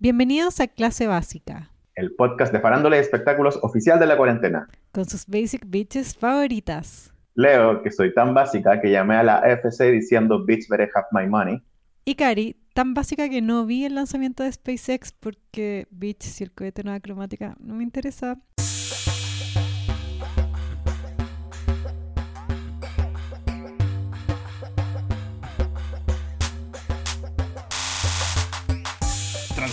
[0.00, 4.68] Bienvenidos a Clase Básica, el podcast de farándula y espectáculos oficial de la cuarentena.
[4.92, 7.12] con sus basic bitches favoritas.
[7.34, 11.28] Leo, que soy tan básica que llamé a la FC diciendo Bitch better have my
[11.28, 11.60] money.
[12.04, 16.52] Y Cari, tan básica que no vi el lanzamiento de SpaceX porque, bitch, si el
[16.52, 18.38] cohete no cromática, no me interesa.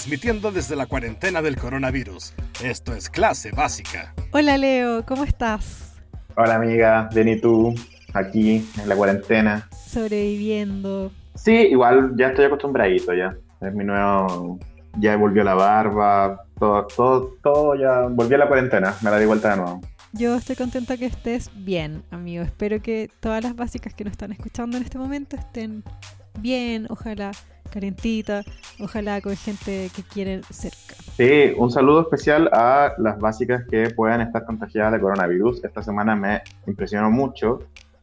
[0.06, 2.36] Transmitiendo desde la cuarentena del coronavirus.
[2.64, 4.14] Esto es clase básica.
[4.29, 5.96] Hola Leo, ¿cómo estás?
[6.38, 7.74] Hola amiga, bien y tú,
[8.14, 9.68] aquí en la cuarentena.
[9.71, 11.12] Sobreviviendo.
[11.34, 13.36] Sí, igual ya estoy acostumbradito ya.
[13.60, 14.60] Es mi nuevo...
[15.00, 18.01] Ya volvió la barba, todo, todo, todo ya...
[18.01, 19.82] Volví a la cuarentena, me la di vuelta de nuevo.
[20.14, 22.43] Yo estoy contenta que estés bien, amigo.
[22.43, 25.84] Espero que todas las básicas que nos están escuchando en este momento estén
[26.42, 27.32] bien, ojalá
[27.71, 28.43] calentita,
[28.79, 30.96] ojalá con gente que quieren cerca.
[31.18, 35.64] Sí, un saludo especial a las básicas que puedan estar contagiadas de coronavirus.
[35.64, 37.59] Esta semana me impresionó mucho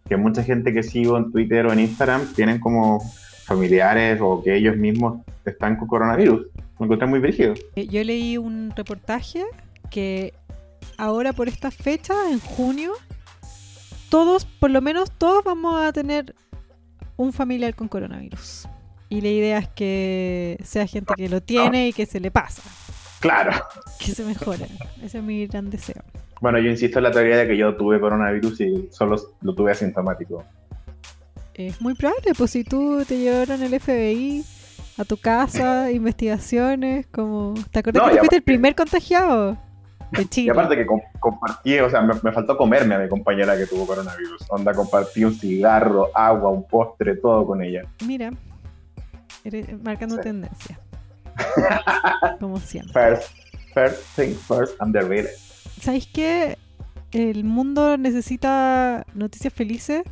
[0.09, 3.00] que mucha gente que sigo en Twitter o en Instagram tienen como
[3.45, 6.47] familiares o que ellos mismos están con coronavirus.
[6.78, 7.55] Me encontré muy brígido.
[7.77, 9.44] Eh, Yo leí un reportaje
[9.91, 10.33] que
[10.97, 12.92] ahora por esta fecha, en junio,
[14.09, 16.34] todos, por lo menos todos vamos a tener
[17.17, 18.69] un familiar con coronavirus.
[19.13, 22.63] Y la idea es que sea gente que lo tiene y que se le pasa,
[23.21, 23.53] Claro.
[23.99, 24.67] que se mejore.
[25.03, 26.03] Ese es mi gran deseo.
[26.41, 29.73] Bueno, yo insisto en la teoría de que yo tuve coronavirus y solo lo tuve
[29.73, 30.45] asintomático.
[31.55, 34.45] Es muy probable, pues si tú te llevaron el FBI
[34.97, 37.55] a tu casa, investigaciones, como...
[37.71, 39.59] ¿Te acuerdas No, que y fuiste el primer contagiado
[40.13, 40.51] de Y Chile?
[40.53, 43.87] aparte que com- compartí, o sea, me, me faltó comerme a mi compañera que tuvo
[43.87, 44.43] coronavirus.
[44.49, 47.83] Onda, compartí un cigarro, agua, un postre, todo con ella.
[48.07, 48.33] Mira,
[49.45, 50.23] eres marcando Sí.
[50.23, 50.81] tendencia.
[52.41, 52.93] Como siempre.
[52.93, 53.33] First,
[53.75, 55.39] first thing first, realest.
[55.81, 56.59] ¿Sabéis qué?
[57.11, 60.03] El mundo necesita noticias felices,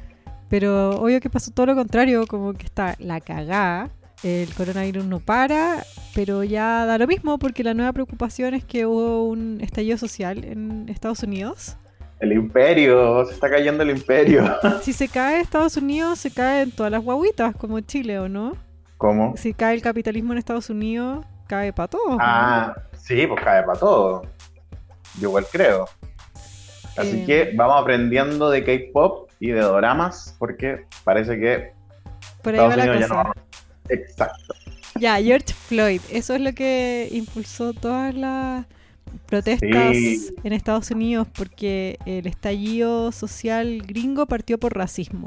[0.49, 3.91] pero obvio que pasó todo lo contrario, como que está la cagada.
[4.23, 5.83] El coronavirus no para,
[6.15, 10.45] pero ya da lo mismo porque la nueva preocupación es que hubo un estallido social
[10.45, 11.77] en Estados Unidos.
[12.19, 14.45] El imperio, se está cayendo el imperio.
[14.83, 18.53] Si se cae Estados Unidos, se caen todas las guaguitas, como Chile, ¿o no?
[19.01, 19.35] ¿Cómo?
[19.35, 22.11] Si cae el capitalismo en Estados Unidos, cae para todos.
[22.11, 22.19] ¿no?
[22.21, 24.23] Ah, sí, pues cae para todo.
[25.19, 25.89] Yo igual creo.
[26.99, 27.25] Así Eh.
[27.25, 31.73] que vamos aprendiendo de K-pop y de doramas, porque parece que
[32.43, 33.23] Por ahí va Estados la Unidos ya cosa.
[33.25, 33.33] no.
[33.89, 34.55] Exacto.
[35.01, 38.67] Ya, George Floyd, eso es lo que impulsó todas las
[39.25, 40.29] protestas Sí.
[40.45, 45.25] en Estados Unidos porque el estallido social gringo partió por racismo.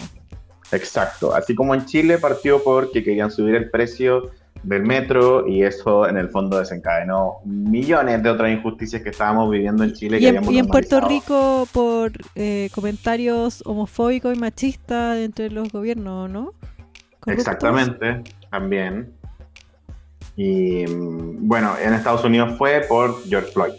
[0.73, 1.35] Exacto.
[1.35, 4.31] Así como en Chile partió porque querían subir el precio
[4.63, 9.83] del metro y eso en el fondo desencadenó millones de otras injusticias que estábamos viviendo
[9.83, 10.17] en Chile.
[10.17, 11.01] Y que en, y en Puerto.
[11.01, 16.53] Rico por eh, comentarios homofóbicos y machistas entre los gobiernos, ¿no?
[17.19, 17.33] Corruptos.
[17.33, 19.11] Exactamente, también.
[20.35, 23.73] Y mm, bueno, en Estados Unidos fue por George Floyd.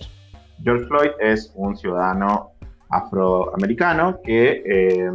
[0.63, 2.53] George Floyd es un ciudadano
[2.91, 5.11] afroamericano que eh,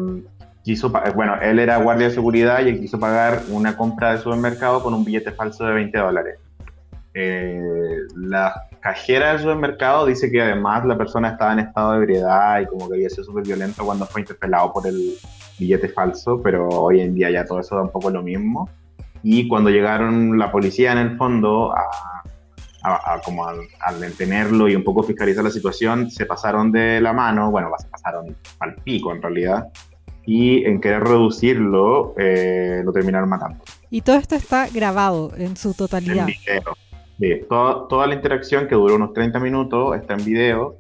[0.70, 4.20] quiso, pa- bueno, él era guardia de seguridad y él quiso pagar una compra de
[4.20, 6.36] supermercado con un billete falso de 20 dólares.
[7.16, 7.60] Eh,
[8.16, 12.68] la cajera del supermercado dice que además la persona estaba en estado de ebriedad y
[12.68, 15.16] como que había sido súper violento cuando fue interpelado por el
[15.58, 18.70] billete falso, pero hoy en día ya todo eso da un poco lo mismo.
[19.24, 21.82] Y cuando llegaron la policía en el fondo a,
[22.84, 27.12] a- a como al detenerlo y un poco fiscalizar la situación, se pasaron de la
[27.12, 29.68] mano, bueno, se pasaron al pico en realidad,
[30.32, 33.64] y en querer reducirlo, eh, lo terminaron matando.
[33.90, 36.28] Y todo esto está grabado en su En totalidad.
[36.28, 36.62] video.
[37.20, 40.76] Sí, todo- toda la interacción que duró unos 30 minutos está en video.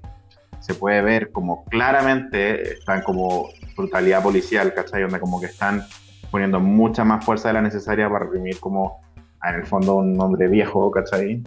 [0.59, 5.01] Se puede ver como claramente están como brutalidad policial, ¿cachai?
[5.01, 5.83] Donde como que están
[6.29, 9.01] poniendo mucha más fuerza de la necesaria para reprimir como
[9.43, 11.41] en el fondo un hombre viejo, ¿cachai?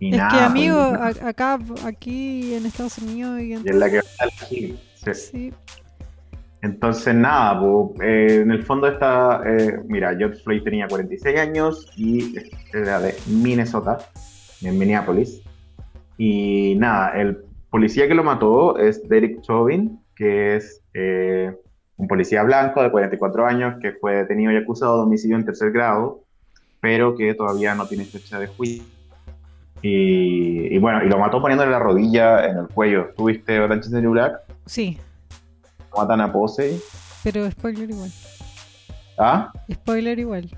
[0.00, 3.62] Y Es que, nada, amigo, pues, acá, aquí en Estados Unidos y en...
[3.66, 4.46] y es la que va a.
[4.46, 4.78] Sí.
[5.14, 5.52] Sí,
[6.62, 7.60] Entonces, nada,
[8.00, 12.36] eh, en el fondo está, eh, mira, George Floyd tenía 46 años y
[12.72, 13.98] era de Minnesota,
[14.62, 15.42] en Minneapolis.
[16.16, 21.52] Y nada, el policía que lo mató es Derek Chauvin, que es eh,
[21.96, 25.72] un policía blanco de 44 años que fue detenido y acusado de homicidio en tercer
[25.72, 26.20] grado,
[26.80, 28.84] pero que todavía no tiene fecha de juicio.
[29.82, 33.08] Y, y bueno, y lo mató poniéndole la rodilla en el cuello.
[33.16, 34.34] ¿Tuviste Orange is the New Black?
[34.64, 34.96] sí,
[35.96, 36.80] Matan a Posey.
[37.22, 38.10] pero spoiler igual.
[39.18, 39.52] ¿Ah?
[39.72, 40.50] Spoiler igual.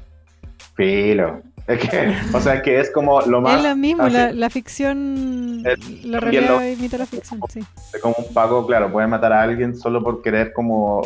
[0.77, 1.43] Filo.
[1.67, 3.57] Es que, o sea, que es como lo más.
[3.59, 5.63] Es lo mismo, la, la ficción.
[5.65, 7.61] Es- La realidad lo- imita la ficción, sí.
[7.93, 11.01] de como un Paco, claro, puede matar a alguien solo por querer como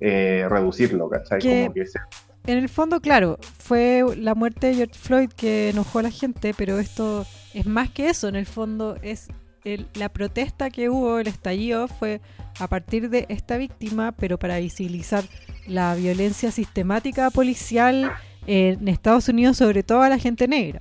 [0.00, 1.40] eh, reducirlo, ¿cachai?
[1.40, 1.98] Que- Como que se-
[2.46, 6.52] En el fondo, claro, fue la muerte de George Floyd que enojó a la gente,
[6.58, 7.24] pero esto
[7.54, 8.28] es más que eso.
[8.28, 9.28] En el fondo, es
[9.64, 12.20] el- la protesta que hubo, el estallido, fue
[12.58, 15.24] a partir de esta víctima, pero para visibilizar
[15.66, 18.12] la violencia sistemática policial
[18.46, 20.80] en Estados Unidos, sobre todo a la gente negra.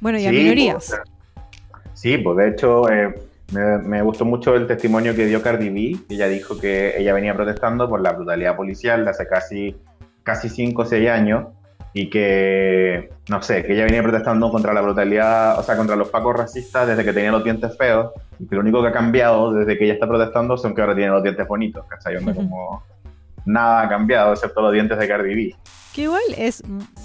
[0.00, 0.94] Bueno, y a minorías.
[1.70, 3.14] pues, sí, pues de hecho eh,
[3.52, 5.96] me, me gustó mucho el testimonio que dio Cardi B.
[6.08, 9.76] Ella dijo que ella venía protestando por la brutalidad policial de hace casi,
[10.22, 11.46] casi 5 o 6 años
[11.98, 16.10] y que, no sé, que ella venía protestando contra la brutalidad, o sea, contra los
[16.10, 19.54] pacos racistas desde que tenía los dientes feos y que lo único que ha cambiado
[19.54, 22.16] desde que ella está protestando son que ahora tiene los dientes bonitos, ¿cachai?
[22.18, 22.82] Onda como
[23.46, 25.56] nada ha cambiado excepto los dientes de Cardi B.
[25.94, 26.62] Que igual es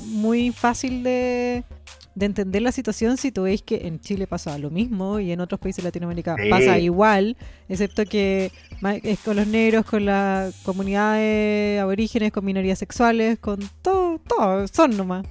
[0.07, 1.63] muy fácil de,
[2.13, 5.39] de entender la situación si tú veis que en Chile pasa lo mismo y en
[5.39, 6.49] otros países de Latinoamérica Sí.
[6.49, 7.37] pasa igual,
[7.69, 8.51] excepto que
[9.03, 14.97] es con los negros, con las comunidades aborígenes, con minorías sexuales, con todo, todo, son
[14.97, 15.25] nomás.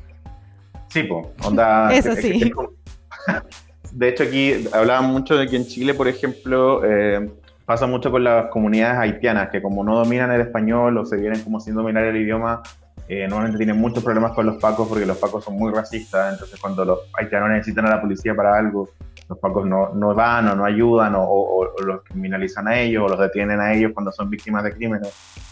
[0.89, 1.91] Sí, po, onda.
[1.95, 2.51] Eso sí.
[3.93, 7.29] De hecho, aquí hablaban mucho de que en Chile, por ejemplo, eh,
[7.65, 11.43] pasa mucho con las comunidades haitianas, que como no dominan el español o se vienen
[11.43, 12.63] como sin dominar el idioma,
[13.13, 16.33] eh, normalmente tienen muchos problemas con los pacos porque los pacos son muy racistas.
[16.33, 18.89] Entonces, cuando los haitianos necesitan a la policía para algo,
[19.29, 23.03] los pacos no, no van o no ayudan o, o- o los criminalizan a ellos
[23.05, 25.09] o los detienen a ellos cuando son víctimas de crímenes,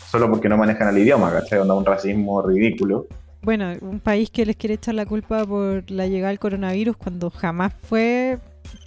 [0.09, 1.59] solo porque no manejan el idioma, ¿cachai?
[1.59, 3.07] Onda un racismo ridículo.
[3.43, 7.29] Bueno, un país que les quiere echar la culpa por la llegada del coronavirus cuando
[7.31, 8.39] jamás fue,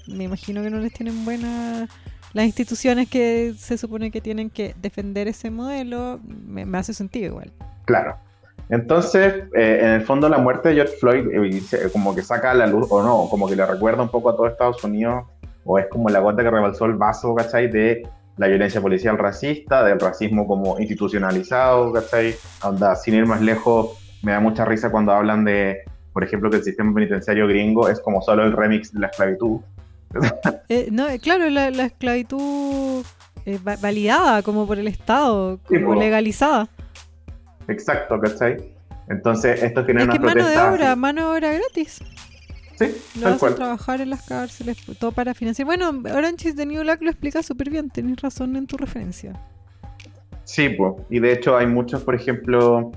[0.08, 1.90] me imagino que no les tienen buenas
[2.34, 7.26] las instituciones que se supone que tienen que defender ese modelo, me, me hace sentido
[7.28, 7.52] igual.
[7.86, 8.16] Claro.
[8.72, 12.54] Entonces, eh, en el fondo, la muerte de George Floyd eh, como que saca a
[12.54, 15.26] la luz, o no, como que le recuerda un poco a todo Estados Unidos,
[15.66, 17.70] o es como la gota que rebalsó el vaso, ¿cachai?
[17.70, 18.08] De
[18.38, 22.34] la violencia policial racista, del racismo como institucionalizado, ¿cachai?
[22.64, 25.80] Onda, sin ir más lejos, me da mucha risa cuando hablan de,
[26.14, 29.60] por ejemplo, que el sistema penitenciario gringo es como solo el remix de la esclavitud.
[30.70, 33.04] Eh, no, eh, claro, la, la esclavitud
[33.46, 36.70] eh, va- validada como por el Estado, como legalizada.
[37.72, 38.58] Exacto, ¿cachai?
[39.10, 40.72] Entonces, esto tiene Es una que mano de protesta.
[40.72, 42.02] obra, mano de obra gratis.
[42.78, 43.56] Sí, tal hacen cual.
[43.56, 45.66] trabajar en las cárceles, todo para financiar.
[45.66, 49.34] Bueno, Orange is the New Black lo explica súper bien, tenés razón en tu referencia.
[50.44, 50.94] Sí, pues.
[51.10, 52.92] Y de hecho hay muchos, por ejemplo,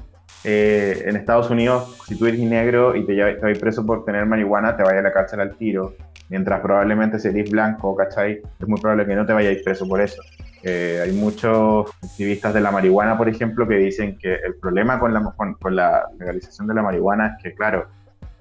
[0.44, 4.04] eh, en Estados Unidos, si tú eres negro y te, llevas- te vas preso por
[4.04, 5.94] tener marihuana, te vayas a la cárcel al tiro.
[6.30, 8.40] Mientras probablemente si eres blanco, ¿cachai?
[8.60, 10.22] Es muy probable que no te vayáis preso por eso.
[10.66, 15.12] Eh, hay muchos activistas de la marihuana, por ejemplo, que dicen que el problema con
[15.12, 17.86] la, con, con la legalización de la marihuana es que, claro,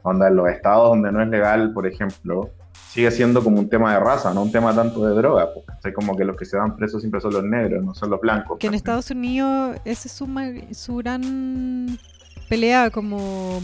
[0.05, 2.49] en los estados donde no es legal, por ejemplo,
[2.89, 5.53] sigue siendo como un tema de raza, no un tema tanto de droga.
[5.53, 5.93] Pues, ¿cachai?
[5.93, 8.57] Como que los que se van presos siempre son los negros, no son los blancos.
[8.59, 8.73] Que en.
[8.73, 11.97] Estados Unidos esa es su, gran
[12.49, 13.61] pelea, como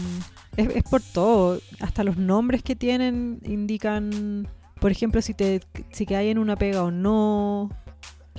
[0.56, 1.58] es, es por todo.
[1.80, 4.48] Hasta los nombres que tienen indican,
[4.80, 5.60] por ejemplo, si te
[5.90, 7.70] si que hay en una pega o no.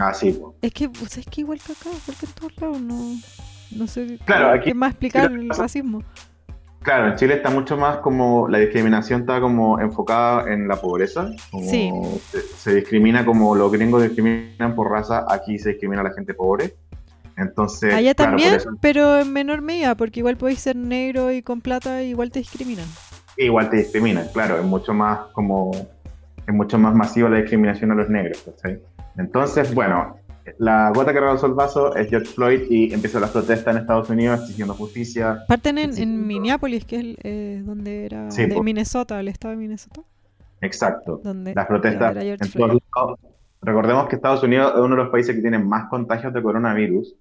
[0.01, 0.31] Ah, sí.
[0.33, 0.55] po.
[0.61, 3.15] Es que, pues, es que igual que acá, porque en todos lados no,
[3.75, 6.03] no sé Claro, qué, aquí- qué más explicar el racismo.
[6.81, 11.29] Claro, en Chile está mucho más como la discriminación está como enfocada en la pobreza.
[11.51, 11.91] Como Sí.
[12.31, 16.33] se, se discrimina como los gringos discriminan por raza, aquí se discrimina a la gente
[16.33, 16.73] pobre.
[17.37, 21.41] Entonces, Allá claro, también, eso pero en menor medida, porque igual podéis ser negro y
[21.43, 22.85] con plata, igual te discriminan.
[23.37, 25.71] igual te discriminan, claro, es mucho más como
[26.47, 28.79] es mucho más masiva la discriminación a los negros, ¿cachai?
[29.17, 30.15] Entonces, bueno,
[30.57, 34.09] la gota que rebasó el vaso es George Floyd y empiezan las protestas en Estados
[34.09, 35.43] Unidos exigiendo justicia.
[35.47, 36.27] Parten en.
[36.27, 38.63] Minneapolis, que es eh, donde era Sí, de po.
[38.63, 40.01] Minnesota, el estado de Minnesota,
[40.61, 41.21] Exacto.
[41.23, 43.19] donde las protestas en todos lados.
[43.63, 47.15] Recordemos que Estados Unidos es uno de los países que tienen más contagios de coronavirus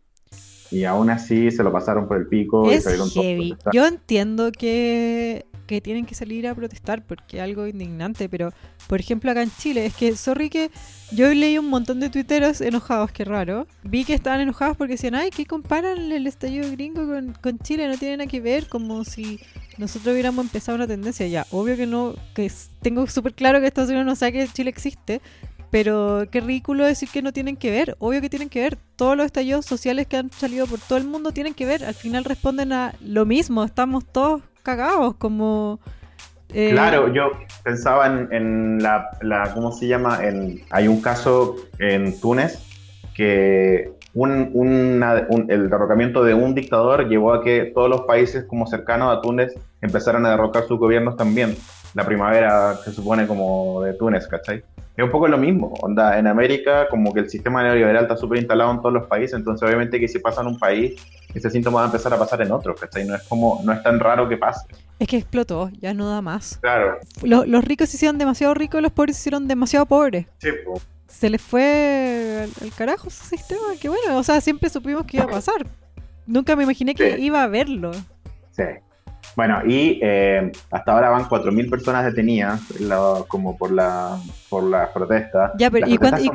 [0.70, 3.56] y aún así se lo pasaron por el pico y Es todos heavy.
[3.72, 8.52] Yo entiendo que, que tienen que salir a protestar porque es algo indignante, pero
[8.88, 10.68] por ejemplo acá en Chile, es que, sorry que
[11.12, 13.68] yo leí un montón de tuiteros enojados, qué raro.
[13.84, 17.86] Vi que estaban enojados porque decían, ay, que comparan el estallido gringo con, con Chile?
[17.86, 19.38] No tiene nada que ver, como si
[19.78, 21.28] nosotros hubiéramos empezado una tendencia.
[21.28, 22.50] Ya, obvio que no, que
[22.82, 25.20] tengo súper claro que Estados Unidos no sabe que Chile existe,
[25.70, 27.96] pero qué ridículo decir que no tienen que ver.
[28.00, 28.76] Obvio que tienen que ver.
[28.96, 31.84] Todos los estallidos sociales que han salido por todo el mundo tienen que ver.
[31.84, 33.62] Al final responden a lo mismo.
[33.62, 34.42] Estamos todos
[34.76, 35.80] cagados, como...
[36.52, 37.30] eh, Claro, yo
[37.64, 40.24] pensaba en, en la, la- ¿cómo se llama?
[40.24, 42.58] En, hay un caso en Túnez
[43.14, 48.44] que un, una- un- el derrocamiento de un dictador llevó a que todos los países
[48.44, 51.56] como cercanos a Túnez empezaran a derrocar sus gobiernos también.
[51.94, 54.62] La primavera se supone como de Túnez, ¿cachai?
[54.96, 58.38] Es un poco lo mismo, onda, en América como que el sistema neoliberal está súper
[58.38, 61.00] instalado en todos los países, entonces obviamente que si pasa en un país,
[61.34, 63.06] ese síntoma va a empezar a pasar en otros, ¿cachai?
[63.06, 64.66] No es como, no es tan raro que pase.
[64.98, 66.58] Es que explotó, ya no da más.
[66.60, 70.26] Claro, Lo- los ricos se hicieron demasiado ricos, los pobres se hicieron demasiado pobres.
[70.38, 70.48] sí.
[71.08, 75.16] Se les fue al, al carajo ese sistema, que bueno, o sea, siempre supimos que
[75.16, 75.66] iba a pasar.
[76.24, 77.22] Nunca me imaginé que Sí.
[77.22, 77.90] iba a verlo.
[78.52, 78.62] Sí.
[79.40, 84.20] Bueno, y eh, hasta ahora van 4.000 personas detenidas la- como por la
[84.50, 85.52] por las protestas.
[85.58, 86.28] Ya, pero las ¿y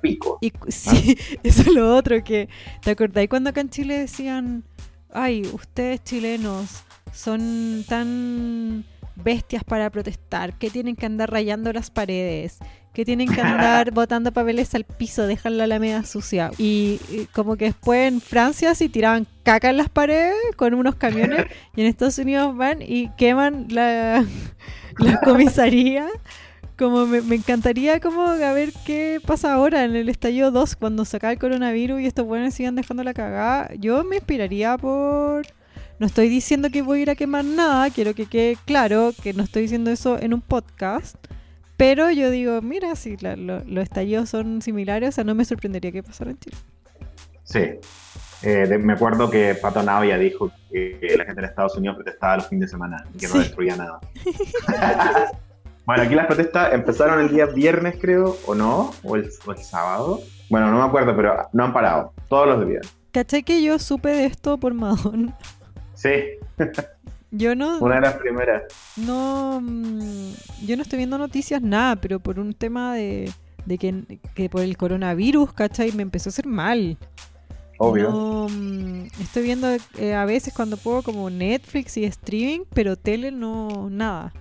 [0.00, 0.38] pico.
[0.40, 2.48] Y cu- sí, eso es lo otro que.
[2.82, 4.64] ¿Te acordáis cuando acá en Chile decían,
[5.12, 6.82] ay, ustedes chilenos
[7.12, 8.84] son tan
[9.16, 12.58] bestias para protestar, que tienen que andar rayando las paredes,
[12.96, 16.50] que tienen que andar botando papeles al piso, dejan la alameda sucia.
[16.56, 20.94] Y, y como que después en Francia sí tiraban caca en las paredes con unos
[20.94, 21.44] camiones
[21.76, 24.24] y en Estados Unidos van y queman la,
[24.98, 26.06] la comisaría.
[26.78, 31.04] Como me, me encantaría como a ver qué pasa ahora en el estallido 2 cuando
[31.04, 33.74] se acabe el coronavirus y estos buenos sigan dejando la cagada.
[33.78, 35.46] Yo me inspiraría por...
[35.98, 39.34] No estoy diciendo que voy a ir a quemar nada, quiero que quede claro que
[39.34, 41.16] no estoy diciendo eso en un podcast.
[41.76, 45.44] Pero yo digo, mira, si la- lo- los estallidos son similares, o sea, no me
[45.44, 46.56] sorprendería que pasara en Chile.
[47.44, 47.60] Sí.
[48.42, 52.36] Eh, de- me acuerdo que Pato Navia dijo que la gente en Estados Unidos protestaba
[52.36, 53.32] los fines de semana y que Sí.
[53.34, 54.00] no destruía nada.
[55.86, 59.58] bueno, aquí las protestas empezaron el día viernes, creo, o no, o el, o el
[59.58, 60.20] sábado.
[60.50, 62.12] Bueno, no me acuerdo, pero no han parado.
[62.28, 62.86] Todos los días.
[63.12, 65.36] ¿Cachai que yo supe de esto por Madonna?
[65.94, 66.10] Sí,
[67.30, 68.62] Yo no, una de las primeras.
[68.96, 70.32] no, mm,
[70.64, 73.30] yo no estoy viendo noticias nada, pero por un tema de,
[73.64, 75.92] de que, que por el coronavirus, ¿cachai?
[75.92, 76.96] Me empezó a hacer mal.
[77.78, 78.10] Obvio.
[78.10, 79.68] No, mm, estoy viendo
[79.98, 84.32] eh, a veces cuando puedo como Netflix y streaming, pero tele no, nada.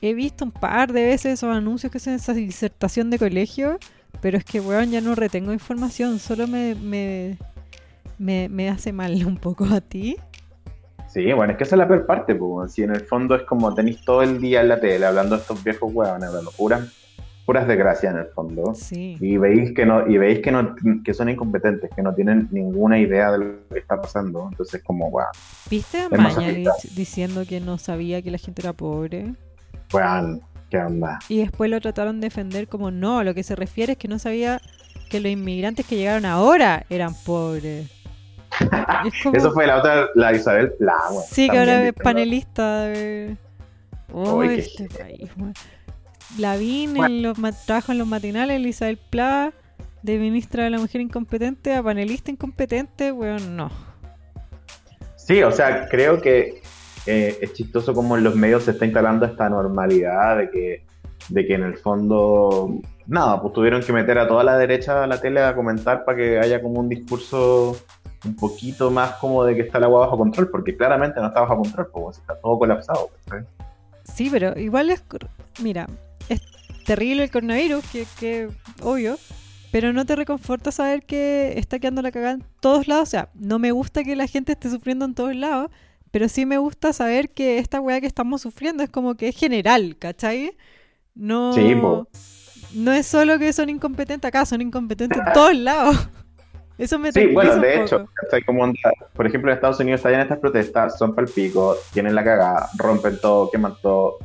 [0.00, 3.78] He visto un par de veces esos anuncios que hacen esa disertación de colegio,
[4.20, 7.38] pero es que, weón, ya no retengo información, solo me, me,
[8.18, 10.16] me, me hace mal un poco a ti.
[11.16, 12.72] Sí, bueno, es que esa es la peor parte, pues.
[12.72, 15.40] Si en el fondo es como tenéis todo el día en la tele hablando de
[15.40, 16.92] estos viejos huevones, hablando puras,
[17.46, 18.74] puras desgracias en el fondo.
[18.74, 19.16] Sí.
[19.18, 22.98] Y veis que no, y veis que no, que son incompetentes, que no tienen ninguna
[22.98, 24.48] idea de lo que está pasando.
[24.50, 25.30] Entonces, como, weón,
[25.70, 29.32] ¿Viste a Mañalich diciendo que no sabía que la gente era pobre?
[29.94, 31.18] weón, ¿qué onda?
[31.30, 34.18] Y después lo trataron de defender como no, lo que se refiere es que no
[34.18, 34.60] sabía
[35.08, 37.95] que los inmigrantes que llegaron ahora eran pobres.
[39.22, 41.22] Como- Eso fue la otra, la Isabel Pla, weón.
[41.30, 43.36] Sí, que ahora es panelista de...
[44.12, 45.54] Oh, este país, weón.
[46.38, 47.14] Lavín Bueno.
[47.14, 49.52] en los trabajo en los matinales, Isabel Pla,
[50.02, 53.70] de ministra de la mujer incompetente a panelista incompetente, weón, no.
[55.16, 56.62] Sí, o sea, creo que
[57.06, 60.84] eh, es chistoso como en los medios se está instalando esta normalidad de que,
[61.28, 65.06] de que en el fondo, nada, pues tuvieron que meter a toda la derecha a
[65.06, 67.76] la tele a comentar para que haya como un discurso
[68.26, 71.40] un poquito más como de que está la agua bajo control, porque claramente no está
[71.40, 73.10] bajo control, pues está todo colapsado.
[74.04, 75.02] Sí, pero igual es.
[75.62, 75.88] Mira,
[76.28, 76.40] es
[76.84, 78.48] terrible el coronavirus, que, que
[78.82, 79.18] obvio.
[79.72, 83.08] Pero no te reconforta saber que está quedando la cagada en todos lados.
[83.08, 85.70] O sea, no me gusta que la gente esté sufriendo en todos lados.
[86.10, 89.36] Pero sí me gusta saber que esta weá que estamos sufriendo es como que es
[89.36, 90.56] general, ¿cachai?
[91.14, 91.52] No.
[91.52, 91.74] Sí.
[92.74, 96.08] No es solo que son incompetentes acá, son incompetentes en todos lados.
[96.78, 98.06] Eso me Sí, bueno, de hecho,
[99.14, 103.50] por ejemplo, en Estados Unidos estallan estas protestas, son palpico, tienen la cagada, rompen todo,
[103.50, 104.18] queman todo,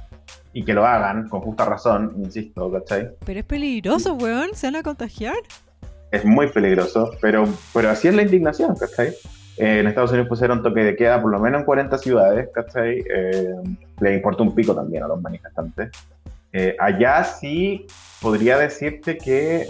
[0.53, 3.11] y que lo hagan con justa razón, insisto, ¿cachai?
[3.25, 4.49] Pero es peligroso, weón.
[4.53, 5.37] Se van a contagiar.
[6.11, 9.09] es muy peligroso, pero, pero así es la indignación, ¿cachai?
[9.57, 12.99] Eh, en Estados Unidos pusieron toque de queda por lo menos en 40 ciudades, ¿cachai?
[12.99, 13.53] Eh,
[14.01, 15.89] le importa un pico también a los manifestantes.
[16.51, 17.85] Eh, allá sí
[18.21, 19.69] podría decirte que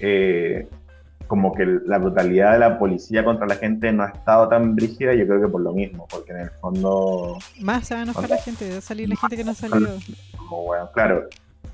[0.00, 0.66] eh,
[1.34, 5.14] como que la brutalidad de la policía contra la gente no ha estado tan brígida,
[5.14, 8.30] yo creo que por lo mismo, porque en el fondo Más se va a enojar
[8.30, 9.98] la gente, va a salir la gente que no ha salido.
[10.38, 11.24] como, bueno, claro.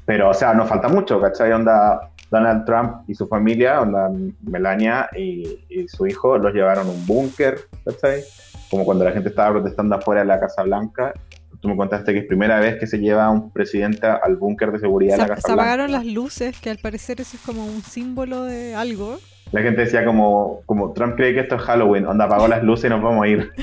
[0.06, 1.52] Pero, o sea, nos falta mucho, ¿cachai?
[1.52, 6.90] Onda Donald Trump y su familia, onda Melania y, y su hijo, los llevaron a
[6.90, 8.22] un búnker, ¿cachai?
[8.70, 11.12] Como cuando la gente estaba protestando afuera de la Casa Blanca.
[11.60, 14.72] Tú me contaste que es primera vez que se lleva a un presidente al búnker
[14.72, 16.06] de seguridad de la Se, Casa se apagaron Blanca.
[16.06, 19.18] las luces, que al parecer eso es como un símbolo de algo.
[19.52, 22.86] La gente decía como, como, Trump cree que esto es Halloween, onda apagó las luces
[22.86, 23.50] y nos vamos a ir.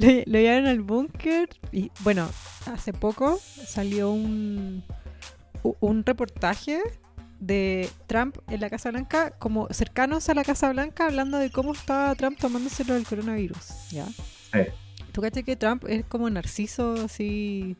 [0.00, 2.28] Lo, lo llevaron al búnker y bueno,
[2.66, 4.82] hace poco salió un,
[5.80, 6.80] un reportaje
[7.40, 11.72] de Trump en la Casa Blanca, como cercanos a la Casa Blanca, hablando de cómo
[11.72, 14.06] estaba Trump tomándoselo del coronavirus, ¿ya?
[14.06, 14.60] Sí.
[15.12, 17.76] ¿Tú cachas que Trump es como narciso así...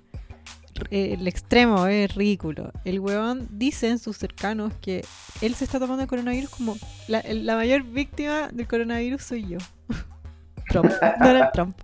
[0.91, 2.73] eh, el extremo es ridículo.
[2.85, 5.05] El weón dice en sus cercanos que
[5.41, 6.77] él se está tomando el coronavirus como
[7.09, 7.23] la,
[7.57, 9.59] mayor víctima del coronavirus soy yo.
[10.69, 10.91] Trump,
[11.21, 11.77] Donald Trump.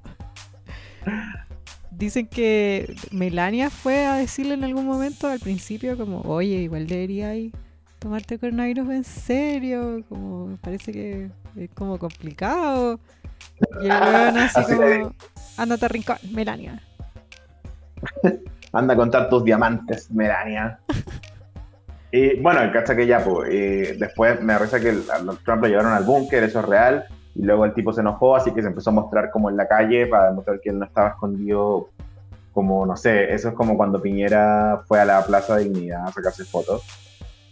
[1.90, 7.32] Dicen que Melania fue a decirle en algún momento al principio como, oye, igual debería
[7.98, 12.98] tomarte el coronavirus en serio, como parece que es como complicado.
[13.82, 15.14] Y el weón así Así como,
[15.56, 16.82] ándate a rincón, Melania.
[18.72, 20.78] Anda a contar tus diamantes, Melania.
[22.12, 25.04] Y bueno, cacha que ya, pues, y después me reza que el-
[25.44, 27.04] Trump lo llevaron al búnker, eso es real,
[27.36, 29.68] y luego el tipo se enojó, así que se empezó a mostrar como en la
[29.68, 31.88] calle para demostrar que él no estaba escondido,
[32.52, 36.10] como, no sé, eso es como cuando Piñera fue a la Plaza de Dignidad a
[36.10, 36.82] sacarse fotos.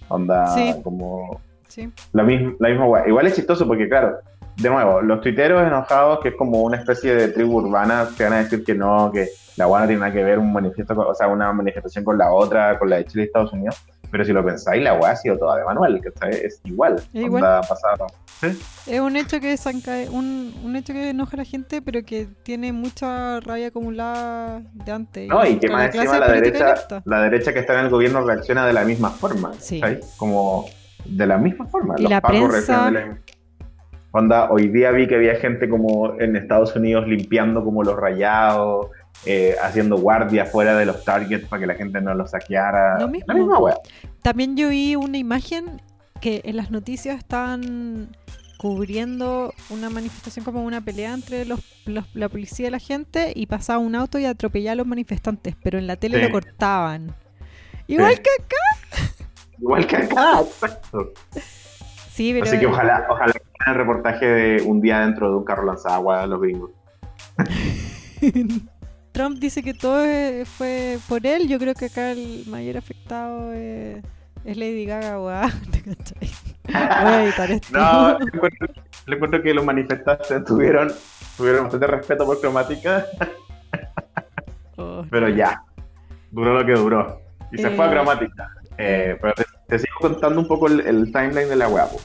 [0.08, 0.74] Onda, Sí.
[0.82, 1.92] como Sí.
[2.12, 2.86] la misma, la misma.
[3.06, 4.18] Igual es chistoso porque, claro,
[4.60, 8.32] de nuevo, los tuiteros enojados, que es como una especie de tribu urbana, te van
[8.34, 11.14] a decir que no, que la no tiene nada que ver un manifiesto, con- o
[11.14, 13.76] sea, una manifestación con la otra, con la de Chile y Estados Unidos.
[14.10, 16.10] Pero si lo pensáis, la weá ha sido toda de manual, que
[16.46, 16.94] es igual.
[16.96, 17.42] Es igual.
[17.44, 18.06] onda pasada.
[18.40, 18.58] ¿Sí?
[18.86, 22.26] Es un hecho que zanca- un, un hecho que enoja a la gente, pero que
[22.42, 25.28] tiene mucha rabia acumulada de antes.
[25.28, 27.02] No, y que más clase encima la derecha, electa.
[27.04, 29.52] la derecha que está en el gobierno reacciona de la misma forma.
[29.58, 29.82] Sí.
[30.16, 30.64] Como
[31.04, 31.94] de la misma forma.
[31.98, 33.20] Y Los la prensa- reaccionan de la misma-
[34.10, 38.86] Onda, hoy día vi que había gente como en Estados Unidos limpiando como los rayados,
[39.26, 42.98] eh, haciendo guardia fuera de los targets para que la gente no los saqueara.
[42.98, 43.26] Lo mismo.
[43.28, 43.76] La misma wea.
[44.22, 45.82] También yo vi una imagen
[46.22, 48.16] que en las noticias estaban
[48.56, 53.46] cubriendo una manifestación como una pelea entre los, los- la policía y la gente y
[53.46, 56.24] pasaba un auto y atropellaba a los manifestantes, pero en la tele Sí.
[56.24, 57.14] lo cortaban.
[57.86, 58.22] Igual Sí.
[58.22, 58.30] que
[59.60, 61.12] Igual que acá, exacto.
[62.18, 63.32] Sí, pero Así que ojalá, ojalá
[63.66, 66.70] el reportaje de un día dentro de un carro lanzagua a los gringos.
[69.12, 71.48] Trump dice que todo eh, fue por él.
[71.48, 74.02] Yo creo que acá el mayor afectado es,
[74.44, 75.48] es Lady Gaga, weá.
[75.72, 76.30] ¿Te cachai?
[76.66, 76.74] Voy
[77.14, 77.78] a editar esto.
[77.78, 78.18] No,
[79.06, 80.92] encuentro que los manifestantes tuvieron,
[81.36, 83.06] tuvieron bastante respeto por cromática,
[84.80, 85.60] Oh, pero ya,
[86.30, 87.20] duró lo que duró.
[87.50, 87.70] Y se Eh.
[87.76, 88.48] fue a cromática.
[88.76, 89.34] Eh, pero
[89.68, 92.00] te, sigo contando un poco el, el timeline de la po.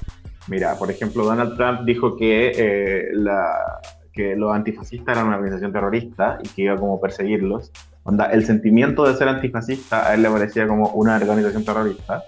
[0.48, 3.80] Mira, por ejemplo, Donald Trump dijo que, eh, la,
[4.12, 7.72] que los antifascistas eran una organización terrorista y que iba como a perseguirlos.
[8.04, 12.24] Onda, el sentimiento de ser antifascista a él le parecía como una organización terrorista.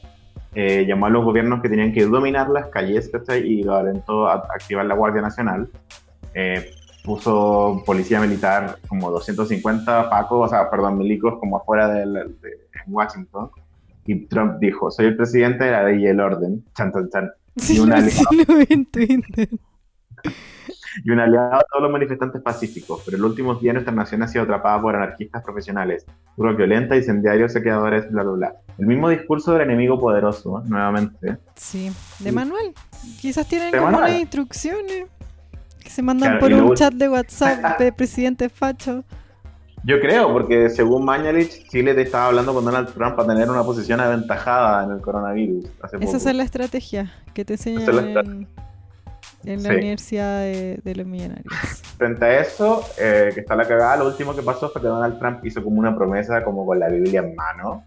[0.53, 3.45] Eh, llamó a los gobiernos que tenían que dominar las calles ¿cachai?
[3.45, 5.67] y lo alentó a activar la Guardia Nacional.
[6.33, 6.71] Eh,
[7.03, 12.31] puso policía militar como 250 pacos, o sea, perdón, milicos como afuera de, en
[12.87, 13.51] Washington.
[14.05, 16.63] Y Trump dijo, soy el presidente de la ley y el orden.
[16.75, 17.31] Chan, chan, chan.
[17.57, 19.49] Sí, y una lo- sí lo vi en Twitter.
[21.03, 24.23] y un aliado a todos los manifestantes pacíficos, pero en los últimos días nuestra nación
[24.23, 26.05] ha sido atrapada por anarquistas profesionales,
[26.37, 28.53] grupos violentos, incendiarios, saqueadores, bla, bla, bla.
[28.77, 31.37] El mismo discurso del enemigo poderoso, nuevamente.
[31.55, 31.89] Sí,
[32.19, 32.35] de Sí.
[32.35, 32.73] manual.
[33.19, 34.09] Quizás tienen De como manual.
[34.11, 35.05] unas instrucciones
[35.79, 39.03] que se mandan Claro, por un chat de WhatsApp de presidente Facho.
[39.85, 43.63] Yo creo, porque según Mañalich, Chile te estaba hablando con Donald Trump para tener una
[43.63, 45.65] posición aventajada en el coronavirus.
[45.79, 48.47] Hace Esa es la estrategia que te enseñan es en,
[49.43, 49.75] en la Sí.
[49.75, 51.53] Universidad de, de los Millonarios.
[51.97, 55.19] Frente a eso, eh, que está la cagada, lo último que pasó fue que Donald
[55.19, 57.83] Trump hizo como una promesa, como con la Biblia en mano,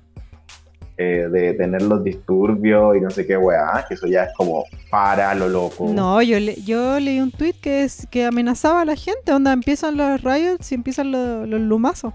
[0.98, 4.64] eh, de tener los disturbios y no sé qué weá, que eso ya es como
[4.90, 5.88] para lo loco.
[5.88, 9.52] No, yo, le- yo leí un tweet que, es, que amenazaba a la gente, donde
[9.52, 12.12] empiezan los riots y empiezan los, los lumazos.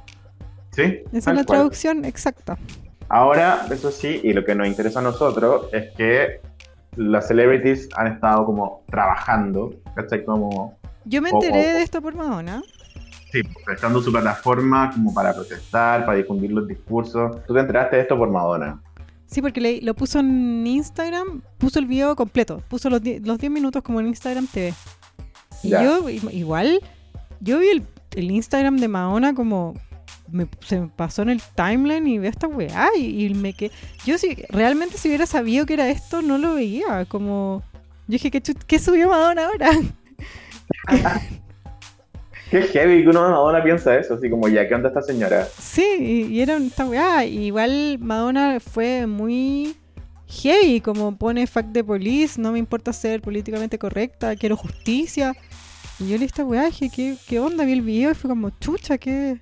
[0.71, 0.99] ¿Sí?
[1.13, 1.45] Esa es la cual.
[1.45, 2.57] traducción exacta.
[3.09, 6.41] Ahora, eso sí, y lo que nos interesa a nosotros es que
[6.95, 10.25] las celebrities han estado como trabajando, ¿cachai?
[10.25, 12.61] Como, Yo me enteré de esto por Madonna.
[13.33, 17.43] Sí, prestando su plataforma como para protestar, para difundir los discursos.
[17.45, 18.81] Tú te enteraste de esto por Madonna.
[19.25, 23.37] Sí, porque le- lo puso en Instagram, puso el video completo, puso los 10 los
[23.39, 24.73] 10 minutos como en Instagram TV.
[25.63, 25.83] Y Ya.
[25.83, 26.79] yo, igual,
[27.41, 27.83] yo vi el,
[28.15, 29.73] el Instagram de Madonna como
[30.29, 33.71] me, se me pasó en el timeline y veo esta weá y, y me que
[34.05, 37.05] Yo si realmente si hubiera sabido que era esto, no lo veía.
[37.05, 37.63] Como.
[38.07, 39.71] Yo dije, ¿qué, qué subió Madonna ahora?
[42.53, 45.47] Qué heavy que uno de Madonna piensa eso, así como, ya, ¿qué onda esta señora?
[45.57, 47.25] Sí, y, y era esta weá.
[47.25, 49.75] Igual Madonna fue muy
[50.27, 55.33] heavy, como pone fact de police, no me importa ser políticamente correcta, quiero justicia.
[55.97, 57.65] Y yo le esta weá, dije, ¿qué, ¿qué onda?
[57.65, 59.39] Vi el video y fue como, chucha, ¿qué?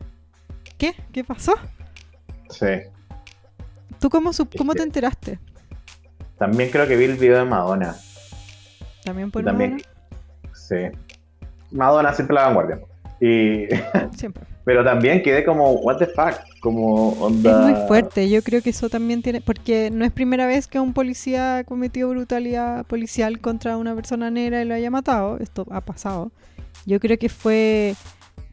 [0.78, 0.96] ¿Qué?
[1.12, 1.56] ¿Qué pasó?
[2.50, 2.66] Sí.
[4.00, 5.38] ¿Tú cómo, cómo te enteraste?
[6.38, 7.94] También creo que vi el video de Madonna.
[9.04, 10.56] También por También, Madonna?
[10.56, 10.78] sí.
[11.72, 12.80] Madonna siempre la vanguardia.
[13.22, 13.68] Y,
[14.18, 14.44] Siempre.
[14.66, 17.62] pero también quedé como, what the fuck, como Es onda...
[17.62, 20.94] muy fuerte, yo creo que eso también tiene, porque no es primera vez que un
[20.94, 25.82] policía ha cometido brutalidad policial contra una persona negra y lo haya matado, esto ha
[25.82, 26.32] pasado.
[26.88, 27.94] Yo creo que fue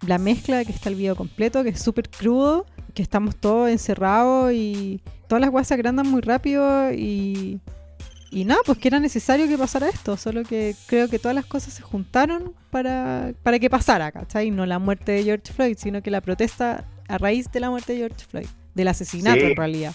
[0.07, 4.53] la mezcla que está el video completo, que es súper crudo, que estamos todos encerrados
[4.53, 7.59] y todas las guasas agrandan muy rápido y,
[8.31, 11.47] y nada, pues que era necesario que pasara esto, solo que creo que todas las
[11.47, 14.51] cosas se juntaron para, para que pasara, ¿cachai?
[14.51, 17.93] No la muerte de George Floyd, sino que la protesta a raíz de la muerte
[17.93, 19.47] de George Floyd, del asesinato Sí.
[19.47, 19.93] en realidad.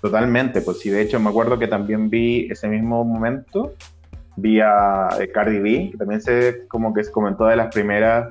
[0.00, 3.74] Totalmente, pues sí, de hecho me acuerdo que también vi ese mismo momento,
[4.36, 8.28] vi a eh, Cardi B, que también se como que se comentó de las primeras,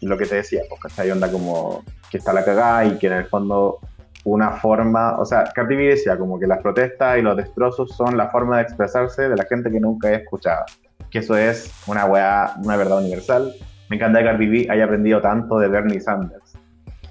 [0.00, 1.10] lo que te decía, pues ¿cachai?
[1.10, 3.78] Onda como que está la cagada y que en el fondo
[4.24, 8.16] una forma, o sea, Cardi B decía como que las protestas y los destrozos son
[8.16, 10.64] la forma de expresarse de la gente que nunca he escuchado,
[11.10, 13.52] que eso es una weá, una verdad universal.
[13.88, 16.56] Me encanta que Cardi B haya aprendido tanto de Bernie Sanders.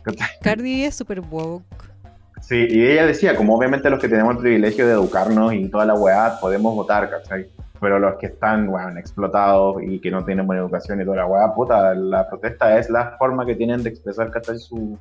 [0.41, 1.89] Cardi B es súper woke.
[2.41, 5.85] Sí, y ella decía, como obviamente los que tenemos el privilegio de educarnos y toda
[5.85, 7.49] la weá, podemos votar, ¿cachai?
[7.79, 11.25] Pero los que están, weón, explotados y que no tienen buena educación y toda la
[11.25, 14.57] weá, puta, la protesta es la forma que tienen de expresar, ¿cachai?
[14.57, 14.97] Su,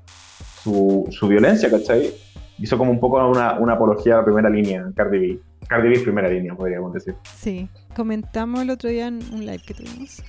[0.63, 2.13] su, su violencia, ¿cachai?
[2.59, 5.41] Hizo como un poco una, una apología a primera línea, Cardi B.
[5.69, 7.15] Cardi B es primera línea, podríamos decir.
[7.37, 10.23] Sí, comentamos el otro día en un live que tuvimos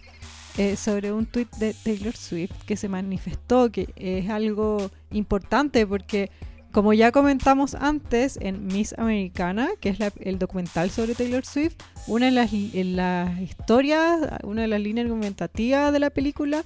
[0.57, 6.29] eh, sobre un tweet de Taylor Swift que se manifestó, que es algo importante porque
[6.71, 11.75] como ya comentamos antes en Miss Americana, que es la- el documental sobre Taylor Swift,
[12.07, 16.63] una de las, las historias, una de las líneas argumentativas de la película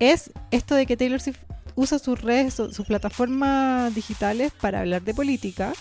[0.00, 1.38] es esto de que Taylor Swift
[1.76, 5.72] usa sus redes, su- sus plataformas digitales para hablar de política.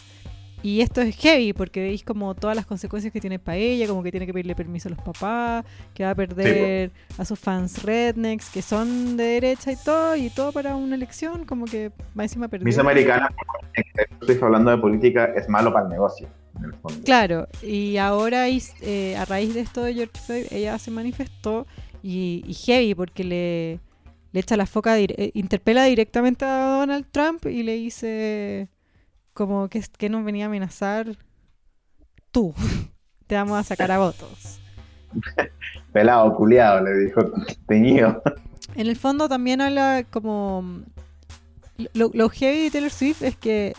[0.63, 4.01] Y esto es heavy porque veis como todas las consecuencias que tiene para ella, como
[4.01, 7.83] que tiene que pedirle permiso a los papás, que va a perder a sus fans
[7.83, 12.23] rednecks, que son de derecha y todo, y todo para una elección, como que va
[12.23, 12.65] encima perdió.
[12.65, 13.31] Miss Americana,
[14.19, 17.03] estoy hablando de política, es malo para el negocio, en el fondo.
[17.05, 21.67] Claro, y ahora eh, a raíz de esto de George Floyd, ella se manifestó
[22.01, 23.79] y, y heavy porque le,
[24.31, 28.69] le echa la foca, dir- eh, interpela directamente a Donald Trump y le dice
[29.37, 31.15] como que, que nos venía a amenazar
[32.31, 32.55] tú,
[33.27, 34.59] te vamos a sacar a votos.
[35.93, 37.21] Pelado, culiado, le dijo,
[37.67, 38.21] teñido.
[38.73, 40.81] En el fondo también habla como...
[41.93, 43.75] Lo, lo heavy de Taylor Swift es que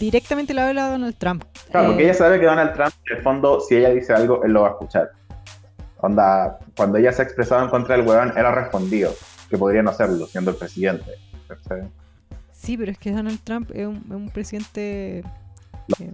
[0.00, 1.44] directamente le habla Donald Trump.
[1.70, 4.42] Claro, porque Eh, ella sabe que Donald Trump, en el fondo, si ella dice algo,
[4.42, 5.12] él lo va a escuchar.
[5.98, 9.12] Onda, cuando ella se ha expresado en contra del huevón, él ha respondido
[9.48, 11.12] que podría no hacerlo, siendo el presidente.
[12.66, 16.10] Sí, pero es que Donald Trump es un, es un presidente eh,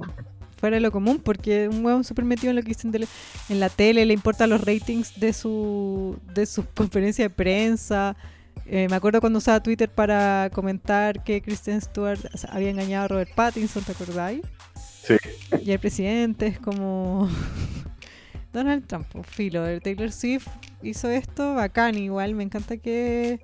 [0.58, 3.00] fuera de lo común, porque es un huevón súper metido en lo que dicen de
[3.00, 3.06] la-
[3.48, 8.14] en la tele, le importan los ratings de su de sus conferencias de prensa.
[8.66, 13.34] Eh, me acuerdo cuando usaba Twitter para comentar que Kristen Stewart había engañado a Robert
[13.34, 14.42] Pattinson, ¿te acordáis?
[15.04, 15.14] Sí.
[15.64, 17.28] Y el presidente es como
[18.52, 19.64] Donald Trump, filo.
[19.80, 20.46] Taylor Swift
[20.82, 22.34] hizo esto, bacán igual.
[22.34, 23.40] Me encanta que,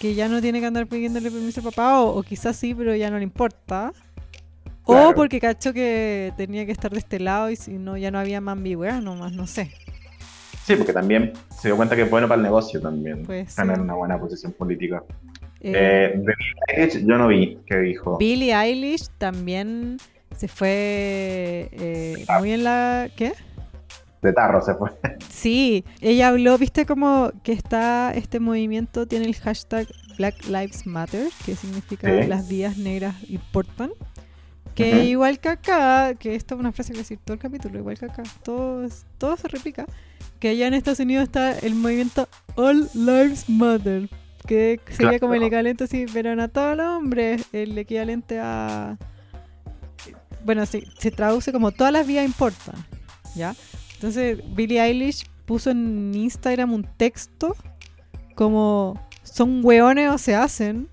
[0.00, 2.96] que ya no tiene que andar pidiéndole permiso al papá, o, o quizás sí, pero
[2.96, 3.92] ya no le importa.
[4.84, 8.18] O porque cachó que tenía que estar de este lado y si no, ya no
[8.18, 9.70] había más ambigüedad nomás, no sé.
[10.64, 13.24] Sí, porque también se dio cuenta que es bueno para el negocio también.
[13.24, 13.82] Pues, tener sí.
[13.82, 15.04] una buena posición política.
[15.60, 18.16] Eh, Eh, de Billie Eilish yo no vi qué dijo.
[18.16, 19.98] Billie Eilish también
[20.34, 23.10] se fue eh, muy en la...
[23.14, 23.34] ¿Qué?
[24.22, 24.90] De tarro se fue.
[25.30, 29.86] Sí, ella habló, viste como que está este movimiento, tiene el hashtag
[30.18, 32.28] Black Lives Matter, que significa Sí.
[32.28, 33.90] las vidas negras importan.
[34.74, 35.00] Que Ujú.
[35.02, 38.04] igual que acá, que esto es una frase que decir todo el capítulo, igual que
[38.06, 38.86] acá, todo,
[39.18, 39.86] todo se replica.
[40.38, 44.08] Que allá en Estados Unidos está el movimiento All Lives Matter,
[44.46, 45.46] que sería como el Claro.
[45.46, 48.96] equivalente así, pero no a todos los hombres, el equivalente a...
[50.44, 52.74] Bueno, sí, se traduce como todas las vidas importan,
[53.34, 53.54] ¿ya?
[54.00, 57.54] Entonces Billie Eilish puso en Instagram un texto
[58.34, 60.88] como son hueones o se hacen.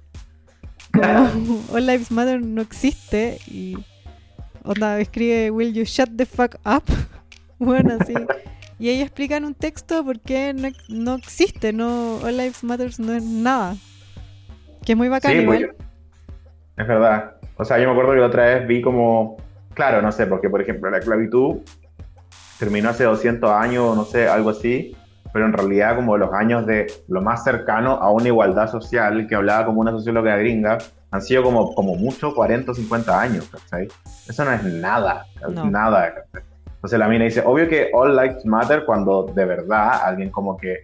[0.92, 3.78] Como All Lives Matter no existe y
[4.66, 6.84] onda escribe Will you shut the fuck up?
[7.60, 8.14] Bueno, así.
[8.78, 12.92] Y ella explica en un texto por qué no, no existe, no All Lives Matter
[13.00, 13.78] no es nada.
[14.86, 15.74] Que es muy bacán Sí, igual.
[15.76, 15.88] pues,
[16.76, 17.38] es verdad.
[17.56, 19.38] O sea, yo me acuerdo que la otra vez vi como,
[19.74, 21.62] claro, no sé, porque por ejemplo la esclavitud
[22.60, 24.96] terminó hace 200 años, no sé, algo así,
[25.34, 29.36] pero en realidad como los años de lo más cercano a una igualdad social que
[29.36, 30.78] hablaba como una socióloga gringa,
[31.12, 33.88] han sido como, como mucho 40 o 50 años, ¿cachai?
[34.28, 35.66] Eso no es nada, No.
[35.70, 36.44] nada, ¿cachai?
[36.76, 40.80] Entonces la mina dice, obvio que all lives matter cuando de verdad alguien como que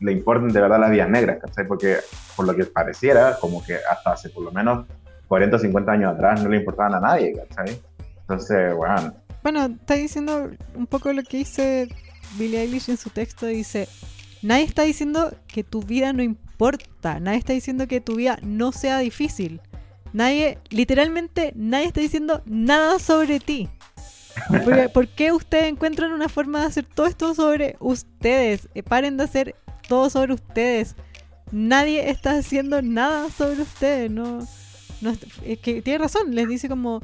[0.00, 1.66] le importan de verdad las vidas negras, ¿cachai?
[1.66, 1.98] Porque
[2.36, 4.86] por lo que pareciera, como que hasta hace por lo menos
[5.28, 7.80] 40 o 50 años atrás no le importaban a nadie, ¿cachai?
[8.20, 9.12] Entonces, bueno.
[9.50, 11.88] Bueno, está diciendo un poco lo que dice
[12.36, 13.88] Billie Eilish en su texto, dice,
[14.42, 18.72] nadie está diciendo que tu vida no importa, nadie está diciendo que tu vida no
[18.72, 19.62] sea difícil.
[20.12, 23.70] Nadie, literalmente, nadie está diciendo nada sobre ti.
[24.50, 28.68] Porque, ¿Por qué ustedes encuentran una forma de hacer todo esto sobre ustedes?
[28.74, 29.56] Eh, paren de hacer
[29.88, 30.94] todo sobre ustedes.
[31.52, 34.10] Nadie está haciendo nada sobre ustedes.
[34.10, 34.46] No,
[35.00, 35.10] no
[35.42, 36.34] es que tiene razón.
[36.34, 37.00] Les dice como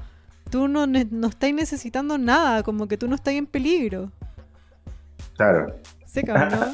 [0.55, 4.13] tú no, no estás necesitando nada, como que tú no estás en peligro.
[5.37, 5.75] Claro,
[6.07, 6.73] Seca, ¿no?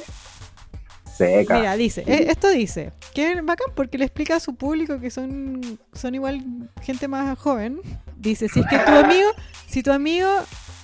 [1.16, 1.57] seca.
[1.57, 5.79] Mira, dice, eh, esto dice, que bacán porque le explica a su público que son,
[5.95, 6.45] son igual
[6.83, 7.81] gente más joven.
[8.19, 9.31] Dice, si es que tu amigo,
[9.66, 10.29] si tu amigo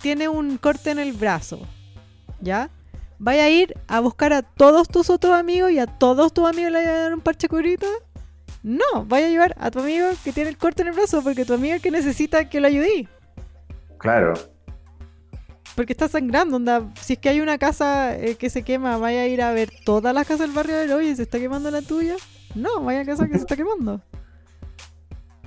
[0.00, 1.60] tiene un corte en el brazo,
[2.40, 2.70] ¿ya?
[3.18, 6.72] Vaya a ir a buscar a todos tus otros amigos y a todos tus amigos
[6.72, 7.86] le vaya a dar un parche curita.
[8.62, 11.44] No, vaya a llevar a tu amigo que tiene el corte en el brazo porque
[11.44, 13.08] tu amigo es el que necesita que lo ayudí.
[13.98, 14.34] Claro,
[15.74, 16.82] Porque está sangrando, onda.
[17.00, 19.70] Si es que hay una casa eh, que se quema, vaya a ir a ver
[19.84, 22.16] todas las casas del barrio a ver, oye, ¿se está quemando la tuya?
[22.54, 24.00] No, vaya a casa que se está quemando.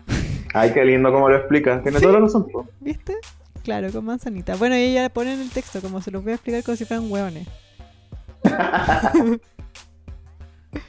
[0.54, 1.82] ay, qué lindo como lo explicas.
[1.84, 2.04] Tiene Sí.
[2.04, 2.48] toda la razón.
[2.80, 3.16] ¿Viste?
[3.64, 4.56] Claro, con manzanita.
[4.56, 6.86] Bueno, y ella pone en el texto, como se los voy a explicar como si
[6.86, 7.48] fueran hueones.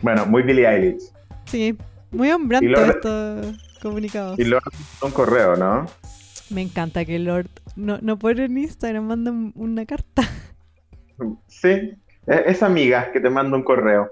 [0.02, 1.02] Bueno, muy Billie Eilish.
[1.46, 1.76] Sí,
[2.12, 4.38] muy hombrante Lord- estos comunicados.
[4.38, 4.64] Y luego
[5.02, 5.86] un correo, ¿no?
[6.50, 10.22] Me encanta que Lord no, no pone en Instagram, manda un- una carta.
[11.46, 11.96] Sí, e-
[12.46, 14.10] es amiga que te manda un correo.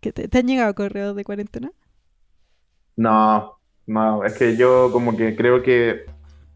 [0.00, 1.70] ¿Que te, ¿Te han llegado correos de cuarentena?
[2.96, 6.04] No, no, es que yo como que creo que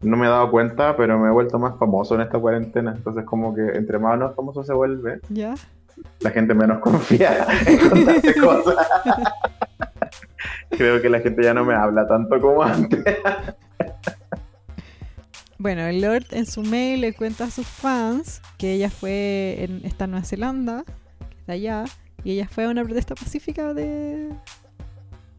[0.01, 2.93] no me he dado cuenta, pero me he vuelto más famoso en esta cuarentena.
[2.95, 5.55] Entonces como que entre más no famoso se vuelve, ¿Ya?
[6.19, 8.75] la gente menos confía en contarte cosas.
[10.71, 13.03] Creo que la gente ya no me habla tanto como antes.
[15.59, 19.81] Bueno, el Lord en su mail le cuenta a sus fans que ella fue en
[19.85, 20.83] esta Nueva Zelanda,
[21.29, 21.83] que está allá,
[22.23, 24.29] y ella fue a una protesta pacífica de,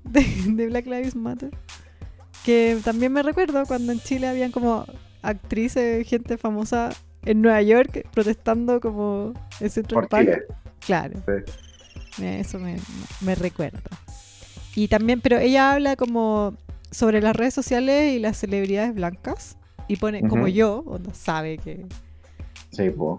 [0.05, 1.51] de, de Black Lives Matter.
[2.45, 4.87] Que también me recuerdo cuando en Chile habían como
[5.23, 6.91] actrices, gente famosa
[7.25, 10.25] en Nueva York protestando como en Central Por Park.
[10.25, 10.43] Chile.
[10.85, 11.21] Claro.
[11.27, 12.23] Sí.
[12.23, 12.77] Me- Eso me,
[13.21, 13.81] me recuerda.
[14.79, 16.55] Y también, pero ella habla como
[16.93, 19.57] sobre las redes sociales y las celebridades blancas.
[19.89, 21.85] Y pone, como yo, sabe que.
[22.71, 23.19] Sí, po.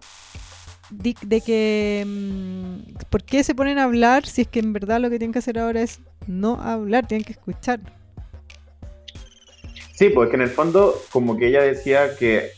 [0.89, 2.05] di- De, que.
[2.07, 5.33] mm, ¿Por qué se ponen a hablar si es que en verdad lo que tienen
[5.33, 7.81] que hacer ahora es no hablar, tienen que escuchar?
[9.91, 12.51] Sí, porque en el fondo, como que ella decía que,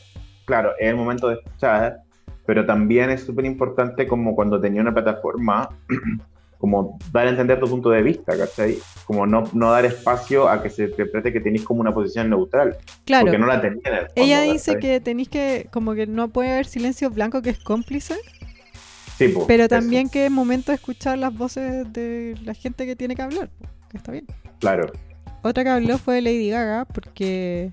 [0.45, 2.01] claro, es el momento de escuchar,
[2.45, 5.69] pero también es súper importante como cuando tenía una plataforma,
[6.61, 8.77] como dar a entender tu punto de vista, ¿cachai?
[9.05, 12.77] Como no, no dar espacio a que se interprete que tenéis como una posición neutral,
[13.03, 13.25] Claro.
[13.25, 14.79] porque no la tenía en el fondo, Ella dice ¿cachai?
[14.79, 18.15] que tenéis que, como que no puede haber silencio blanco que es cómplice,
[19.17, 22.85] Sí, po, pero eso, también que es momento de escuchar las voces de la gente
[22.85, 23.49] que tiene que hablar,
[23.89, 24.25] que está bien.
[24.59, 24.91] Claro,
[25.43, 27.71] Otra que habló fue Lady Gaga, porque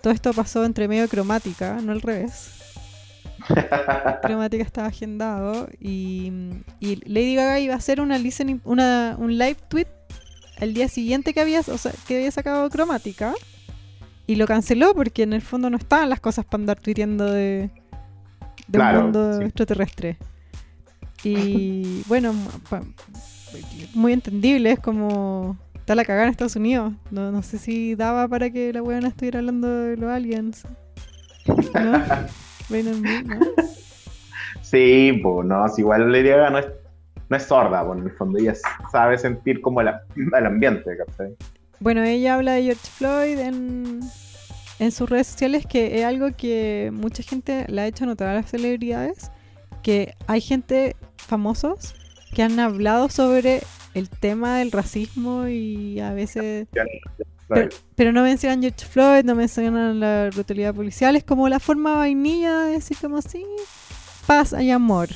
[0.00, 2.69] todo esto pasó entre medio cromática, no al revés.
[4.22, 6.32] cromática estaba agendado y,
[6.80, 9.86] y Lady Gaga iba a hacer una listening, una, un live tweet
[10.58, 13.32] el día siguiente que había, o sea, que había sacado cromática
[14.26, 17.70] y lo canceló porque en el fondo no estaban las cosas para andar tuiteando de,
[18.68, 19.44] de Claro, un mundo sí.
[19.44, 20.18] extraterrestre.
[21.24, 22.34] Y bueno,
[22.68, 22.82] pa-
[23.94, 26.92] muy entendible, es como está la cagada en Estados Unidos.
[27.10, 30.62] No, no sé si daba para que la buena estuviera hablando de los aliens.
[31.74, 32.02] ¿No?
[32.70, 33.40] En mí, ¿no?
[34.62, 36.66] sí, pues no, si igual Gaga no es,
[37.28, 38.54] no es sorda, po, en el fondo ella
[38.90, 41.34] sabe sentir como el, el ambiente, ¿cachai?
[41.80, 44.00] Bueno, ella habla de George Floyd en,
[44.78, 48.34] en sus redes sociales, que es algo que mucha gente le ha hecho notar a
[48.34, 49.30] las celebridades,
[49.82, 51.94] que hay gente famosos
[52.34, 53.62] que han hablado sobre
[53.94, 56.68] el tema del racismo y a veces...
[57.54, 61.96] Pero, pero no mencionan George Floyd, no mencionan la brutalidad policial, es como la forma
[61.96, 63.44] vainilla de decir como sí,
[64.26, 65.08] paz y amor.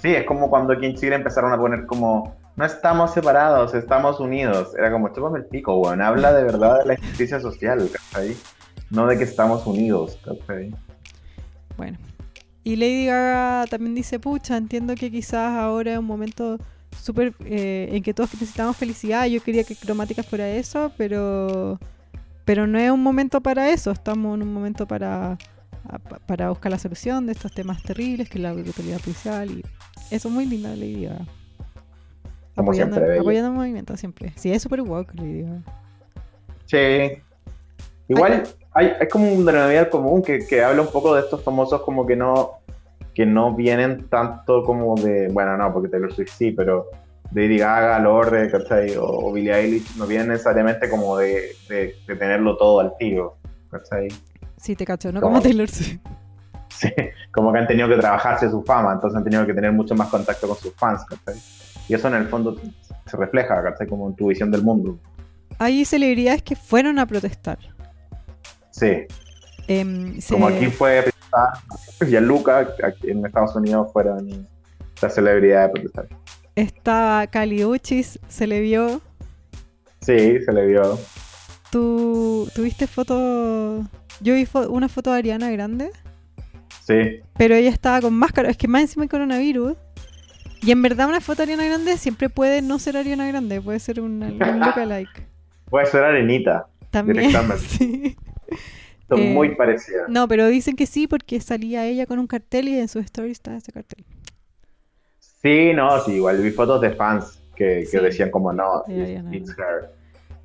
[0.00, 4.20] Sí, es como cuando aquí en Chile empezaron a poner como, no estamos separados, estamos
[4.20, 4.74] unidos.
[4.76, 6.00] Era como, chúpame el pico, weón.
[6.00, 8.36] Habla de verdad de la justicia social, ¿cachai?
[8.90, 10.74] No de que estamos unidos, ¿cachai?
[11.76, 11.98] Bueno.
[12.64, 16.58] Y Lady Gaga también dice, pucha, entiendo que quizás ahora es un momento
[17.00, 19.26] súper eh, en que todos necesitamos felicidad.
[19.26, 21.78] Yo quería que Cromática fuera eso, pero
[22.44, 23.90] pero no es un momento para eso.
[23.90, 25.38] Estamos en un momento para
[26.26, 29.50] para buscar la solución de estos temas terribles, que es la brutalidad policial.
[29.50, 29.64] Y
[30.10, 31.26] eso es muy linda Lady Gaga.
[32.54, 34.32] Como apoyando, siempre, apoyando el movimiento siempre.
[34.36, 35.62] Sí, es súper woke Lady Gaga.
[36.66, 37.22] Sí.
[38.08, 41.82] Igual hay, hay como un denominador común que, que habla un poco de estos famosos
[41.82, 42.58] como que no
[43.18, 46.86] que no vienen tanto como de, bueno, no, porque Taylor Swift sí, pero
[47.32, 48.94] de Lady Gaga, Lorde, ¿cachai?
[48.94, 53.38] O, o Billie Eilish no vienen necesariamente como de, de, de tenerlo todo al tiro,
[53.72, 54.06] ¿cachai?
[54.56, 55.98] Sí, te cacho, no como Taylor Swift.
[56.68, 56.92] Sí,
[57.32, 60.06] como que han tenido que trabajarse su fama, entonces han tenido que tener mucho más
[60.10, 61.34] contacto con sus fans, ¿cachai?
[61.88, 62.56] Y eso en el fondo
[63.04, 63.88] se refleja, ¿cachai?
[63.88, 64.96] Como en tu visión del mundo.
[65.58, 67.58] Hay celebridades que fueron a protestar.
[68.70, 69.08] Sí,
[69.68, 71.04] Em, se- como aquí fue
[72.06, 74.46] Gianluca, aquí en Estados Unidos fueron
[75.02, 75.90] las celebridades de.
[76.56, 79.00] Estaba Cali Uchis, se le vio.
[80.00, 80.98] Sí, se le vio.
[81.70, 83.84] ¿Tú tuviste foto?
[84.20, 85.90] Yo vi fo- una foto de Ariana Grande,
[86.84, 88.48] Sí, pero ella estaba con máscara.
[88.50, 89.76] Es que más encima hay coronavirus.
[90.62, 93.78] Y en verdad una foto de Ariana Grande siempre puede no ser Ariana Grande, puede
[93.78, 95.26] ser un, un lookalike.
[95.68, 96.66] puede ser arenita.
[96.90, 97.18] También.
[97.28, 97.64] Directamente.
[97.68, 98.16] sí.
[99.08, 100.08] Son Eh, muy parecidas.
[100.08, 103.30] No, pero dicen que sí porque salía ella con un cartel y en su story
[103.30, 104.04] está ese cartel.
[105.18, 107.98] Sí, no, sí, igual vi fotos de fans que, que Sí.
[107.98, 108.82] decían como no,
[109.32, 109.90] it's, her.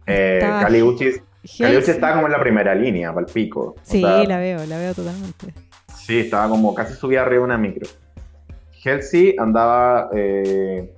[0.05, 3.75] Eh, Halsey- estaba como en la primera línea, para el pico.
[3.83, 5.53] Sí, sea, la veo, la veo totalmente.
[5.95, 7.87] Sí, estaba como casi subida arriba de una micro.
[8.85, 10.93] Halsey andaba eh,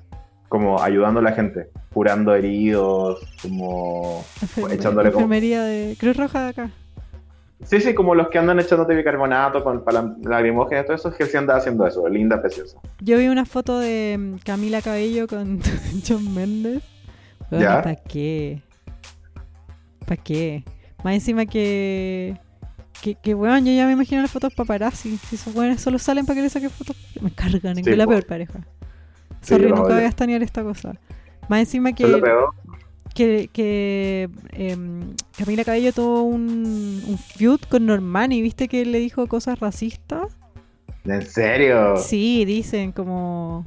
[0.50, 5.24] como ayudando a la gente, curando heridos, como Enferme- echándole como...
[5.26, 6.72] enfermería de Cruz Roja de acá.
[7.64, 11.60] Sí, sí, como los que andan echándote bicarbonato con para lacrimógena, todo eso, Halsey andaba
[11.60, 12.78] haciendo eso, linda, preciosa.
[13.00, 15.62] Yo vi una foto de Camila Cabello con
[16.08, 16.84] John Méndez.
[17.52, 17.82] ¿Ya?
[17.82, 18.62] ¿Para qué?
[20.06, 20.64] ¿Para qué?
[21.04, 22.38] Más encima que.
[23.02, 25.18] Que, que weón, yo ya me imagino las fotos paparazzi.
[25.18, 26.96] Si esos weones solo salen para que les saquen fotos.
[27.22, 28.60] Me cargan, Sí, es la peor pareja.
[29.42, 30.96] Sí, Sorry, nunca voy a estanear esta cosa.
[31.48, 32.22] Más encima es que.
[33.16, 38.42] Que, que em, Camila Cabello tuvo un, un feud con Normani.
[38.44, 40.38] ¿Viste que él le dijo cosas racistas?
[41.06, 41.96] ¿En serio?
[41.98, 43.66] Sí, dicen como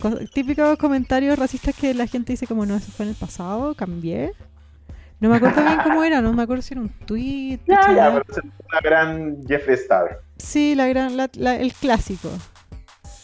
[0.00, 3.74] co- típicos comentarios racistas que la gente dice como no, eso fue en el pasado,
[3.74, 4.32] cambié.
[5.20, 7.58] No me acuerdo bien cómo era, no me acuerdo si era un tweet.
[7.66, 10.20] Ya, ya, pero una gran Jeffree Star.
[10.36, 12.28] Sí, la gran, la- la- el clásico.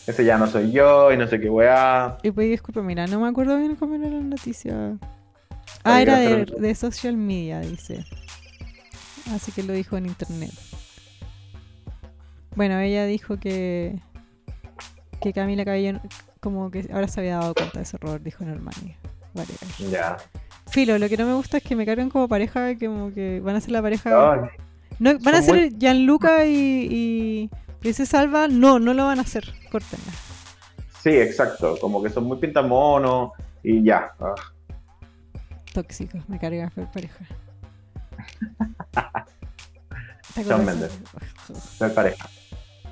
[0.07, 2.19] Ese ya no soy yo y no sé qué weá.
[2.23, 4.97] Y pues disculpa, mira, no me acuerdo bien cómo era la noticia.
[5.83, 8.05] Ah, era de, social media, dice.
[9.35, 10.53] Así que lo dijo en internet.
[12.57, 14.01] Bueno, ella dijo que
[15.21, 16.01] que Camila Cabello
[16.41, 18.95] como que ahora se había dado cuenta de ese error, dijo Normani.
[19.35, 19.91] Whatever.
[19.91, 20.19] Ya.
[20.69, 23.41] Filo, lo que no me gusta es que me cargan como pareja, que como que
[23.41, 24.51] van a ser la pareja.
[24.99, 27.51] No, van a ser Gianluca y, y
[27.81, 28.49] Princesa Alba.
[28.49, 29.45] No, no lo van a hacer.
[29.73, 30.13] Córtenla.
[31.03, 31.77] sí, exacto.
[31.81, 33.31] Como que son muy pintamonos
[33.63, 34.13] y ya.
[34.21, 34.35] Ah,
[35.75, 37.25] Tóxicos, me cargan ver pareja.
[40.33, 40.65] ¿Te Shawn acuerdas?
[40.65, 41.69] Mendes.
[41.77, 42.31] ser pareja.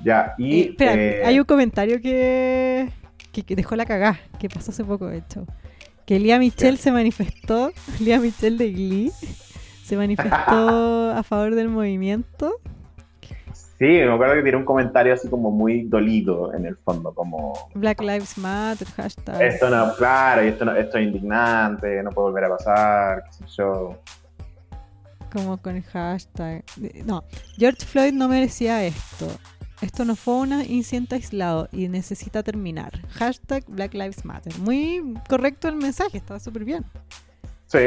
[0.03, 0.53] Ya, y.
[0.53, 2.91] Eh, espera, eh, hay un comentario que,
[3.31, 5.47] que, que dejó la cagá, que pasó hace poco, de hecho.
[6.05, 9.11] Que Lía Michelle se manifestó, Lía Michelle de Glee,
[9.85, 12.53] se manifestó a favor del movimiento.
[13.79, 17.69] Sí, me acuerdo que tiene un comentario así como muy dolido en el fondo, como.
[17.73, 19.41] Black Lives Matter, hashtag.
[19.41, 23.45] Esto no, claro, esto, no, esto es indignante, no puede volver a pasar, qué sé
[23.57, 23.97] yo.
[25.31, 26.63] Como con el hashtag.
[27.05, 27.23] No,
[27.57, 29.27] George Floyd no merecía esto.
[29.81, 32.91] Esto no fue un incidente aislado y necesita terminar.
[33.09, 34.57] Hashtag Black Lives Matter.
[34.59, 36.85] Muy correcto el mensaje, estaba súper bien.
[37.65, 37.79] Sí,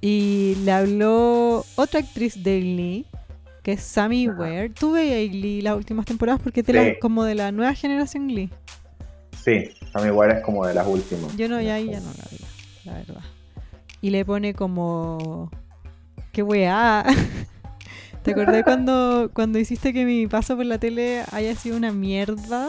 [0.00, 3.04] Y le habló otra actriz Glee,
[3.66, 4.38] que es Sammy Ajá.
[4.38, 4.68] Ware.
[4.70, 6.78] Tuve a Glee las últimas temporadas porque es de Sí.
[6.78, 8.48] la- como de la nueva generación Glee.
[9.44, 9.70] sí.
[9.92, 11.36] Sammy Ware es como de las últimas.
[11.36, 12.38] Yo no, ya ahí ya no la vi,
[12.84, 13.20] la verdad.
[14.00, 15.50] Y le pone como.
[16.32, 17.04] ¡Qué weá!
[18.22, 22.68] ¿Te acordás cuando, cuando hiciste que mi paso por la tele haya sido una mierda?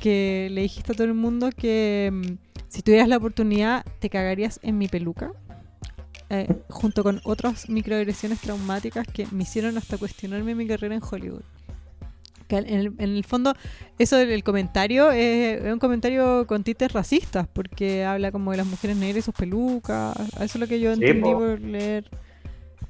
[0.00, 2.32] Que le dijiste a todo el mundo que mm,
[2.68, 5.32] si tuvieras la oportunidad te cagarías en mi peluca.
[6.28, 11.42] Eh, junto con otras microagresiones traumáticas que me hicieron hasta cuestionarme mi carrera en Hollywood.
[12.48, 13.54] Que en el, en el fondo,
[13.98, 18.56] eso del el comentario es, es un comentario con tintes racistas, porque habla como de
[18.58, 20.16] las mujeres negras y sus pelucas.
[20.34, 21.38] Eso es lo que yo Sí, entendí po.
[21.38, 22.10] por leer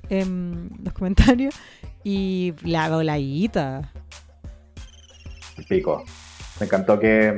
[0.08, 1.54] em, los comentarios.
[2.04, 3.92] Y la voladita.
[5.68, 6.04] Pico.
[6.60, 7.36] Me encantó que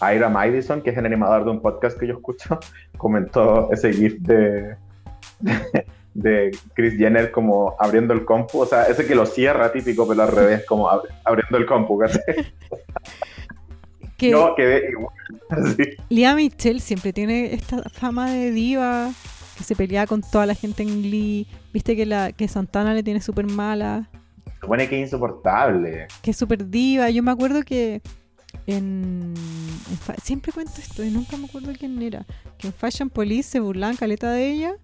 [0.00, 2.58] Ira Madison, que es el animador de un podcast que yo escucho,
[2.98, 4.76] comentó ese GIF de,
[6.14, 10.22] de Chris Jenner como abriendo el compu, o sea, ese que lo cierra típico, pero
[10.22, 12.22] al revés, como ab- abriendo el compu, ¿cachai?
[14.16, 15.14] Que No, quedé igual.
[15.76, 15.82] Sí.
[16.08, 19.10] Lea Michelle siempre tiene esta fama de diva
[19.58, 21.46] que se pelea con toda la gente en Glee.
[21.72, 24.08] Viste que la que Santana le tiene súper mala,
[24.46, 26.06] Se supone que es insoportable.
[26.22, 27.10] que es súper diva.
[27.10, 28.02] Yo me acuerdo que
[28.66, 32.24] en, en siempre cuento esto y nunca me acuerdo quién era.
[32.58, 34.74] Que en Fashion Police se burlaban caleta de ella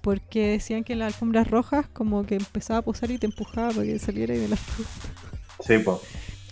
[0.00, 3.70] porque decían que en las alfombras rojas como que empezaba a posar y te empujaba
[3.70, 5.98] para que saliera y de la Sí, pues.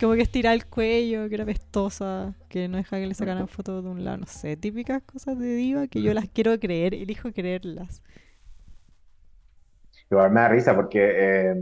[0.00, 3.82] Como que estiraba el cuello, que era pestosa, que no dejaba que le sacaran fotos
[3.82, 7.32] de un lado, no sé, típicas cosas de diva que yo las quiero creer, elijo
[7.32, 8.02] creerlas.
[10.10, 11.54] Igual me da risa porque eh,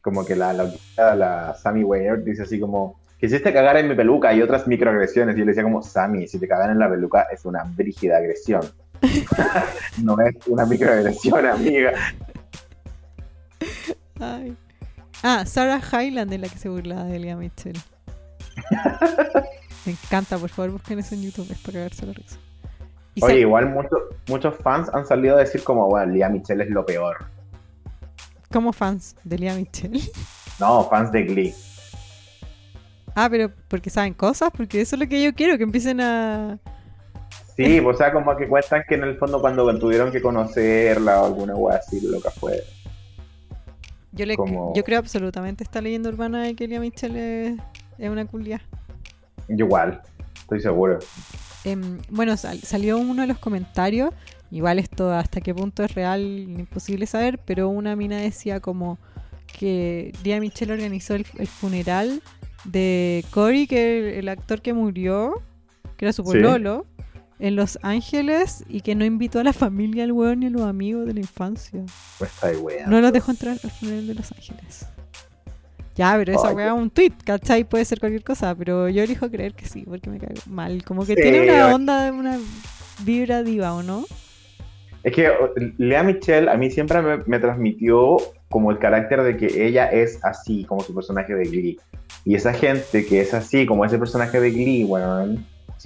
[0.00, 4.32] como que la, la, la Sammy Weir dice así como, quisiste cagar en mi peluca
[4.34, 5.36] y otras microagresiones.
[5.36, 8.18] Y yo le decía como, Sammy, si te cagan en la peluca es una brígida
[8.18, 8.62] agresión.
[10.02, 11.92] No es una microagresión, amiga.
[14.20, 14.56] Ay.
[15.22, 17.78] Ah, Sarah Hyland es la que se burlaba de Elia Mitchell.
[19.84, 22.36] Me encanta, por favor, busquen eso en YouTube, es para cagarse la risa.
[23.14, 23.98] Y Oye, igual muchos
[24.28, 27.24] muchos fans han salido a decir como, bueno, Lía Michelle es lo peor.
[28.52, 30.00] como fans de Elia Mitchell.
[30.58, 31.54] No, fans de Glee.
[33.14, 36.58] Ah, pero porque saben cosas, porque eso es lo que yo quiero, que empiecen a...
[37.56, 41.26] Sí, o sea, como que cuentan que en el fondo cuando tuvieron que conocerla o
[41.26, 42.62] alguna wea así, lo que fue.
[44.12, 47.58] Yo, le, Como- yo creo absolutamente esta leyenda urbana de que Elia Mitchell es,
[47.98, 48.62] es una culia.
[49.48, 50.00] Igual,
[50.34, 50.98] estoy seguro.
[51.64, 54.10] Em, bueno, sal- salió uno de los comentarios,
[54.50, 58.98] igual esto hasta qué punto es real, imposible saber, pero una mina decía como
[59.58, 62.22] que Lea Michelle organizó el, el funeral
[62.64, 65.42] de Cory, que el, el actor que murió,
[65.96, 66.30] que era su Sí.
[67.38, 70.62] En Los Ángeles y que no invitó a la familia, al weón ni a los
[70.62, 71.82] amigos de la infancia.
[72.18, 72.86] Pues está ahí, wea.
[72.86, 74.86] No los dejó entrar al funeral de Los Ángeles.
[75.94, 77.64] Ya, pero esa weá es un tweet, ¿cachai?
[77.64, 80.84] Puede ser cualquier cosa, pero yo elijo creer que sí, porque me cago mal.
[80.84, 82.38] Como que Sí, tiene una onda de una
[83.02, 84.04] vibra diva, ¿o no?
[85.02, 85.30] Es que
[85.78, 88.18] Lea Michelle a mí siempre me, me transmitió
[88.50, 91.78] como el carácter de que ella es así, como su personaje de Glee.
[92.24, 95.36] Y esa gente que es así, como ese personaje de Glee, bueno,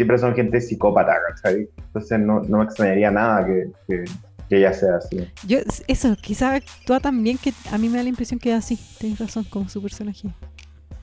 [0.01, 1.68] siempre son gente psicópata, ¿cachai?
[1.76, 4.05] Entonces no, no me extrañaría nada que, que-
[4.48, 5.28] que ella sea así.
[5.46, 8.57] Yo, eso, quizá actúa tan bien que a mí me da la impresión que es
[8.57, 8.78] así.
[8.98, 10.28] Tienes razón, como su personaje.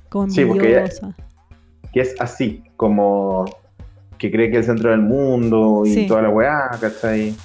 [0.09, 0.89] Como Sí, porque ella-.
[1.93, 3.45] Que es así, como
[4.17, 6.07] que cree que es el centro del mundo y Sí.
[6.07, 7.35] toda la weá, ¿cachai?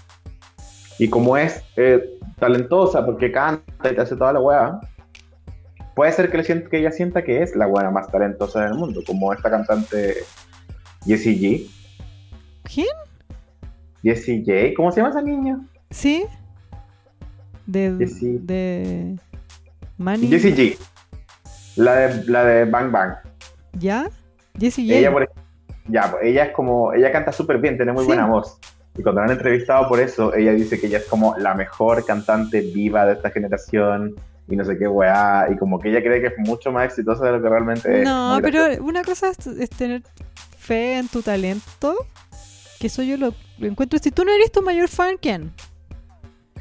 [0.99, 2.03] Y como es eh,
[2.39, 4.81] talentosa porque canta y te hace toda la weá,
[5.95, 8.75] puede ser que, le sienta- que ella sienta que es la weá más talentosa del
[8.75, 10.15] mundo, como esta cantante
[11.05, 11.71] Jessie G.
[12.65, 12.87] ¿Quién?
[14.03, 15.61] Jessie J, ¿cómo se llama esa niña?
[15.91, 16.25] ¿Sí?
[17.67, 17.93] De.
[17.99, 19.17] Jessie- De.
[19.99, 20.29] Manny.
[20.29, 20.79] Jessie G.
[21.77, 23.15] La de, la de Bang Bang.
[23.79, 24.09] ¿Ya?
[24.59, 24.99] Jessie J.
[24.99, 25.31] Ella, por
[25.89, 28.09] ya, pues, ella es como, ella canta súper bien, tiene muy Sí.
[28.09, 28.59] buena voz.
[28.97, 32.05] Y cuando la han entrevistado por eso, ella dice que ella es como la mejor
[32.05, 34.15] cantante viva de esta generación
[34.49, 37.25] y no sé qué weá, y como que ella cree que es mucho más exitosa
[37.25, 38.05] de lo que realmente es.
[38.05, 40.03] No, pero una cosa es, es tener
[40.63, 41.95] fe en tu talento.
[42.79, 43.99] Que eso yo lo, lo encuentro.
[43.99, 45.53] Si tú no eres tu mayor fan, ¿quién?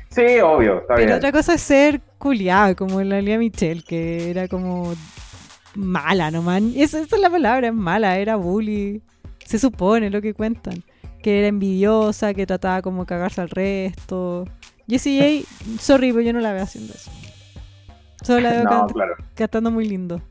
[0.10, 1.18] Sí, obvio, está Pero bien.
[1.18, 4.93] otra cosa es ser culiada, como la Lía Michelle, que era como
[5.74, 6.62] mala nomás.
[6.76, 9.02] Esa, esa es la palabra, es mala, era bully.
[9.45, 10.84] Se supone lo que cuentan.
[11.24, 14.45] Que era envidiosa, que trataba como cagarse al resto.
[14.88, 17.10] Jessie J, sorry, pero yo no la veo haciendo eso.
[18.22, 20.22] Solo la veo No, cant- claro, cantando muy lindo.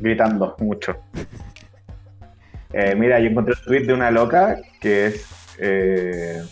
[0.00, 0.96] gritando mucho.
[2.72, 5.26] Eh, mira, yo encontré un tweet de una loca que es.
[5.58, 6.42] eh,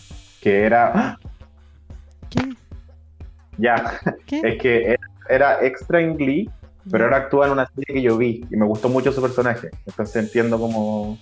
[0.41, 0.91] que era.
[0.95, 1.17] ¡Ah!
[2.29, 2.41] ¿Qué?
[3.57, 4.41] Ya, ¿Qué?
[4.43, 4.99] es que era,
[5.29, 6.49] era extra en Glee,
[6.89, 9.69] pero ahora actúa en una serie que yo vi y me gustó mucho su personaje.
[9.85, 11.17] Entonces entiendo como.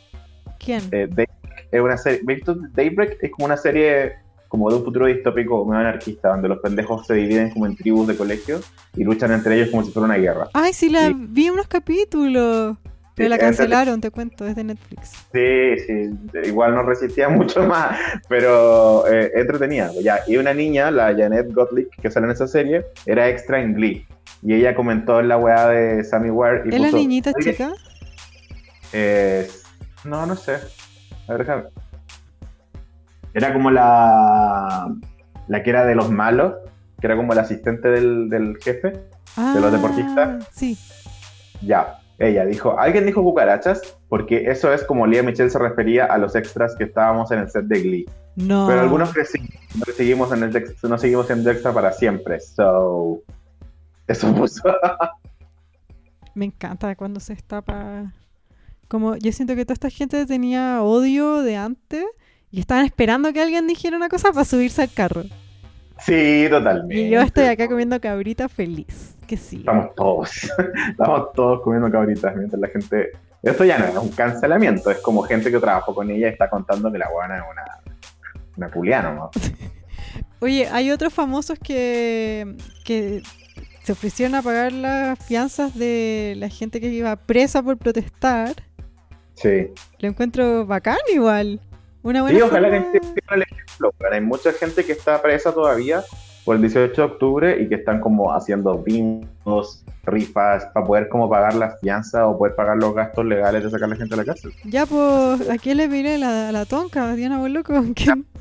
[0.60, 0.82] ¿Quién?
[0.92, 1.30] eh, Daybreak
[1.72, 2.20] es una serie.
[2.20, 3.18] ¿Has visto Daybreak?
[3.22, 4.16] Es como una serie
[4.48, 8.08] como de un futuro distópico medio anarquista, donde los pendejos se dividen como en tribus
[8.08, 8.60] de colegio
[8.96, 10.50] y luchan entre ellos como si fuera una guerra.
[10.54, 11.14] Ay, sí, la Sí.
[11.16, 12.76] vi unos capítulos.
[13.20, 15.10] Pero la cancelaron, te cuento, es de Netflix.
[15.32, 16.10] Sí, sí,
[16.48, 17.98] igual no resistía mucho más,
[18.28, 19.92] pero eh, entretenida.
[20.02, 23.74] Ya, y una niña, la Janet Gottlieb, que sale en esa serie, era extra en
[23.74, 24.08] Glee.
[24.42, 27.74] Y ella comentó en la weá de Sammy Ware y ¿Es la niñita "Oye, chica?
[28.94, 29.50] eh,
[30.06, 30.54] no, no sé.
[31.28, 31.64] A ver, déjame.
[33.34, 34.92] Era como la,
[35.48, 36.54] la que era de los malos,
[37.00, 38.94] que era como el asistente del, del jefe.
[39.38, 40.48] Ah, los deportistas?
[40.54, 40.78] Sí.
[41.62, 41.99] Ya.
[42.20, 46.36] Ella dijo, alguien dijo cucarachas, porque eso es como Lía Michelle se refería a los
[46.36, 48.06] extras que estábamos en el set de Glee.
[48.36, 48.68] No.
[48.68, 49.40] Pero algunos que sí,
[49.76, 52.42] no seguimos en el no seguimos siendo extra para siempre.
[52.42, 53.22] So,
[54.08, 54.64] eso puso.
[56.36, 58.14] Me encanta cuando se destapa.
[58.90, 62.04] Como yo siento que toda esta gente tenía odio de antes
[62.52, 65.24] y estaban esperando que alguien dijera una cosa para subirse al carro.
[66.00, 66.96] sí, totalmente.
[66.96, 69.16] Y yo estoy acá comiendo cabrita feliz.
[69.30, 69.58] Que sí.
[69.58, 70.32] Estamos todos,
[70.90, 73.12] estamos todos comiendo cabritas mientras la gente.
[73.44, 76.50] Esto ya no es un cancelamiento, es como gente que trabajó con ella y está
[76.50, 77.64] contando que la buena es una,
[78.58, 79.30] una culiana, ¿no?
[80.42, 83.22] Oye, hay otros famosos que, que
[83.84, 88.56] se ofrecieron a pagar las fianzas de la gente que iba presa por protestar.
[89.36, 89.68] Sí.
[90.00, 91.60] Lo encuentro bacán igual.
[92.02, 93.94] Una buena Sí, ojalá que forma- siga el ejemplo.
[94.12, 96.02] Hay mucha gente que está presa todavía
[96.46, 101.30] por el 18 de octubre y que están como haciendo bingos, rifas, para poder como
[101.30, 104.18] pagar la fianza o poder pagar los gastos legales de sacar a la gente de
[104.18, 104.52] la cárcel.
[104.66, 107.16] Ya, pues, ¿a quién le pide la, la tonca?
[107.16, 107.40] Diana.
[107.96, 108.26] ¿Quién?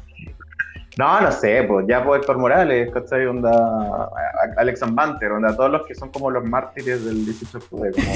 [0.99, 3.25] No, no sé, pues ya por Héctor Morales, ¿cachai?
[3.25, 4.11] Onda,
[4.57, 8.13] Alex Banter, onda, todos los que son como los mártires del 18 de octubre, como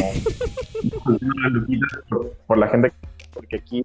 [2.49, 2.91] por la gente,
[3.33, 3.85] porque aquí,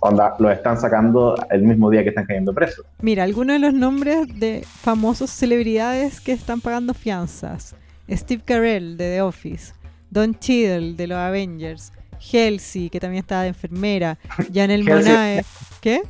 [0.00, 2.86] onda, los están sacando el mismo día que están cayendo presos.
[3.00, 7.74] Mira, algunos de los nombres de famosos celebridades que están pagando fianzas.
[8.10, 9.72] Steve Carell, de The Office.
[10.10, 11.92] Don Cheadle, de los Avengers.
[12.32, 14.18] Halsey, que también estaba de enfermera.
[14.28, 14.82] Halsey.
[14.82, 15.44] Monae.
[15.80, 16.02] ¿Qué?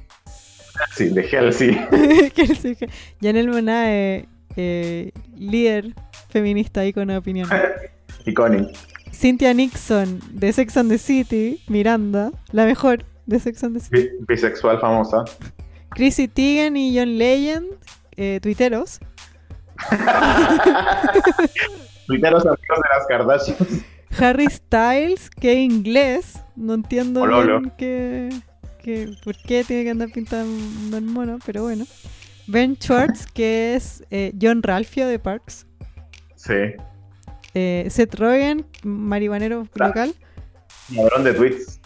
[0.95, 1.29] Sí, de.
[1.29, 1.77] Halsey,
[3.21, 5.95] Janelle Monae, eh, líder
[6.29, 7.49] feminista y con opinión.
[8.27, 8.69] y Connie.
[9.13, 11.61] Cynthia Nixon, de Sex and the City.
[11.69, 14.09] Miranda, la mejor de Sex and the City.
[14.19, 15.25] Bi- bisexual famosa.
[15.91, 17.67] Chrissy Teigen y John Legend,
[18.17, 18.99] eh, tuiteros.
[22.07, 23.85] Tuiteros amigos de las Kardashians.
[24.19, 26.41] Harry Styles, que es inglés.
[26.57, 28.31] No entiendo bien qué,
[28.83, 31.85] qué- por qué tiene que andar pintando el mono, pero bueno.
[32.47, 35.67] Ben Schwartz, que es eh, John Ralphio de Parks.
[36.35, 36.55] Sí.
[37.55, 39.87] Eh, Seth Rogen, marihuanero Ah.
[39.89, 40.15] local,
[40.95, 41.78] Ladrón de tweets.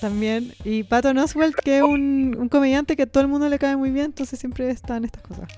[0.00, 0.52] También.
[0.64, 3.76] Y Patton Oswalt, que es un, un comediante que a todo el mundo le cae
[3.76, 5.48] muy bien, entonces siempre está en estas cosas.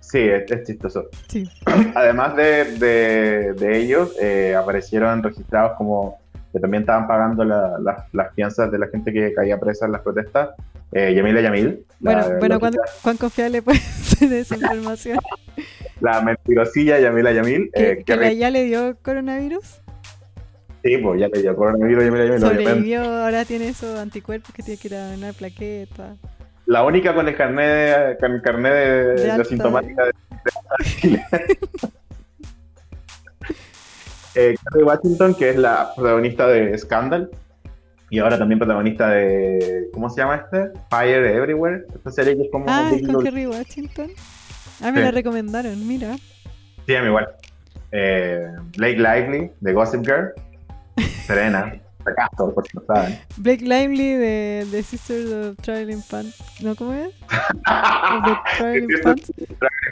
[0.00, 1.08] Sí, es, es chistoso.
[1.28, 1.48] Sí.
[1.94, 6.18] Además de, de- de ellos, eh, aparecieron registrados como
[6.52, 9.92] que también estaban pagando la- la- las fianzas de la gente que caía presa en
[9.92, 10.50] las protestas.
[10.92, 15.18] Eh, Yamila Yamil, la, Bueno, bueno ¿cuán, cuán confiable puede ser esa información?
[16.00, 17.70] la mentirosilla Yamila Yamil.
[17.74, 19.82] ¿Que, eh, que que ya le dio coronavirus?
[20.88, 22.44] Sí, pues ya le dio coronavirus a Yamila Yamil.
[22.44, 22.64] obviamente.
[22.64, 26.16] Sobrevivió, ahora tiene esos anticuerpos que tiene que ir a donar plaqueta.
[26.66, 30.12] La única con el carnet de, con el carnet de, De de asintomática de,
[34.34, 37.30] eh, Kerry Washington, que es la protagonista de Scandal,
[38.10, 39.88] y ahora también protagonista de.
[39.92, 40.70] ¿Cómo se llama este?
[40.90, 41.84] Fire Everywhere.
[41.94, 42.64] Esta serie que es como.
[42.68, 44.10] Ah, es con Kerry Washington.
[44.82, 45.04] Ah, me Sí.
[45.04, 46.16] la recomendaron, mira.
[46.86, 47.28] Sí, a mí igual.
[47.92, 50.32] Eh, Blake Lively, de Gossip Girl.
[51.26, 51.74] Serena.
[52.04, 53.18] Fracaso, por si no saben.
[53.36, 56.36] Blake Lively de, de Sisters of Traveling Pants.
[56.62, 57.08] ¿No cómo es?
[57.30, 58.88] Of the Traveling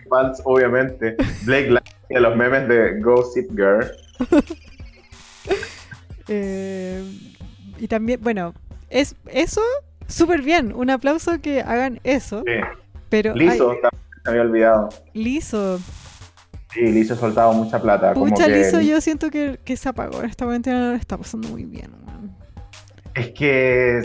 [0.09, 0.41] Pants.
[0.45, 1.17] Obviamente.
[1.45, 3.91] Blake Lively de los memes de Gossip Girl.
[6.29, 7.05] Eh,
[7.79, 8.53] y también, bueno,
[8.91, 9.61] es eso
[10.09, 10.73] súper bien.
[10.75, 12.43] Un aplauso que hagan eso.
[12.45, 12.53] Sí.
[13.09, 14.89] Pero Lizo, ay, también se me había olvidado.
[15.15, 15.81] liso.
[16.77, 18.12] Sí, Lizo ha soltado mucha plata.
[18.12, 20.22] como Pucha, que- liso, yo siento que, que se apagó.
[20.22, 22.37] Esta cuarentena no le está pasando muy bien, man.
[23.14, 24.03] Es que.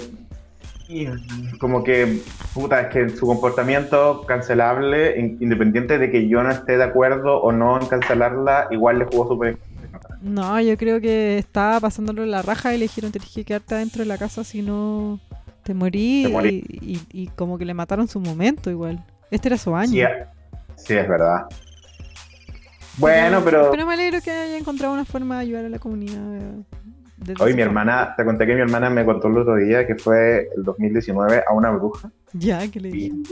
[1.60, 2.22] Como que.
[2.54, 7.42] Puta, es que su comportamiento cancelable, in- independiente de que yo no esté de acuerdo
[7.42, 9.58] o no en cancelarla, igual le jugó súper.
[10.22, 14.00] No, yo creo que estaba pasándolo la raja y le dijeron tenés que quedarte adentro
[14.04, 15.20] de la casa si no
[15.64, 16.24] te morí.
[16.26, 16.64] Te morí.
[16.70, 19.04] Y, y- y como que le mataron su momento igual.
[19.30, 19.92] Este era su año.
[19.92, 21.46] Sí, sí, es verdad.
[22.98, 23.72] Bueno, pero.
[23.72, 26.22] Pero me alegro que haya encontrado una forma de ayudar a la comunidad.
[27.40, 30.50] Hoy mi hermana, te conté que mi hermana me contó el otro día que fue
[30.56, 32.12] el 2019 a una bruja.
[32.34, 33.16] Ya, que le dije.
[33.16, 33.24] Y,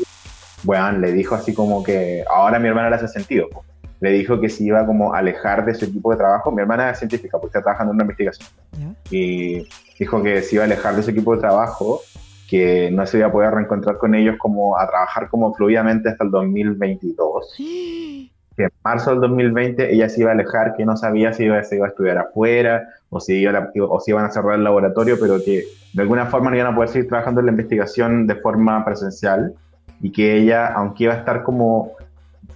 [0.64, 3.50] bueno, le dijo así como que ahora mi hermana le hace sentido.
[3.50, 3.66] po.
[4.00, 6.52] Le dijo que se iba como a alejar de su equipo de trabajo.
[6.52, 8.48] Mi hermana es científica, porque está trabajando en una investigación.
[8.78, 8.94] Ya.
[9.10, 12.02] Y dijo que se iba a alejar de su equipo de trabajo,
[12.48, 16.24] que no se iba a poder reencontrar con ellos como a trabajar como fluidamente hasta
[16.24, 17.56] el 2022.
[18.60, 21.64] Que en marzo del 2020 ella se iba a alejar, que no sabía si iba,
[21.64, 24.66] se iba a estudiar afuera o si, iba a- o si iban a cerrar el
[24.66, 28.28] laboratorio, pero que de alguna forma no iban a poder seguir trabajando en la investigación
[28.28, 29.54] de forma presencial
[30.02, 31.94] y que ella, aunque iba a estar como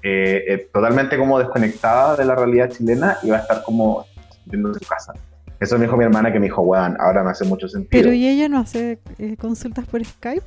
[0.02, 4.06] eh, eh, totalmente como desconectada de la realidad chilena, iba a estar como
[4.44, 5.14] viendo su casa.
[5.62, 8.04] Eso me dijo mi hermana que me dijo, weón, ahora me hace mucho sentido.
[8.04, 10.44] Pero ¿y ella no hace eh, consultas por Skype?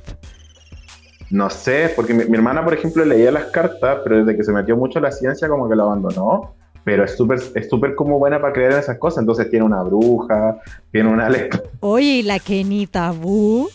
[1.29, 4.51] No sé, porque mi, mi hermana, por ejemplo, leía las cartas, pero desde que se
[4.53, 6.53] metió mucho en la ciencia como que lo abandonó.
[6.83, 9.19] Pero es súper es súper como buena para creer en esas cosas.
[9.19, 10.57] Entonces tiene una bruja,
[10.91, 11.65] tiene una lectora.
[11.81, 13.67] Oye, ¿y la Kenita Boo?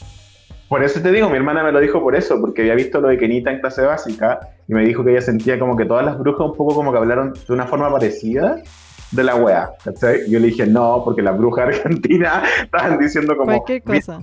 [0.66, 3.09] Por eso te digo, mi hermana me lo dijo por eso, porque había visto lo
[3.09, 6.18] de Kenita en clase básica y me dijo que ella sentía como que todas las
[6.18, 8.57] brujas un poco como que hablaron de una forma parecida
[9.11, 9.72] de la wea.
[9.84, 10.30] ¿cachai?
[10.30, 14.22] Yo le dije no, porque las brujas argentinas estaban diciendo como Cualquier cosa.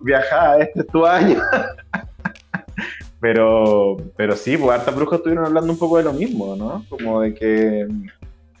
[0.00, 1.38] viajá, este es tu año.
[3.24, 6.84] Pero, pero sí, pues hartas brujas estuvieron hablando un poco de lo mismo, ¿no?
[6.90, 7.88] Como de que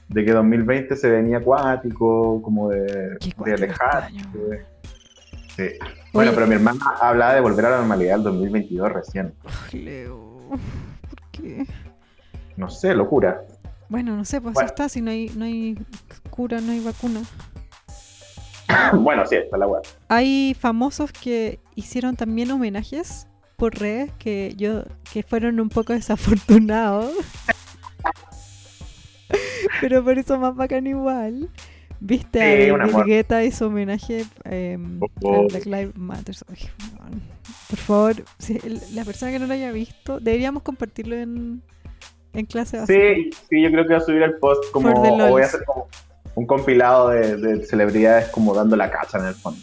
[0.08, 3.74] de que 2020 se venía acuático, como de, de
[5.54, 5.64] Sí.
[6.14, 6.34] Bueno, Oye.
[6.34, 9.34] pero mi hermana hablaba de volver a la normalidad el 2022 recién.
[9.70, 11.66] Ay, Leo, ¿por qué?
[12.56, 13.42] No sé, locura.
[13.90, 14.64] Bueno, no sé, pues Bueno.
[14.64, 15.76] así está, si no hay, no hay
[16.30, 17.20] cura, no hay vacuna.
[18.94, 19.82] bueno, sí, está la web.
[20.08, 23.26] Hay famosos que hicieron también homenajes
[23.56, 27.12] por redes que yo que fueron un poco desafortunados.
[29.80, 31.48] Pero por eso más bacán igual.
[32.00, 33.06] Viste a David amor.
[33.06, 34.78] Guetta hizo homenaje eh,
[35.22, 35.44] Oh.
[35.44, 36.34] a Black Lives Matter.
[36.50, 36.68] Ay.
[37.70, 38.58] Por favor, si
[38.92, 41.62] la persona que no lo haya visto, deberíamos compartirlo en,
[42.34, 42.78] en clase.
[42.78, 42.98] básica.
[43.14, 45.88] Sí, sí, yo creo que voy a subir el post como, voy a hacer como
[46.34, 49.60] un compilado de, de celebridades como dando la cacha en el fondo.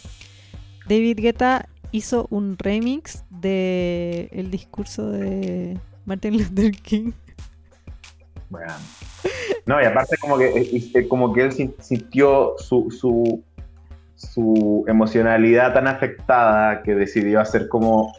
[0.88, 7.12] David Guetta hizo un remix de el discurso de Martin Luther King.
[8.50, 8.74] Bueno.
[9.66, 13.44] No, y aparte como que, eh, eh, como que él sin- sintió su, su,
[14.16, 18.14] su emocionalidad tan afectada que decidió hacer como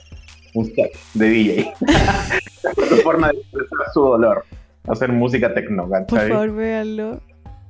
[0.55, 1.75] un set de DJ.
[2.89, 4.45] su forma de expresar su dolor.
[4.89, 6.29] Hacer música tecno, Por ¿cachai?
[6.31, 7.21] favor, véanlo.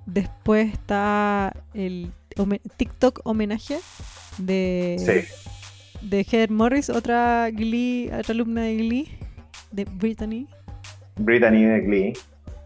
[0.06, 2.10] Después está el
[2.76, 3.78] TikTok homenaje
[4.38, 5.51] de, Sí.
[6.02, 9.18] De Heather Morris, otra Glee, otra alumna de Glee,
[9.70, 10.46] de Brittany.
[11.16, 12.12] Brittany de Glee,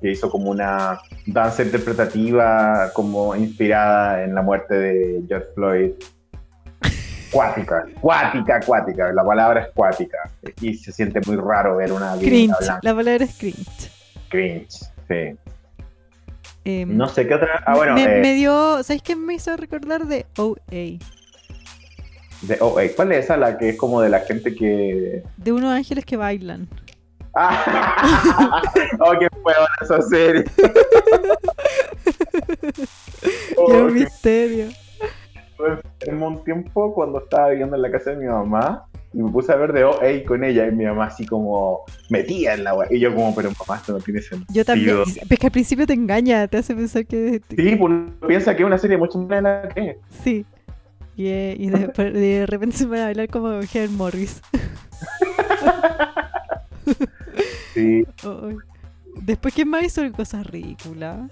[0.00, 5.90] que hizo como una danza interpretativa como inspirada en la muerte de George Floyd.
[7.32, 9.12] Cuática, cuática, cuática.
[9.12, 10.18] La palabra es cuática.
[10.60, 12.80] Y se siente muy raro ver una Cringe, blanca.
[12.82, 13.90] la palabra es cringe.
[14.30, 14.68] Cringe,
[15.08, 15.36] sí.
[16.64, 17.62] Em, No sé qué otra.
[17.66, 20.98] Ah, bueno, me, eh, me dio, ¿sabes qué me hizo recordar de OA?
[22.42, 22.84] De OA.
[22.94, 23.36] ¿Cuál es esa?
[23.36, 25.22] La que es como de la gente que.
[25.36, 26.68] De unos ángeles que bailan.
[27.34, 28.62] Ah,
[29.00, 30.44] oh, qué huevona esa serie.
[33.56, 34.68] Oh, Qué qué misterio.
[35.58, 39.50] Enfermo un tiempo cuando estaba viviendo en la casa de mi mamá y me puse
[39.50, 42.86] a ver de OA con ella y mi mamá así como metía en la wea.
[42.90, 44.52] Y yo como, pero mamá, esto no tiene sentido.
[44.52, 44.98] Yo también.
[45.28, 47.40] Es que al principio te engaña, te hace pensar que.
[47.48, 49.96] Sí, pues uno piensa que es una serie mucho más de la que es.
[50.22, 50.46] Sí.
[51.16, 54.40] Y, eh, y de, de repente se van a bailar como Heather Morris.
[57.74, 58.04] Sí.
[59.22, 61.30] Después, ¿quién más hizo cosas ridículas?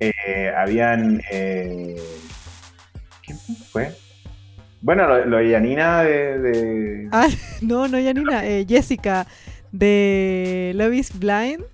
[0.00, 1.20] eh, habían...
[1.32, 1.96] Eh...
[3.24, 3.38] ¿Quién
[3.72, 3.92] fue?
[4.80, 6.38] Bueno, lo, lo de Yanina de...
[6.38, 7.26] de- Ah,
[7.62, 8.46] no, no, Janina.
[8.46, 9.26] Eh, Jessica
[9.72, 11.64] de Love is Blind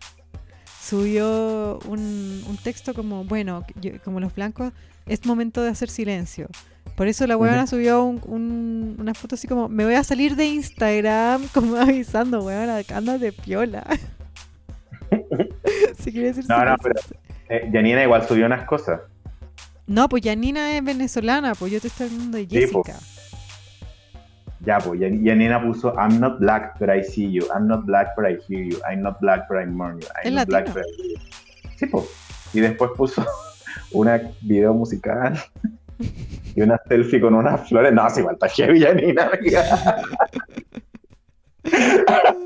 [0.81, 4.73] subió un, un texto como, bueno, yo- como los blancos,
[5.07, 6.49] es momento de hacer silencio.
[6.97, 7.67] Por eso la weona Ujú.
[7.71, 12.43] subió un- un- una foto así como, me voy a salir de Instagram, como avisando,
[12.45, 13.85] weona, anda de piola.
[15.99, 17.17] si quiere decir No, no, silencio.
[17.49, 19.01] eh, Yanina igual subió unas cosas.
[19.87, 22.83] No, pues Janina es venezolana, pues yo te estoy hablando de Sí, po.
[22.85, 23.05] Jessica.
[24.61, 27.45] Ya, pues Yanina puso I'm not black, but I see you.
[27.55, 28.79] I'm not black, but I hear you.
[28.91, 30.07] I'm not black, but I mourn you.
[30.25, 31.19] I'm not black, but I hear you.
[31.77, 32.05] Sí, pues.
[32.55, 33.27] Y después puso
[33.93, 35.39] una video musical
[36.57, 37.93] y una selfie con unas flores.
[37.93, 39.31] No, si igual está heavy, Yanina.
[39.33, 39.63] amiga.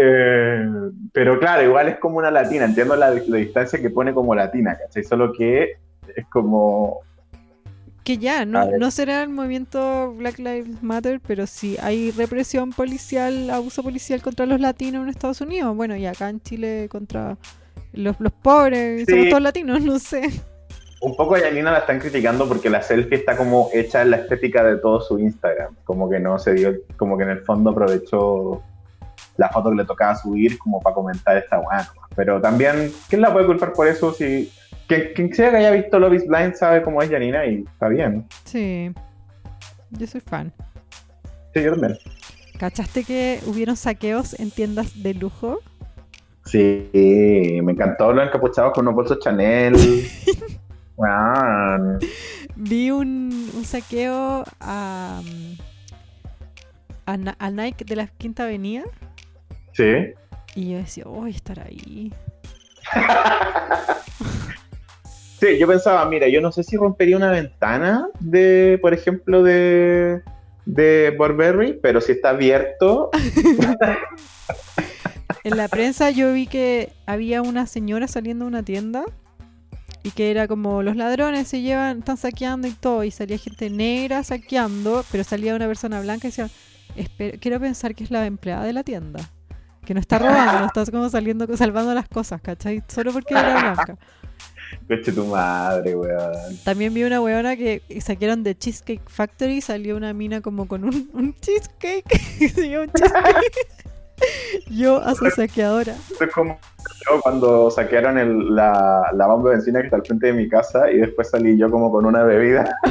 [0.00, 0.64] Eh,
[1.12, 2.64] pero claro, igual es como una latina.
[2.66, 5.02] Entiendo la, la distancia que pone como latina, ¿cachai?
[5.02, 5.72] Solo que
[6.14, 7.00] es como
[8.04, 13.50] Que ya, no, no será el movimiento Black Lives Matter, pero sí hay represión policial,
[13.50, 15.74] abuso policial contra los latinos en Estados Unidos.
[15.74, 17.36] Bueno, y acá en Chile contra
[17.92, 19.10] los, los pobres, Sí.
[19.12, 20.30] somos todos latinos, no sé.
[21.00, 24.16] Un poco a Yanina la están criticando porque la selfie está como hecha en la
[24.18, 25.76] estética de todo su Instagram.
[25.84, 28.62] Como que no se dio, como que en el fondo aprovechó
[29.36, 31.92] la foto que le tocaba subir como para comentar esta nomás.
[32.16, 34.12] Pero también, ¿quién la puede culpar por eso?
[34.12, 34.52] Si
[34.88, 37.88] quien, quien sea que haya visto Love is Blind sabe cómo es Yanina y está
[37.88, 38.26] bien.
[38.44, 38.92] Sí,
[39.90, 40.52] yo soy fan.
[41.54, 41.96] Sí, yo también.
[42.58, 45.60] ¿Cachaste que hubieron saqueos en tiendas de lujo?
[46.44, 46.90] Sí,
[47.62, 49.76] me encantó los encapuchados con unos bolsos Chanel.
[52.56, 55.22] Vi un, un saqueo a,
[57.06, 58.84] a, a Nike de la Quinta Avenida
[59.72, 60.12] Sí.
[60.54, 62.12] y yo decía, uy, estar ahí.
[65.40, 70.20] Sí, yo pensaba, mira, yo no sé si rompería una ventana de, por ejemplo, de,
[70.66, 73.10] de Burberry, pero si está abierto,
[75.44, 79.04] En la prensa yo vi que había una señora saliendo de una tienda
[80.02, 83.68] y que era como los ladrones se llevan, están saqueando y todo, y salía gente
[83.70, 86.48] negra saqueando, pero salía una persona blanca y decía,
[86.96, 89.20] "Espe- quiero pensar que es la empleada de la tienda,
[89.84, 92.82] que no está robando, está como saliendo, salvando las cosas, ¿cachai?
[92.88, 93.96] Solo porque era blanca.
[94.86, 96.58] coche tu madre, weón.
[96.64, 100.84] También vi una weona que saquearon de Cheesecake Factory y salió una mina como con
[100.84, 102.04] un, un cheesecake.
[102.40, 103.66] y se llevó un cheesecake.
[104.70, 105.94] Yo a su saqueadora.
[106.10, 106.58] Esto es como
[107.08, 110.48] yo cuando saquearon el- la, la bomba de benzina que está al frente de mi
[110.48, 112.76] casa y después salí yo como con una bebida.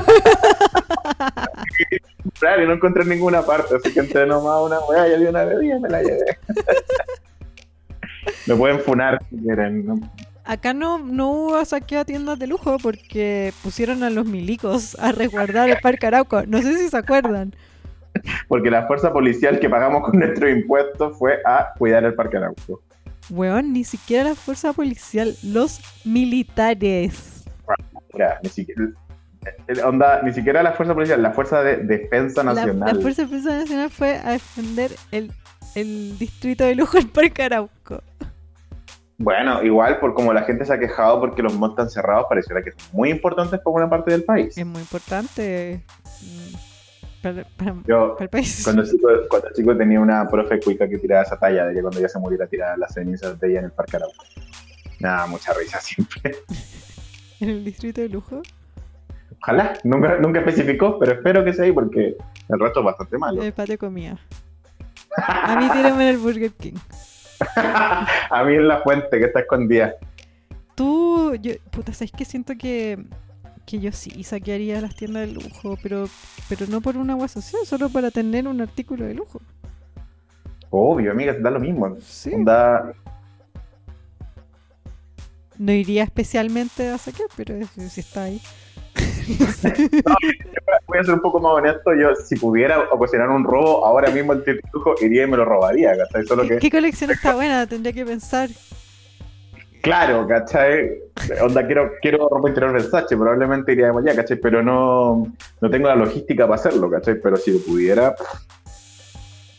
[2.40, 5.14] Claro, y no encontré en ninguna parte, así que entré nomás a una weá y
[5.14, 6.38] había una bebida y me la llevé.
[8.46, 9.86] Me pueden funar si quieren.
[9.86, 10.00] ¿no?
[10.44, 15.12] Acá no, no hubo saqueo a tiendas de lujo porque pusieron a los milicos a
[15.14, 16.44] resguardar el Parque Arauco.
[16.46, 17.56] No sé si se acuerdan.
[18.48, 22.82] Porque la fuerza policial que pagamos con nuestros impuestos fue a cuidar el Parque Arauco.
[23.30, 27.44] Weón, ni siquiera la fuerza policial, los militares.
[28.14, 28.82] Mira, ni siquiera.
[29.68, 32.96] eh, Onda, ni siquiera la fuerza policial, la fuerza de defensa nacional.
[32.96, 35.32] la Fuerza de Defensa Nacional fue a defender el,
[35.76, 38.02] el distrito de lujo del Parque Arauco.
[39.20, 42.72] Bueno, igual por como la gente se ha quejado porque los montan cerrados, pareciera que
[42.72, 44.56] son muy importantes para una parte del país.
[44.58, 45.84] Es muy importante
[47.88, 48.16] Yo,
[48.64, 52.00] cuando chico, cuando chico tenía una profe cuica que tiraba esa talla de que cuando
[52.00, 54.24] ella se muriera tiraba las cenizas de ella en el Parque Arauco.
[55.00, 56.36] Nada, mucha risa siempre.
[57.40, 58.42] En el distrito de lujo.
[59.44, 62.18] Ojalá, nunca, nunca especificó, pero espero que sea ahí porque
[62.50, 63.44] el resto es bastante malo.
[63.44, 64.18] El patio comía.
[65.16, 66.74] A mí tírenme en el Burger King.
[67.56, 69.94] A mí en la fuente que está escondida.
[70.76, 72.26] Tú, yo, puta, ¿sabes qué?
[72.26, 73.06] Siento que,
[73.68, 76.08] que yo sí saquearía las tiendas de lujo, pero,
[76.48, 79.42] pero no por una agua social, solo para tener un artículo de lujo.
[80.70, 81.98] Obvio, amiga, da lo mismo.
[82.02, 82.32] Sí.
[82.38, 82.94] Da,
[85.58, 87.56] No iría especialmente a saquear, pero
[87.90, 88.42] si está ahí.
[89.40, 89.74] No sé.
[90.88, 91.94] voy a ser un poco más honesto.
[91.94, 95.98] Yo, si pudiera ocasionar un robo ahora mismo el lujo, iría y me lo robaría,
[95.98, 96.26] ¿cachai?
[96.26, 97.68] Solo ¿Qué, que, qué colección está buena?
[97.68, 98.50] Tendría que pensar.
[99.82, 100.90] Claro, ¿cachai?
[101.42, 104.38] Onda, quiero, quiero ropa interior Versace, probablemente iría allá, ¿cachai?
[104.40, 107.20] Pero no, no tengo la logística para hacerlo, ¿cachai?
[107.22, 108.16] Pero si lo pudiera,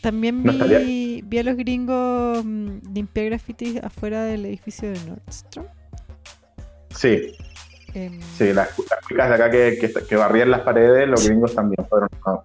[0.01, 5.65] También No vi, vi a los gringos mm, limpiar grafitis afuera del edificio de Nordstrom.
[6.95, 7.33] sí,
[7.95, 11.55] Em, sí, las, las chicas de acá que, que, que barrían las paredes, los gringos
[11.55, 12.39] también fueron a,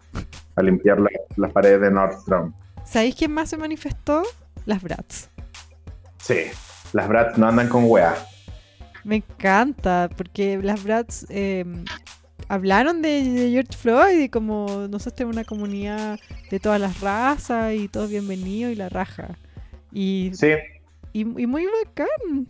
[0.57, 2.55] a limpiar la- las paredes de Nordstrom.
[2.87, 4.23] ¿Sabéis quién más se manifestó?
[4.65, 5.29] Las Brats.
[6.17, 6.45] Sí,
[6.95, 8.15] las brats no andan con weá.
[9.03, 11.65] Me encanta, porque las Brats eh,
[12.49, 16.19] hablaron de, de George Floyd y como nosotros tenemos una comunidad
[16.51, 19.37] de todas las razas y todos bienvenidos y la raja.
[19.93, 20.53] Y, Sí,
[21.13, 22.47] y, y muy bacán.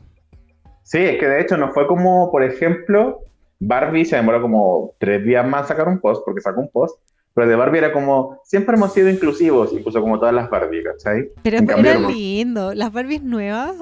[0.83, 3.23] Sí, es que de hecho no fue como, por ejemplo,
[3.59, 7.01] Barbie se demoró como tres días más sacar un post, porque sacó un post,
[7.35, 11.31] pero de Barbie era como, siempre hemos sido inclusivos, incluso como todas las Barbie, ¿cachai?
[11.43, 12.75] Pero En era cambio, lindo.
[12.75, 13.75] Las Barbies nuevas,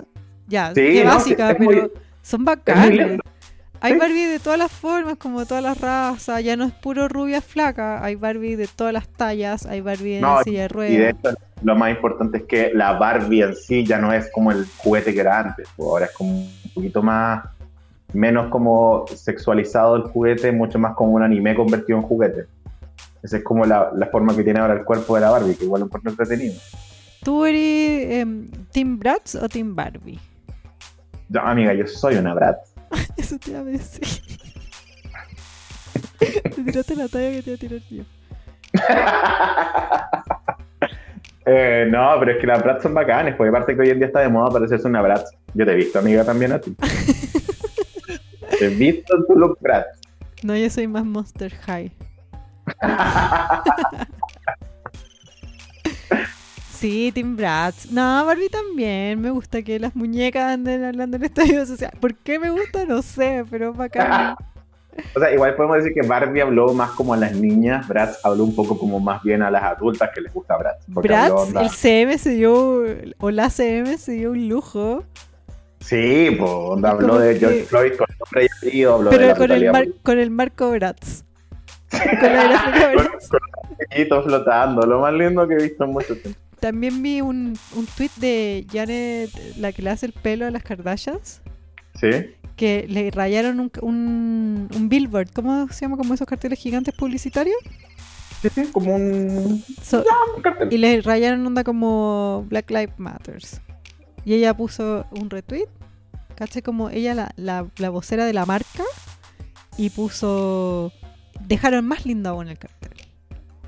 [0.47, 1.91] ya, Sí, no, básica, sí, pero muy-
[2.23, 3.19] son bacanas.
[3.85, 3.97] Hay.
[3.99, 6.45] Barbie de todas las formas, como de todas las razas.
[6.45, 8.05] Ya no es puro rubia flaca.
[8.05, 9.67] Hay Barbie de todas las tallas.
[9.67, 11.15] Hay Barbie en No, silla de Y de ruedas.
[11.19, 11.31] hecho,
[11.65, 15.13] lo más importante es que la Barbie en sí ya no es como el juguete
[15.13, 17.45] que era antes, ahora es como un poquito más,
[18.13, 22.45] menos como sexualizado el juguete, mucho más como un anime convertido en juguete.
[23.21, 25.65] Esa es como la, la forma que tiene ahora el cuerpo de la Barbie, que
[25.65, 26.55] igual lo encuentro entretenido.
[27.25, 30.21] ¿Tú eres em, Team Bratz o Team Barbie?
[31.33, 32.59] Yo, amiga, yo soy una brat.
[33.17, 34.07] Eso te iba a decir.
[36.19, 38.05] te tiraste la talla que te iba a tirar yo.
[41.45, 44.07] Eh, no, pero es que las brats son bacanes, porque aparte que hoy en día
[44.07, 45.27] está de moda parecerse una brat.
[45.55, 46.77] Yo te he visto, amiga, también a ti.
[48.61, 49.87] te he visto en tu look brat.
[50.45, 51.91] No, yo soy más Monster High.
[56.83, 57.93] Sí, Team Bratz.
[57.93, 59.21] No, Barbie también.
[59.21, 61.93] Me gusta que las muñecas anden hablando en estadio social.
[62.01, 62.85] ¿Por qué me gusta?
[62.87, 64.35] No sé, pero bacán.
[65.17, 68.45] O sea, igual podemos decir que Barbie habló más como a las niñas, Bratz habló
[68.45, 70.85] un poco como más bien a las adultas que les gusta Bratz.
[70.87, 72.85] Bratz, el CM se dio,
[73.19, 75.03] o la CM se dio un lujo
[75.81, 79.35] Sí, pues, habló de que- George Floyd con nombre y apellido, habló de Pero la
[79.37, 81.25] con el, mar- con el Marco Bratz.
[81.91, 83.41] Con la Con- con
[83.79, 86.39] muñequito flotando, lo más lindo que he visto en mucho tiempo.
[86.63, 90.63] También vi un, un tweet de Janet, la que le hace el pelo a las
[90.63, 91.43] Kardashians,
[92.01, 92.07] ¿Sí?
[92.55, 95.31] que le rayaron un, un, un billboard.
[95.35, 95.97] ¿Cómo se llama?
[95.97, 97.57] Como esos carteles gigantes publicitarios.
[98.43, 100.05] Sí, sí, como un, So-
[100.37, 100.73] un cartel.
[100.73, 103.61] y le rayaron onda como Black Lives Matters.
[104.25, 105.67] Y ella puso un retweet,
[106.37, 108.85] caché como ella la, la, la vocera de la marca,
[109.77, 110.93] y puso,
[111.49, 112.93] dejaron más lindo aún el cartel.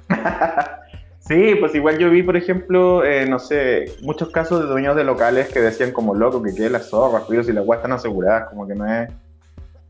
[1.27, 5.05] Sí, pues igual yo vi, por ejemplo, eh, no sé, muchos casos de dueños de
[5.05, 8.51] locales que decían como loco que quede las zorras, pero si las guas están aseguradas,
[8.51, 9.09] como que no es,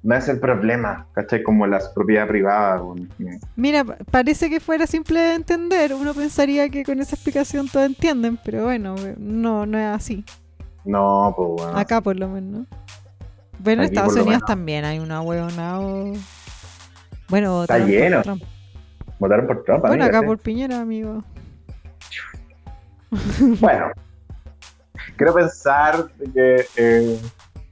[0.05, 1.43] no es el problema, ¿cachai?
[1.43, 2.83] Como las propiedades privadas.
[2.83, 3.09] bueno.
[3.57, 7.87] Mira, pa- parece que fuera simple de entender, uno pensaría que con esa explicación todos
[7.87, 10.25] entienden, pero bueno, no, no es así.
[10.85, 11.79] No, pues bueno.
[11.79, 12.67] Acá por lo menos.
[13.59, 14.45] Bueno, en Estados Unidos menos.
[14.47, 16.13] también hay una huevonao.
[17.29, 18.23] Bueno, Está lleno.
[18.23, 18.43] Trump.
[19.25, 20.27] Votaron por Trump, Bueno, amiga, acá sí.
[20.27, 21.25] por Piñera, amigo.
[23.59, 23.91] Bueno,
[25.17, 27.19] quiero pensar de que, eh,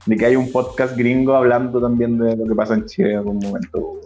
[0.07, 3.17] de que hay un podcast gringo hablando también de lo que pasa en Chile en
[3.19, 3.99] algún momento.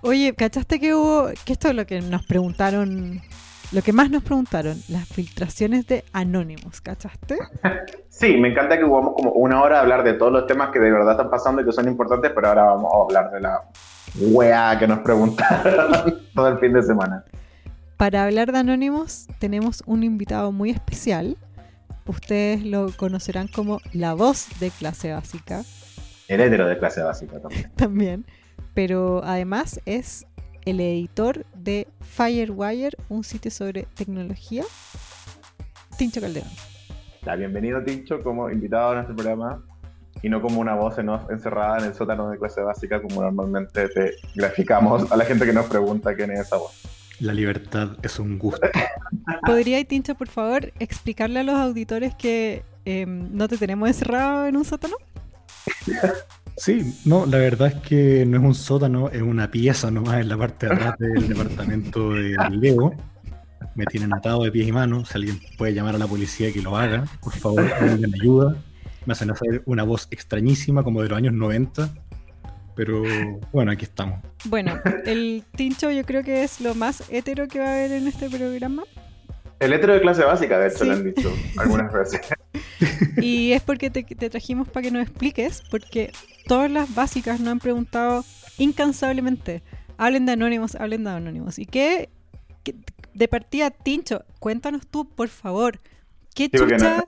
[0.00, 3.20] Oye, ¿cachaste que hubo, que esto es lo que nos preguntaron,
[3.70, 7.38] lo que más nos preguntaron, las filtraciones de Anonymous, ¿cachaste?
[8.08, 10.78] Sí, me encanta que jugamos como una hora a hablar de todos los temas que
[10.78, 13.60] de verdad están pasando y que son importantes, pero ahora vamos a hablar de la
[14.16, 17.24] wea que nos preguntaron todo el fin de semana.
[17.96, 21.36] Para hablar de Anonymous tenemos un invitado muy especial.
[22.06, 25.62] Ustedes lo conocerán como la voz de clase básica
[26.28, 27.72] El hétero de clase básica también.
[27.76, 28.26] también,
[28.74, 30.26] pero además es
[30.66, 34.64] el editor de Firewire, un sitio sobre tecnología.
[35.96, 36.50] Tincho Calderón.
[37.38, 39.62] Bienvenido, Tincho, como invitado a nuestro programa
[40.22, 43.22] y no como una voz en off encerrada en el sótano de clase básica, como
[43.22, 46.72] normalmente te graficamos a la gente que nos pregunta quién es esa voz.
[47.20, 48.66] La libertad es un gusto.
[49.46, 54.56] ¿Podría, Tincho, por favor, explicarle a los auditores que em, no te tenemos encerrado en
[54.56, 54.96] un sótano?
[56.56, 60.28] Sí, no, la verdad es que no es un sótano, es una pieza nomás en
[60.28, 62.94] la parte de atrás del departamento de Leo.
[63.74, 65.08] Me tienen atado de pies y manos.
[65.08, 68.56] Si alguien puede llamar a la policía que lo haga, por favor, den ayuda.
[69.06, 71.90] Me hacen hacer una voz extrañísima, como de los años 90.
[72.76, 73.02] Pero
[73.52, 74.20] bueno, aquí estamos.
[74.46, 78.08] Bueno, el Tincho yo creo que es lo más hetero que va a haber en
[78.08, 78.82] este programa.
[79.60, 80.86] El hétero de clase básica, de hecho, Sí.
[80.86, 82.20] le han dicho algunas veces.
[83.16, 86.12] Y es porque te, te trajimos para que nos expliques, porque
[86.46, 88.24] todas las básicas nos han preguntado
[88.58, 89.62] incansablemente,
[89.96, 91.58] hablen de Anónimos, hablen de Anónimos.
[91.58, 92.10] ¿Y qué,
[92.64, 92.74] qué-
[93.14, 95.78] de partida, Tincho, cuéntanos tú, por favor,
[96.34, 96.98] qué Sí, chucha...
[96.98, 97.04] no-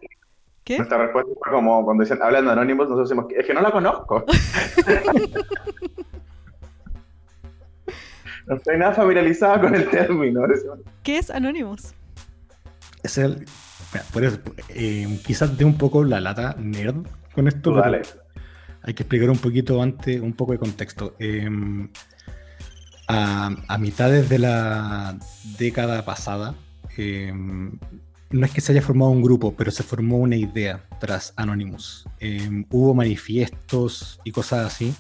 [0.67, 0.79] ¿Qué?
[0.79, 3.71] Nuestra respuesta fue como cuando dicen hablan de anónimos, nosotros decimos, es que no la
[3.71, 4.25] conozco.
[8.49, 10.41] no estoy nada familiarizado con el término.
[11.05, 11.95] ¿Qué es Anónimos?
[13.05, 13.47] Es el.
[14.13, 14.41] por eso,
[14.71, 16.97] eh, quizás dé un poco la lata nerd
[17.33, 18.03] con esto, Tú pero dale.
[18.83, 21.15] hay que explicar un poquito antes, un poco de contexto.
[21.21, 21.49] Eh,
[23.07, 25.17] a, a mitades de la
[25.61, 26.57] década pasada,
[26.97, 27.33] eh,
[28.31, 32.07] no es que se haya formado un grupo, pero se formó una idea tras Anonymous.
[32.21, 34.95] Eh, hubo manifiestos y cosas así,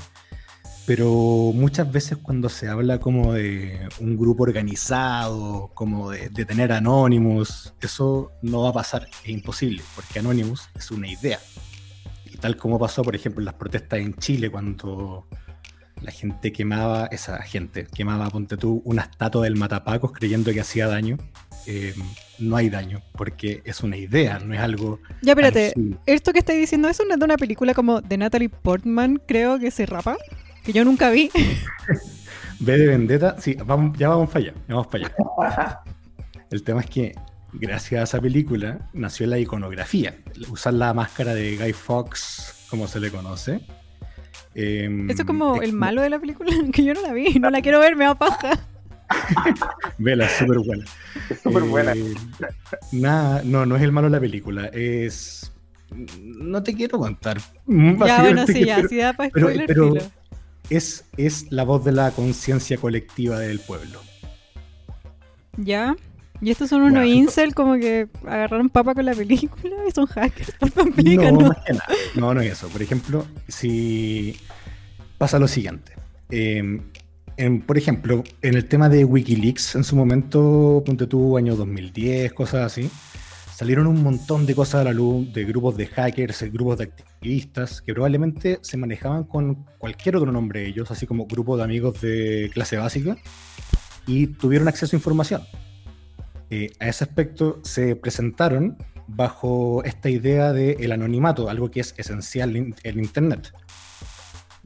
[0.87, 6.70] pero muchas veces cuando se habla como de un grupo organizado, como de, de tener
[6.72, 11.41] Anonymous, eso no va a pasar, es imposible, porque Anonymous es una idea.
[12.24, 15.27] Y tal como pasó, por ejemplo, en las protestas en Chile, cuando
[16.01, 20.87] la gente quemaba, esa gente quemaba, ponte tú, una estatua del Matapacos creyendo que hacía
[20.87, 21.18] daño.
[21.66, 21.95] eh,
[22.39, 25.01] no hay daño, porque es una idea, no es algo.
[25.22, 25.72] Ya, espérate,
[26.07, 29.59] esto que estáis diciendo, ¿eso no es de una película como de Natalie Portman, creo
[29.59, 30.16] que se rapa?
[30.64, 31.30] Que yo nunca vi.
[32.61, 35.80] V de Vendetta, sí, vamos, ya vamos para allá, ya vamos para allá.
[36.51, 37.14] El tema es que
[37.53, 40.16] gracias a esa película nació la iconografía,
[40.49, 43.61] usar la máscara de Guy Fawkes, como se le conoce.
[44.55, 47.39] Em, Eso es como es el malo de la película, que yo no la vi,
[47.39, 48.59] no la quiero ver, me da paja.
[49.98, 50.84] Vela, súper buena.
[51.30, 51.92] Es súper buena.
[51.92, 52.14] Eh,
[52.92, 55.52] nada, no, no es el malo de la película, es...
[56.18, 57.38] No te quiero contar.
[57.66, 59.94] Ya, bueno, sí, ya, si da para pero- spoiler, pero-
[60.68, 64.00] es, es la voz de la conciencia colectiva del pueblo.
[65.57, 65.94] Ya.
[66.40, 70.07] Y estos son unos Bueno, incel como que agarraron papa con la película y son
[70.07, 70.52] hackers.
[70.76, 71.42] No, explícanos.
[71.48, 71.86] más que nada.
[72.16, 72.68] No, no es eso.
[72.68, 74.36] Por ejemplo, si
[75.18, 75.92] pasa lo siguiente.
[76.30, 76.80] Eh,
[77.37, 82.32] en- por ejemplo, en el tema de Wikileaks, en su momento, ponte tú, año 2010,
[82.32, 82.91] cosas así,
[83.55, 87.80] salieron un montón de cosas a la luz, de grupos de hackers, grupos de activistas,
[87.80, 92.01] que probablemente se manejaban con cualquier otro nombre de ellos, así como grupos de amigos
[92.01, 93.16] de clase básica,
[94.07, 95.43] y tuvieron acceso a información.
[96.51, 98.76] Eh, a ese aspecto se presentaron
[99.09, 103.53] bajo esta idea del el anonimato, algo que es esencial en Internet.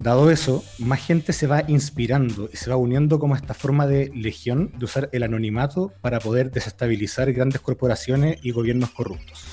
[0.00, 4.10] Dado eso, más gente se va inspirando y se va uniendo como esta forma de
[4.14, 9.44] legión de usar el anonimato para poder desestabilizar grandes corporaciones y gobiernos corruptos.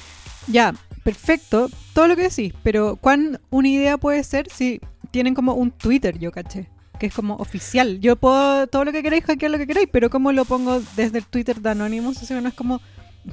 [0.47, 0.73] Ya,
[1.03, 4.79] perfecto, todo lo que decís, pero ¿cuán una idea puede ser si
[5.11, 6.69] tienen como un Twitter, yo caché?
[6.97, 7.99] Que es como oficial.
[7.99, 11.17] Yo puedo todo lo que queráis, hackear lo que queráis, pero ¿cómo lo pongo desde
[11.17, 12.23] el Twitter de Anonymous?
[12.23, 12.79] O sea, no es como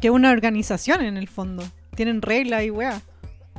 [0.00, 1.62] que una organización en el fondo.
[1.94, 3.00] Tienen reglas y weá.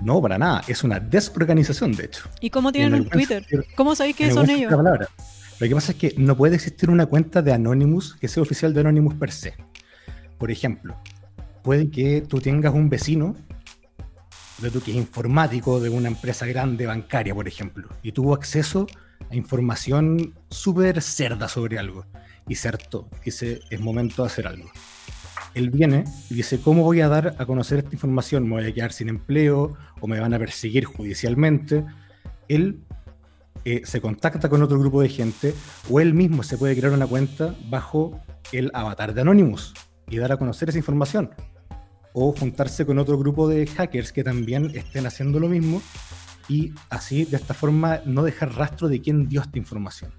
[0.02, 0.62] No, para nada.
[0.68, 2.30] Es una desorganización, de hecho.
[2.42, 3.46] ¿Y cómo tienen un Twitter?
[3.76, 4.72] ¿Cómo sabéis que son ellos?
[4.72, 8.74] Lo que pasa es que no puede existir una cuenta de Anonymous que sea oficial
[8.74, 9.54] de Anonymous per se.
[10.38, 10.96] Por ejemplo,
[11.64, 13.36] puede que tú tengas un vecino
[14.58, 18.86] de tú que es informático de una empresa grande bancaria, por ejemplo, y tuvo acceso
[19.30, 22.06] a información súper cerda sobre algo.
[22.48, 24.70] Y cierto, dice, es momento de hacer algo
[25.56, 28.44] él viene y dice, ¿cómo voy a dar a conocer esta información?
[28.44, 31.86] ¿Me voy a quedar sin empleo o me van a perseguir judicialmente?
[32.50, 32.82] Él
[33.64, 35.56] eh, se contacta con otro grupo de gente
[35.90, 39.74] o él mismo se puede crear una cuenta bajo el avatar de Anonymous
[40.10, 41.32] y dar a conocer esa información.
[42.14, 45.82] O juntarse con otro grupo de hackers que también estén haciendo lo mismo
[46.48, 50.12] y así de esta forma no dejar rastro de quién dio esta información.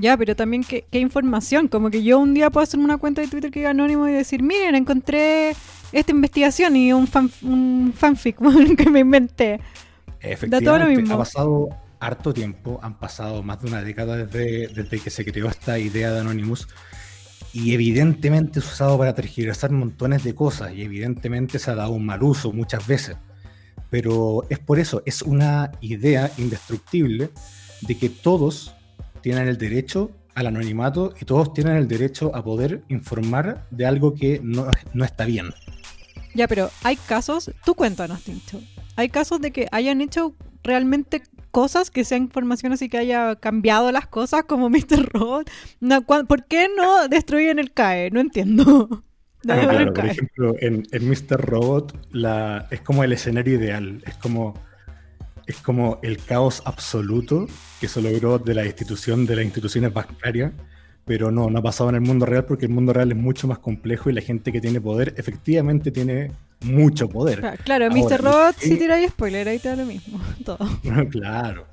[0.00, 1.68] Ya, pero también qué, información.
[1.68, 4.12] Como que yo un día puedo hacer una cuenta de Twitter que es anónimo y
[4.12, 5.54] decir, miren, encontré
[5.92, 7.08] esta investigación y un,
[7.42, 8.36] un fanfic
[8.76, 9.60] que me inventé.
[10.20, 11.68] Efectivamente, ha pasado
[12.00, 16.12] harto tiempo, han pasado más de una década desde, desde que se creó esta idea
[16.12, 16.68] de Anonymous
[17.52, 22.06] y evidentemente es usado para tergiversar montones de cosas y evidentemente se ha dado un
[22.06, 23.16] mal uso muchas veces.
[23.90, 27.30] Pero es por eso, es una idea indestructible
[27.80, 28.74] de que todos
[29.20, 34.14] tienen el derecho al anonimato y todos tienen el derecho a poder informar de algo
[34.14, 34.70] que no,
[35.04, 35.52] está bien.
[36.34, 38.60] Ya, pero hay casos, tú cuéntanos, Tincho.
[38.96, 43.90] Hay casos de que hayan hecho realmente cosas que sean información así que haya cambiado
[43.90, 45.08] las cosas como Mr.
[45.12, 45.50] Robot.
[46.28, 48.10] ¿Por qué no destruyen el CAE?
[48.10, 49.04] No entiendo.
[49.48, 51.40] Ah, por ejemplo, en, en, Mr.
[51.40, 54.02] Robot la, es como el escenario ideal.
[54.04, 54.54] Es como
[55.48, 57.46] es como el caos absoluto
[57.80, 60.52] que se logró de la institución de las instituciones bancarias,
[61.06, 63.48] pero no, no ha pasado en el mundo real porque el mundo real es mucho
[63.48, 67.58] más complejo y la gente que tiene poder efectivamente tiene mucho poder.
[67.64, 68.20] Claro, Mr.
[68.22, 70.20] Robot, si tira spoiler, ahí te da lo mismo.
[70.44, 70.58] Todo.
[71.10, 71.66] claro.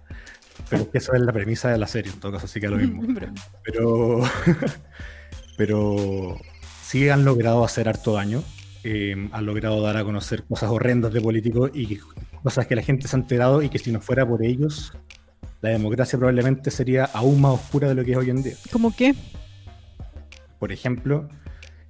[0.69, 2.69] Pero es que eso es la premisa de la serie, en todo caso sí que
[2.69, 3.03] lo mismo.
[3.61, 4.21] pero,
[5.57, 6.39] pero
[6.81, 8.41] sí han logrado hacer harto daño.
[8.87, 11.97] Eh, han logrado dar a conocer cosas horrendas de políticos y
[12.43, 14.93] cosas que la gente se ha enterado y que si no fuera por ellos,
[15.61, 18.53] la democracia probablemente sería aún más oscura de lo que es hoy en día.
[18.71, 19.15] ¿Cómo qué?
[20.59, 21.27] Por ejemplo,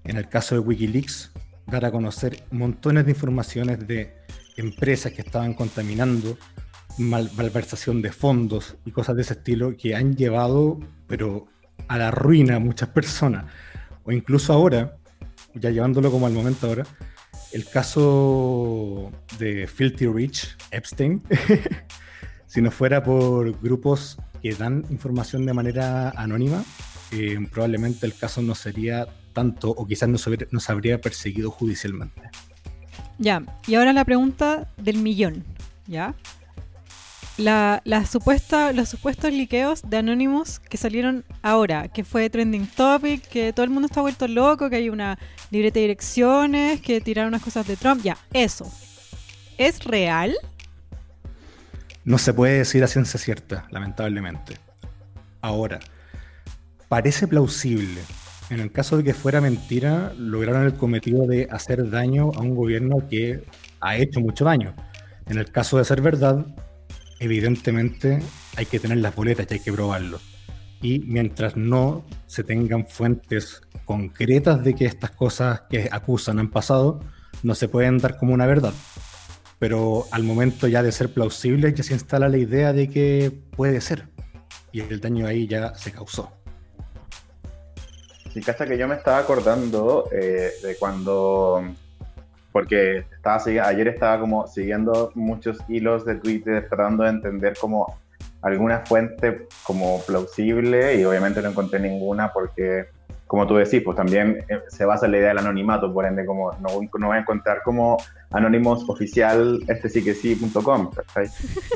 [0.05, 1.33] en el caso de Wikileaks,
[1.67, 4.13] dar a conocer montones de informaciones de
[4.55, 6.37] empresas que estaban contaminando,
[6.97, 11.47] malversación de fondos y cosas de ese estilo que han llevado, pero
[11.89, 13.51] a la ruina a muchas personas.
[14.05, 14.95] O incluso ahora,
[15.55, 16.85] ya llevándolo como al momento ahora,
[17.51, 21.23] el caso de Filthy Rich Epstein,
[22.47, 26.63] si no fuera por grupos que dan información de manera anónima,
[27.11, 32.21] eh, probablemente el caso no sería tanto o quizás no se, no habría perseguido judicialmente.
[33.17, 35.45] Ya, y ahora la pregunta del millón,
[35.87, 36.13] ¿ya?
[37.37, 43.53] La, supuesta, los supuestos liqueos de Anonymous que salieron ahora, que fue trending topic, que
[43.53, 45.17] todo el mundo está vuelto loco, que hay una
[45.51, 48.71] libreta de direcciones, que tiraron unas cosas de Trump, ya, eso.
[49.57, 50.35] ¿Es real?
[52.03, 54.57] No se puede decir a ciencia cierta, lamentablemente.
[55.41, 55.79] Ahora,
[56.87, 58.01] parece plausible.
[58.49, 62.55] En el caso de que fuera mentira, lograron el cometido de hacer daño a un
[62.55, 63.43] gobierno que
[63.81, 64.75] ha hecho mucho daño.
[65.27, 66.45] En el caso de ser verdad,
[67.19, 68.19] evidentemente
[68.55, 70.19] hay que tener las boletas y hay que probarlo.
[70.81, 76.99] Y mientras no se tengan fuentes concretas de que estas cosas que acusan han pasado,
[77.43, 78.73] no se pueden dar como una verdad.
[79.59, 83.81] Pero al momento ya de ser plausible ya se instala la idea de que puede
[83.81, 84.07] ser.
[84.71, 86.31] Y el daño ahí ya se causó.
[88.33, 91.63] Sí, cacha que yo me estaba acordando eh, de cuando
[92.55, 97.97] porque estaba, ayer estaba como siguiendo muchos hilos de Twitter tratando de entender como
[98.41, 102.85] alguna fuente como plausible y obviamente no encontré ninguna porque
[103.27, 106.25] como tú decís, pues también eh, se basa en la idea del anonimato, por ende,
[106.25, 107.97] como no, no voy a encontrar como
[108.31, 110.91] anónimos oficial este sí que sí.com,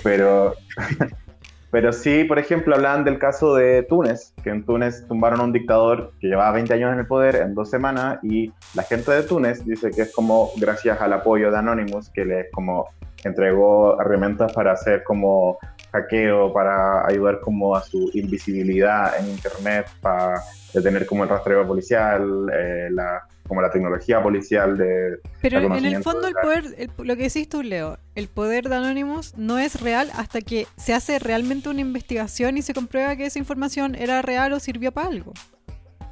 [0.01, 0.53] pero,
[1.71, 5.53] pero sí, por ejemplo, hablan del caso de Túnez, que en Túnez tumbaron a un
[5.53, 9.23] dictador que llevaba 20 años en el poder en dos semanas y la gente de
[9.23, 12.87] Túnez dice que es como gracias al apoyo de Anonymous que les como
[13.23, 15.59] entregó herramientas para hacer como
[15.91, 20.41] hackeo, para ayudar como a su invisibilidad en internet, para
[20.71, 25.19] tener como el rastreo policial, eh, la, como la tecnología policial de...
[25.41, 29.35] Pero en el fondo el poder, lo que decís tú, Leo, el poder de Anonymous
[29.35, 33.39] no es real hasta que se hace realmente una investigación y se comprueba que esa
[33.39, 35.33] información era real o sirvió para algo.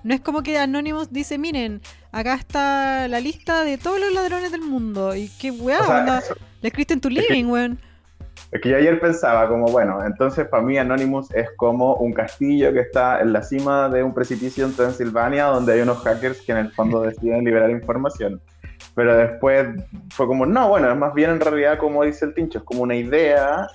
[0.04, 1.82] No es como que Anonymous dice, miren,
[2.12, 5.16] acá está la lista de todos los ladrones del mundo.
[5.16, 6.24] Y qué weá, o
[6.62, 7.80] le escribiste en tu living, weón.
[8.52, 12.72] Es que yo ayer pensaba como, bueno, entonces para mí Anonymous es como un castillo
[12.72, 16.54] que está en la cima de un precipicio en Transilvania donde hay unos hackers que
[16.54, 18.42] en el fondo deciden liberar información.
[18.96, 19.68] Pero después
[20.10, 22.84] fue como, no, bueno, es más bien en realidad como dice el Tincho, es como
[22.84, 23.68] una idea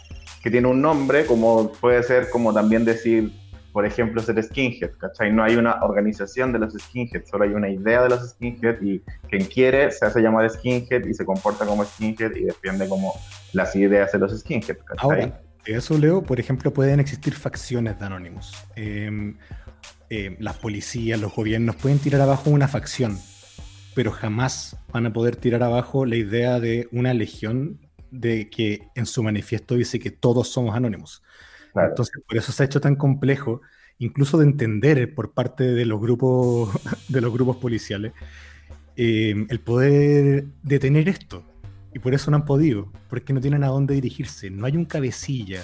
[0.42, 3.30] que tiene un nombre, como puede ser como también decir
[3.72, 5.32] por ejemplo, ser skinhead, ¿cachai?
[5.32, 9.02] No hay una organización de los skinheads, solo hay una idea de los skinheads y
[9.28, 13.14] quien quiere se hace llamar skinhead y se comporta como skinhead y defiende como
[13.52, 15.22] las ideas de los skinheads, ¿cachai?
[15.22, 18.52] Ahora, eso, Leo, por ejemplo, pueden existir facciones de Anonymous.
[18.74, 19.36] Em,
[20.10, 23.18] em, las policías, los gobiernos pueden tirar abajo una facción,
[23.94, 29.06] pero jamás van a poder tirar abajo la idea de una legión de que en
[29.06, 31.22] su manifiesto dice que todos somos anónimos.
[31.74, 33.60] Entonces, por eso se ha hecho tan complejo,
[33.98, 36.70] incluso de entender por parte de los grupos,
[37.08, 38.12] de los grupos policiales,
[38.96, 41.44] eh, el poder detener esto.
[41.94, 44.50] Y por eso no han podido, porque no tienen a dónde dirigirse.
[44.50, 45.62] No hay un cabecilla,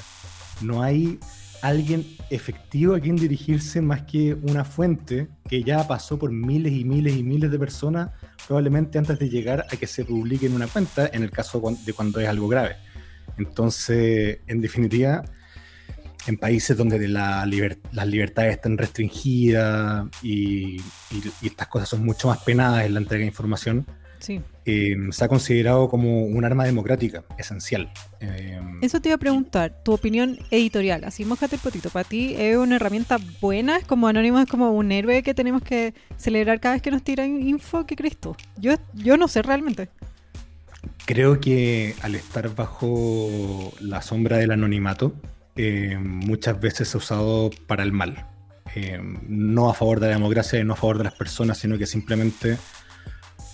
[0.60, 1.18] no hay
[1.62, 6.84] alguien efectivo a quien dirigirse más que una fuente que ya pasó por miles y
[6.84, 8.10] miles y miles de personas,
[8.46, 11.92] probablemente antes de llegar a que se publique en una cuenta, en el caso de
[11.92, 12.76] cuando es algo grave.
[13.38, 15.24] Entonces, en definitiva,
[16.28, 17.46] en países donde la
[17.92, 20.80] las libertades están restringidas y,
[21.42, 23.86] estas cosas son mucho más penadas en la entrega de información,
[24.64, 27.90] eh, se ha considerado como un arma democrática esencial.
[28.20, 32.34] Eh, Eso te iba a preguntar, tu opinión editorial, así mojate el potito, ¿para ti
[32.36, 33.78] es una herramienta buena?
[33.78, 37.02] ¿Es como Anónimo, es como un héroe que tenemos que celebrar cada vez que nos
[37.02, 37.86] tiran info?
[37.86, 38.36] ¿Qué crees tú?
[38.58, 39.88] Yo, yo no sé realmente.
[41.06, 45.14] Creo que al estar bajo la sombra del anonimato,
[45.60, 48.26] eh, muchas veces se ha usado para el mal.
[48.76, 51.76] Eh, no a favor de la democracia y no a favor de las personas, sino
[51.76, 52.56] que simplemente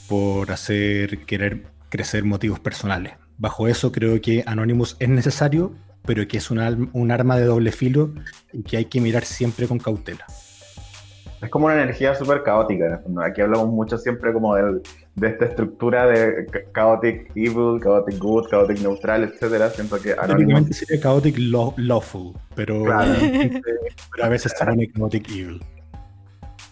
[0.06, 3.14] por hacer querer crecer motivos personales.
[3.38, 5.74] Bajo eso creo que Anonymous es necesario,
[6.04, 6.58] pero que es un,
[7.10, 8.12] arma de doble filo
[8.52, 10.26] y que hay que mirar siempre con cautela
[11.42, 13.02] es como una energía súper caótica.
[13.22, 14.54] Aquí hablamos mucho siempre como
[15.16, 19.70] de esta estructura de chaotic evil, chaotic good, chaotic neutral, etcétera.
[19.70, 20.76] Siento que Anonymous...
[20.76, 25.60] sería chaotic lawful, pero, pero a veces también chaotic evil.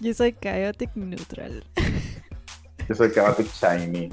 [0.00, 1.64] Yo soy chaotic neutral.
[2.88, 4.10] Yo soy chaotic shiny.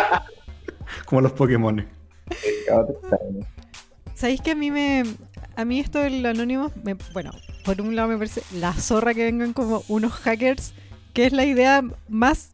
[1.06, 1.86] como los Pokémon.
[2.66, 3.46] Chaotic shiny.
[4.14, 5.04] ¿Sabéis que a mí me,
[5.56, 6.70] a mí esto del anónimo,
[7.12, 7.32] bueno,
[7.64, 10.74] por un lado me parece la zorra que vengan como unos hackers,
[11.12, 12.50] que es la idea más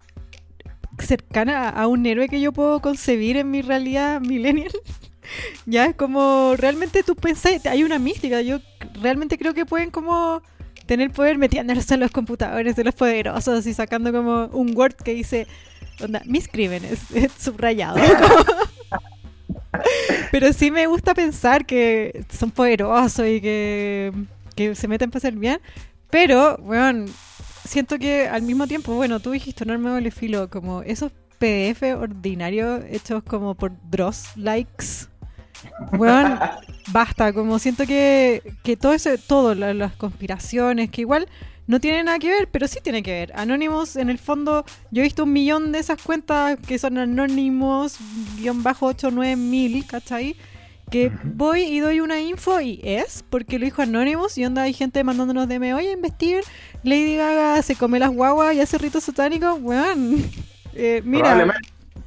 [1.03, 4.73] cercana a un héroe que yo puedo concebir en mi realidad millennial.
[5.67, 8.61] ya es como realmente tú pensás, hay una mística, yo
[9.01, 10.43] realmente creo que pueden como
[10.87, 15.15] tener poder metiéndose en los computadores de los poderosos y sacando como un Word que
[15.15, 15.47] dice,
[16.01, 17.01] onda, mis crímenes,
[17.39, 17.99] subrayado.
[20.31, 24.13] Pero sí me gusta pensar que son poderosos y que,
[24.75, 25.61] se meten para hacer bien.
[26.11, 27.07] Pero, bueno,
[27.65, 32.85] siento que al mismo tiempo, bueno, tú dijiste, no me filo, como esos PDF ordinarios
[32.89, 35.09] hechos como por Dross likes.
[35.93, 36.39] Bueno,
[36.93, 41.27] basta, como siento que, que todo eso, todo, las conspiraciones, que igual
[41.67, 43.33] no tiene nada que ver, pero sí tiene que ver.
[43.35, 47.97] Anonymous, en el fondo, yo he visto un millón de esas cuentas que son Anonymous,
[48.39, 49.37] guion bajo 8, 9
[50.93, 54.75] Que voy y doy una info y es porque lo dijo Anonymous y onda hay
[54.75, 56.43] gente mandándonos DM, oye, investiguen,
[56.85, 60.25] Lady Gaga se come las guaguas y hace ritos satánicos, weón.
[60.75, 61.53] Eh, mira,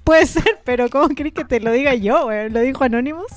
[0.03, 2.51] puede ser, pero ¿cómo crees que te lo diga yo, weón?
[2.51, 3.31] ¿Lo dijo Anonymous?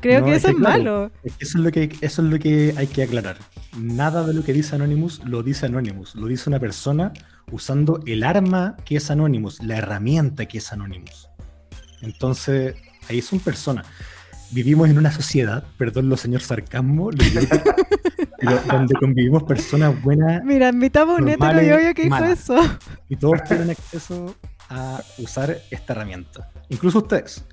[0.00, 1.10] Creo que eso es, malo.
[1.22, 3.36] Eso es, lo que, eso es lo que hay que aclarar.
[3.76, 6.14] Nada de lo que dice Anonymous lo dice Anonymous.
[6.14, 7.12] Lo dice una persona
[7.50, 11.28] usando el arma que es Anonymous, la herramienta que es Anonymous.
[12.00, 12.74] Entonces,
[13.08, 13.86] ahí son personas.
[14.52, 17.10] Vivimos en una sociedad, perdón los señor sarcasmo,
[18.70, 20.42] donde convivimos personas buenas.
[20.44, 22.40] Mira, invitamos a un Normales, y obvio que malas.
[22.40, 22.56] eso.
[23.08, 24.34] y todos tienen acceso
[24.68, 26.50] a usar esta herramienta.
[26.68, 27.44] Incluso ustedes.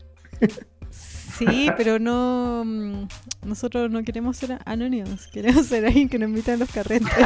[0.89, 2.63] Sí, pero no.
[2.65, 3.07] mm,
[3.45, 5.27] Nosotros no queremos ser anónimos.
[5.27, 7.07] Queremos ser alguien que nos invita a los carretes.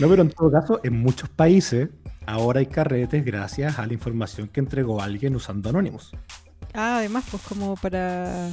[0.00, 1.88] No, pero en todo caso, en muchos países
[2.26, 6.12] ahora hay carretes gracias a la información que entregó alguien usando Anonymous.
[6.74, 8.50] Ah, además, pues como para.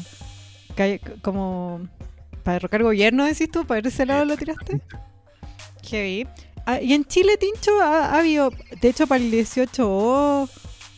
[1.22, 1.82] Como.
[2.44, 4.82] Para derrocar gobierno, decís tú, para ese lado lo tiraste.
[5.84, 6.28] Heavy.
[6.66, 8.52] Ah, y en Chile, Tincho, ha, ha habido,
[8.82, 10.50] de hecho, para el 18O,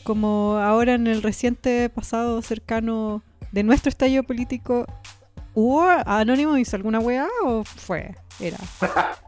[0.04, 4.86] como ahora en el reciente pasado cercano de nuestro estallido político,
[5.54, 8.16] ¿hubo Anónimo hizo alguna weá o fue?
[8.40, 8.58] Era.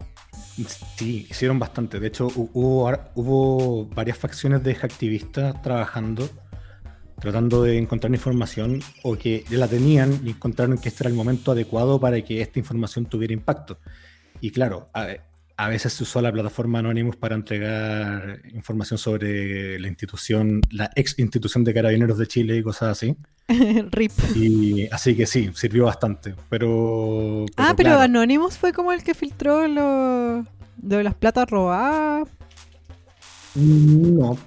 [0.97, 1.99] Sí, hicieron bastante.
[1.99, 6.29] De hecho, hu- hubo, hubo varias facciones de activistas trabajando,
[7.19, 11.15] tratando de encontrar información o que ya la tenían y encontraron que este era el
[11.15, 13.79] momento adecuado para que esta información tuviera impacto.
[14.41, 15.07] Y claro, a,
[15.55, 21.17] a veces se usó la plataforma Anonymous para entregar información sobre la institución, la ex
[21.19, 23.15] institución de carabineros de Chile y cosas así.
[23.91, 24.11] RIP.
[24.35, 26.35] Y así que sí, sirvió bastante.
[26.49, 27.45] Pero.
[27.57, 30.45] ah, pero claro, Anonymous fue como el que filtró lo, lo
[30.97, 32.27] de las platas robadas.
[33.55, 34.37] No,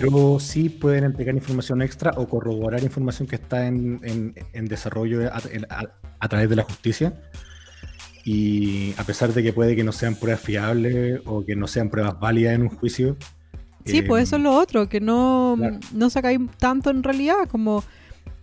[0.00, 5.30] pero sí pueden entregar información extra o corroborar información que está en, en- en desarrollo
[5.30, 5.36] a,
[5.68, 7.12] a- a través de la justicia.
[8.24, 11.90] Y a pesar de que puede que no sean pruebas fiables o que no sean
[11.90, 13.16] pruebas válidas en un juicio.
[13.84, 15.78] Sí, eh, pues eso es lo otro, que no, claro.
[15.92, 17.84] no sacáis tanto en realidad, como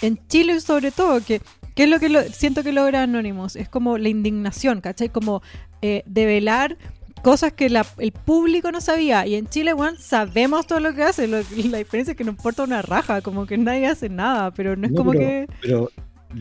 [0.01, 1.41] en Chile sobre todo, que,
[1.75, 5.09] que es lo que lo- siento que logra Anonymous, es como la indignación, ¿cachai?
[5.09, 5.41] Como
[5.81, 6.77] eh, develar
[7.21, 9.25] cosas que la- el público no sabía.
[9.27, 11.37] Y en Chile, bueno, sabemos todo lo que hace, lo-
[11.69, 14.85] la diferencia es que nos importa una raja, como que nadie hace nada, pero no
[14.87, 15.47] es no, como pero, que...
[15.61, 15.91] Pero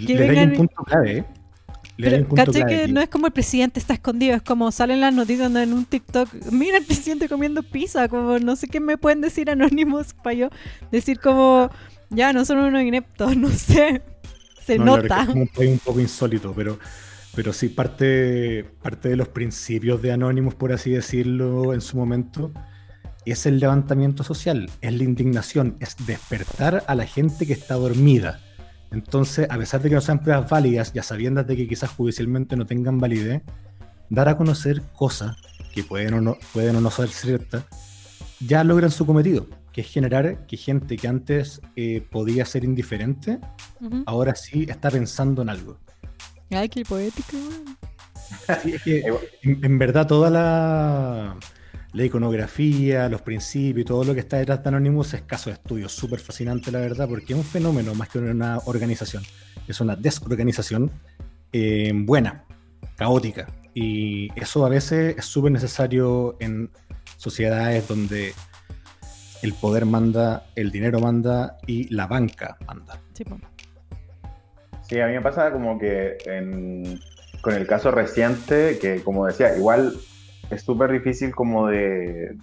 [0.07, 1.25] que le vengan un punto clave, ¿eh?
[1.97, 2.93] Pero, clave Que aquí.
[2.93, 6.29] no es como el presidente está escondido, es como salen las noticias en un TikTok,
[6.53, 10.49] mira el presidente comiendo pizza, como no sé qué me pueden decir anónimos para yo
[10.93, 11.71] decir como,
[12.11, 14.03] ya, no son unos ineptos, no sé,
[14.65, 15.23] se No, nota.
[15.23, 16.79] es como un país un poco insólito, pero,
[17.39, 22.51] pero sí parte, parte de los principios de Anonymous, por así decirlo, en su momento,
[23.25, 28.41] es el levantamiento social, es la indignación, es despertar a la gente que está dormida.
[28.91, 32.57] Entonces, a pesar de que no sean pruebas válidas, ya sabiendas de que quizás judicialmente
[32.57, 33.43] no tengan validez,
[34.11, 35.37] dar a conocer cosas
[35.73, 37.63] que pueden o no, pueden o no ser ciertas,
[38.41, 43.39] ya logran su cometido, que es generar que gente que antes eh, podía ser indiferente,
[44.07, 45.79] ahora sí está pensando en algo.
[46.51, 47.37] Ay, qué poético.
[47.37, 47.79] weón.
[48.63, 49.05] Sí, es que
[49.43, 51.37] en, en verdad toda la,
[51.93, 55.55] la iconografía, los principios y todo lo que está detrás de Anonymous es caso de
[55.55, 59.23] estudio, súper fascinante la verdad, porque es un fenómeno más que una organización,
[59.67, 60.91] es una desorganización
[61.53, 62.45] eh, buena,
[62.97, 66.71] caótica, y eso a veces es súper necesario en
[67.17, 68.35] sociedades donde
[69.43, 73.01] el poder manda, el dinero manda y la banca manda.
[73.15, 73.39] Sí, po.
[74.89, 76.17] Sí, a mí me pasa como que
[77.43, 79.95] con el caso reciente, que como decía, igual
[80.51, 82.35] es súper difícil como de,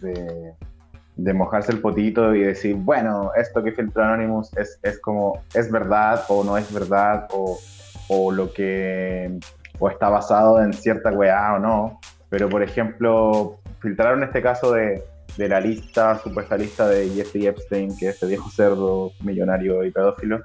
[1.17, 6.43] mojarse el potito y decir, bueno, esto que filtró Anonymous es, como, es verdad o
[6.43, 9.39] no es verdad, o, lo que,
[9.79, 11.99] o está basado en cierta weá o no.
[12.29, 15.01] Pero, por ejemplo, filtraron este caso de,
[15.35, 19.89] de la lista, supuesta lista de Jeffrey Epstein, que es este viejo cerdo millonario y
[19.89, 20.43] pedófilo,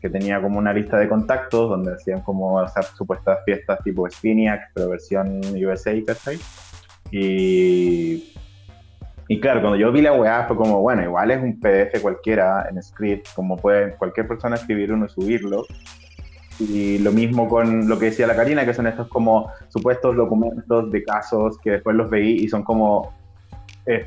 [0.00, 4.70] que tenía como una lista de contactos donde hacían como sea, supuestas fiestas tipo Spiniac,
[4.74, 6.38] pero versión USA, ¿cachai?
[7.10, 8.32] Y,
[9.28, 12.66] y claro, cuando yo vi la weá fue como, bueno, igual es un PDF cualquiera
[12.70, 15.64] en script, como puede cualquier persona escribir uno y subirlo.
[16.58, 20.90] Y lo mismo con lo que decía la Karina, que son estos como supuestos documentos
[20.90, 23.14] de casos que después los veí y son como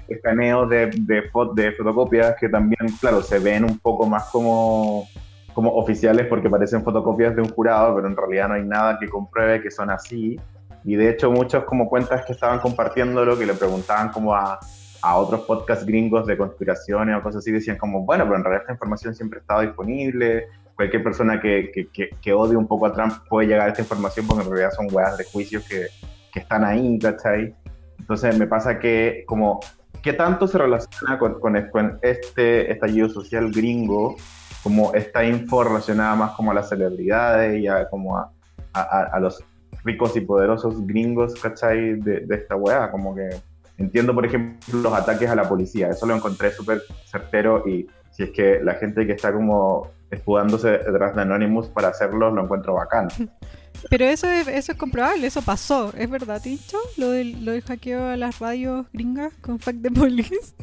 [0.08, 1.24] escaneos de, de,
[1.56, 5.08] de fotocopias que también, claro, se ven un poco más como,
[5.54, 9.10] como oficiales porque parecen fotocopias de un jurado, pero en realidad no hay nada que
[9.10, 10.40] compruebe que son así.
[10.84, 14.60] Y de hecho muchos como cuentas que estaban compartiéndolo, que le preguntaban como a,
[15.02, 18.64] a otros podcasts gringos de conspiraciones o cosas así, decían como, bueno, pero en realidad
[18.64, 22.88] esta información siempre ha estado disponible, cualquier persona que, que, que, que odie un poco
[22.88, 25.88] a Trump puede llegar a esta información porque en realidad son weas de juicios que,
[26.36, 27.54] están ahí, ¿cachai?
[28.00, 29.60] Entonces me pasa que como,
[30.02, 34.16] ¿qué tanto se relaciona con, con, con este estallido social gringo?
[34.64, 38.32] Como esta info relacionada más como a las celebridades y a, como a,
[38.74, 39.44] a, a los
[39.84, 42.00] ricos y poderosos gringos, ¿cachai?
[42.00, 43.30] De, de esta weá, como que
[43.78, 48.24] entiendo, por ejemplo, los ataques a la policía, eso lo encontré súper certero y si
[48.24, 52.76] es que la gente que está como escudándose detrás de Anonymous para hacerlo, lo encuentro
[52.76, 53.10] bacán.
[53.90, 55.92] Pero eso es, eso es comprobable, eso pasó.
[55.98, 56.78] ¿Es verdad, Tincho?
[56.96, 60.56] Lo del, lo del hackeo a las radios gringas con Fact the Police.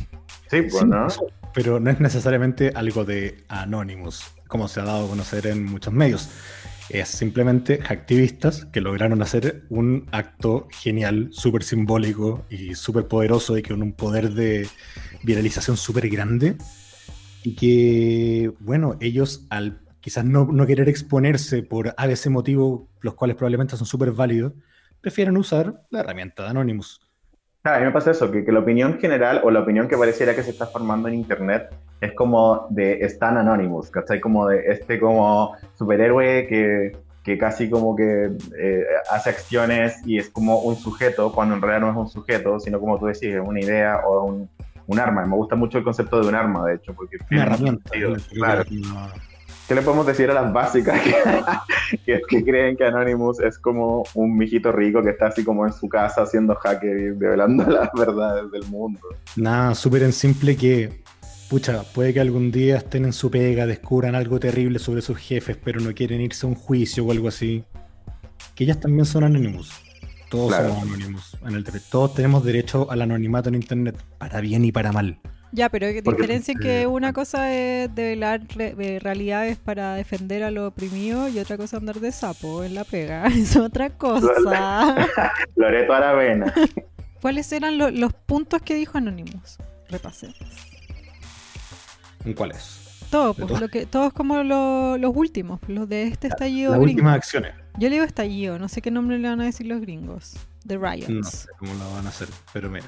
[0.48, 1.08] Sí, pues, ¿no?
[1.54, 5.92] Pero no es necesariamente algo de Anonymous, como se ha dado a conocer en muchos
[5.92, 6.28] medios.
[6.88, 13.62] Es simplemente activistas que lograron hacer un acto genial, súper simbólico y súper poderoso y
[13.62, 14.68] con un poder de
[15.22, 16.56] viralización súper grande.
[17.44, 23.76] Y que, bueno, ellos al quizás no, querer exponerse por ese motivo, los cuales probablemente
[23.76, 24.52] son súper válidos,
[25.00, 27.00] prefieren usar la herramienta de Anonymous.
[27.62, 29.96] Claro, a mí me pasa eso, que, que, la opinión general o la opinión que
[29.96, 31.68] pareciera que se está formando en Internet
[32.00, 34.18] es como de Stan Anonymous, ¿cachai?
[34.18, 40.30] Como de este como superhéroe que, que casi como que eh, hace acciones y es
[40.30, 43.40] como un sujeto, cuando en realidad no es un sujeto, sino como tú decís, es
[43.40, 44.48] una idea o un,
[44.86, 45.26] un arma.
[45.26, 47.18] Me gusta mucho el concepto de un arma, de hecho, porque...
[47.30, 47.90] Una herramienta.
[48.32, 48.64] Claro.
[49.70, 51.00] ¿Qué le podemos decir a las básicas
[52.04, 55.72] que, que, creen que Anonymous es como un mijito rico que está así como en
[55.72, 58.98] su casa haciendo hacker y revelando las verdades del mundo?
[59.36, 61.04] Nada, súper en simple que,
[61.48, 65.56] pucha, puede que algún día estén en su pega, descubran algo terrible sobre sus jefes,
[65.62, 67.62] pero no quieren irse a un juicio o algo así.
[68.56, 69.70] Que ellas también son Anonymous.
[70.30, 70.70] Todos Claro.
[70.70, 71.36] somos Anonymous.
[71.46, 75.20] En el, todos tenemos derecho al anonimato en Internet, para bien y para mal.
[75.52, 80.50] Ya, pero Porque- diferencia que una cosa es develar re- eh, realidades para defender a
[80.50, 83.24] los oprimidos y otra cosa andar de sapo en la pega.
[83.26, 85.08] Es otra cosa.
[85.56, 86.54] Loreto Aravena.
[87.20, 89.58] ¿Cuáles eran lo- los puntos que dijo Anonymous?
[89.88, 90.36] Repasemos.
[92.24, 92.76] ¿En cuáles?
[93.10, 93.60] Todo, pues, todo.
[93.60, 96.92] lo que, todos como lo- los últimos, los de este estallido Las gringo.
[96.92, 97.54] últimas acciones.
[97.78, 100.34] Yo le digo estallido, no sé qué nombre le van a decir los gringos.
[100.66, 101.30] The No Riots.
[101.30, 102.84] sé cómo lo van a hacer, pero mira.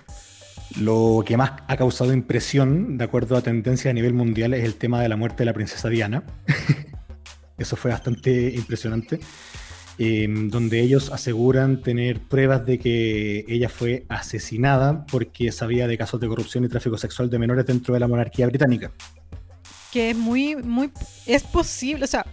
[0.78, 4.74] Lo que más ha causado impresión, de acuerdo a tendencias a nivel mundial, es el
[4.76, 6.22] tema de la muerte de la princesa Diana.
[7.58, 9.20] Eso fue bastante impresionante.
[9.98, 16.18] eh, donde ellos aseguran tener pruebas de que ella fue asesinada porque sabía de casos
[16.20, 18.90] de corrupción y tráfico sexual de menores dentro de la monarquía británica.
[19.92, 20.90] Que es muy, muy.
[21.26, 22.24] Es posible, o sea,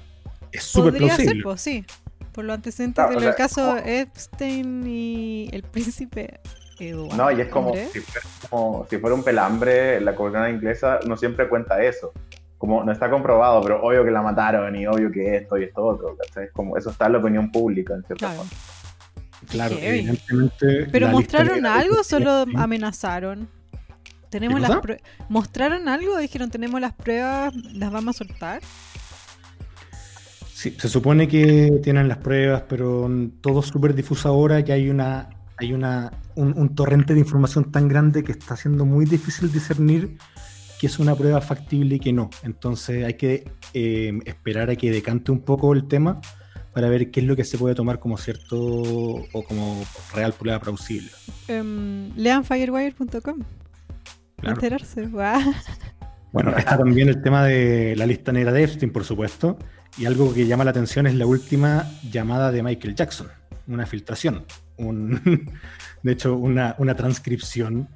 [0.51, 1.43] Es súper podría ser, plausible.
[1.43, 1.85] pues sí.
[2.31, 6.39] Por los antecedentes o del sea, caso Epstein y el príncipe
[6.87, 7.15] Eduardo.
[7.15, 11.17] No, y es como si, fuera, como si fuera un pelambre, la corona inglesa no
[11.17, 12.13] siempre cuenta eso.
[12.57, 15.83] Como no está comprobado, pero obvio que la mataron y obvio que esto y esto
[15.83, 16.17] otro.
[16.53, 18.43] Como eso está en la opinión pública, en cierta Claro.
[18.43, 18.51] forma.
[19.49, 20.87] Claro, evidentemente.
[20.91, 23.47] Pero mostraron algo o solo amenazaron.
[24.29, 24.99] Tenemos ¿Qué las
[25.29, 26.17] ¿Mostraron algo?
[26.17, 28.61] Dijeron, tenemos las pruebas, las vamos a soltar.
[30.53, 33.09] Sí, se supone que tienen las pruebas, pero
[33.41, 35.29] todo es súper difuso ahora, que hay una
[35.59, 40.17] hay una un, un torrente de información tan grande que está siendo muy difícil discernir
[40.79, 42.29] que es una prueba factible y que no.
[42.41, 46.21] Entonces hay que eh, esperar a que decante un poco el tema
[46.73, 49.83] para ver qué es lo que se puede tomar como cierto o como
[50.15, 51.09] real prueba plausible.
[51.49, 53.43] Em, lean firewire.com.
[54.37, 54.55] Claro.
[54.55, 55.09] Enterarse.
[56.31, 59.57] Bueno, está también el tema de la lista negra de Epstein, por supuesto,
[59.97, 63.27] y algo que llama la atención es la última llamada de Michael Jackson,
[63.67, 64.45] una filtración,
[64.79, 65.21] un,
[66.03, 67.87] de hecho una, una transcripción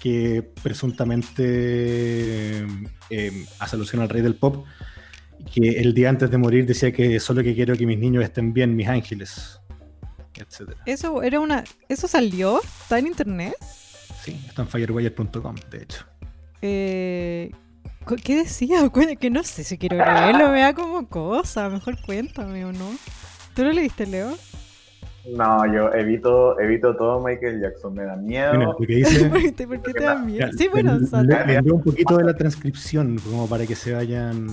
[0.00, 2.66] que presuntamente
[3.10, 4.64] eh, hace alusión al rey del pop,
[5.52, 8.52] que el día antes de morir decía que solo que quiero que mis niños estén
[8.52, 9.60] bien, mis ángeles,
[10.34, 10.70] etc.
[10.86, 11.64] Eso era una.
[11.88, 12.60] ¿Eso salió?
[12.62, 13.54] ¿Está en internet?
[14.22, 16.04] Sí, está en firewire.com, de hecho.
[16.62, 17.50] Eh,
[18.24, 18.88] ¿Qué decía?
[19.20, 21.68] Que no sé si quiero leerlo, me da como cosa.
[21.68, 22.90] Mejor cuéntame o no.
[23.54, 24.36] ¿Tú lo leíste, Leo?
[25.28, 28.54] No, yo evito, evito todo Michael Jackson, me da miedo.
[28.54, 29.24] Lo que dice...
[29.28, 30.46] ¿Por qué te, por qué te da miedo?
[30.50, 34.46] Ya, Sí, bueno, le- le- un poquito de la transcripción como para que se vayan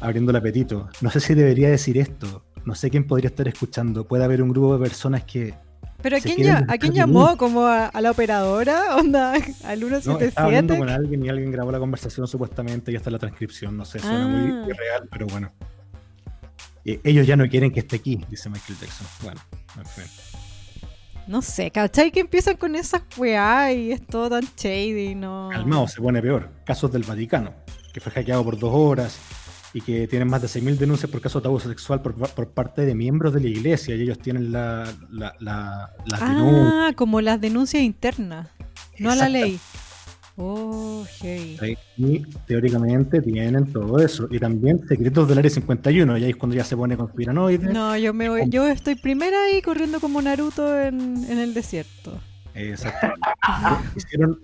[0.00, 0.88] abriendo el apetito.
[1.00, 2.42] No sé si debería decir esto.
[2.64, 4.06] No sé quién podría estar escuchando.
[4.06, 5.54] Puede haber un grupo de personas que
[6.02, 7.36] ¿Pero a se quién, ya- a quién llamó?
[7.36, 8.96] ¿Como a, a la operadora?
[8.98, 9.34] ¿Onda?
[9.64, 10.78] ¿Al no, estaba hablando 177?
[10.78, 13.76] con alguien y alguien grabó la conversación supuestamente y está la transcripción.
[13.76, 14.28] No sé, suena Ah.
[14.28, 15.52] muy irreal, pero bueno.
[16.84, 19.06] Eh, ellos ya no quieren que esté aquí, dice Michael Jackson.
[19.22, 19.40] Bueno,
[19.78, 20.04] en fin.
[21.26, 22.10] no sé, ¿cachai?
[22.10, 25.48] Que empiezan con esas weá y es todo tan shady, no.
[25.52, 26.50] Calmado, se pone peor.
[26.64, 27.52] Casos del Vaticano,
[27.92, 29.18] que fue hackeado por dos horas
[29.72, 32.84] y que tienen más de 6.000 denuncias por casos de abuso sexual por, por parte
[32.84, 36.72] de miembros de la iglesia y ellos tienen la, la, la- las denuncias.
[36.74, 38.48] Ah, como las denuncias internas,
[38.98, 39.60] no a la ley.
[40.42, 41.58] Oh, hey.
[41.98, 44.26] Y teóricamente tienen todo eso.
[44.30, 47.70] Y también secretos del área 51, y ahí es cuando ya se pone conspiranoide.
[47.72, 52.18] No, yo me voy, yo estoy primera ahí corriendo como Naruto en, en el desierto.
[52.54, 53.20] Exactamente.
[53.96, 54.40] Hicieron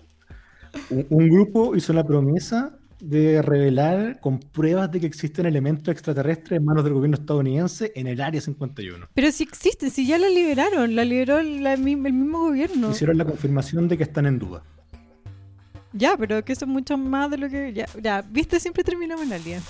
[0.91, 6.59] un, un grupo hizo la promesa de revelar con pruebas de que existen elementos extraterrestres
[6.59, 9.07] en manos del gobierno estadounidense en el Área 51.
[9.15, 12.91] Pero si existen, si ya la liberaron, la liberó la- el mismo gobierno.
[12.91, 14.63] Hicieron la confirmación de que están en duda.
[15.97, 17.73] Ya, pero que eso es mucho más de lo que.
[17.73, 19.63] Ya, ya viste, siempre terminamos en Alien.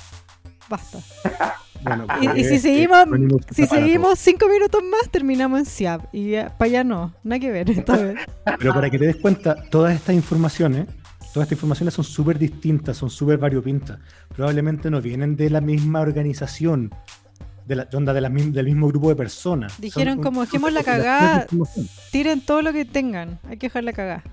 [0.68, 0.98] Basta.
[1.82, 6.02] Bueno, Y, si es seguimos, Anonymous si seguimos cinco minutos más, terminamos en SIAP.
[6.12, 8.16] Y para allá no, nada que ver esta vez.
[8.44, 8.56] todo.
[8.58, 10.88] Pero para que te des cuenta, todas estas informaciones,
[11.32, 14.00] todas estas informaciones son súper distintas, son súper variopintas.
[14.34, 16.92] Probablemente no vienen de la misma organización,
[17.66, 19.74] de la onda de la del mismo grupo de personas.
[19.74, 21.46] Son Dijeron como, dejemos la cagada.
[22.10, 23.38] Tiren todo lo que tengan.
[23.48, 24.24] Hay que dejar la cagada.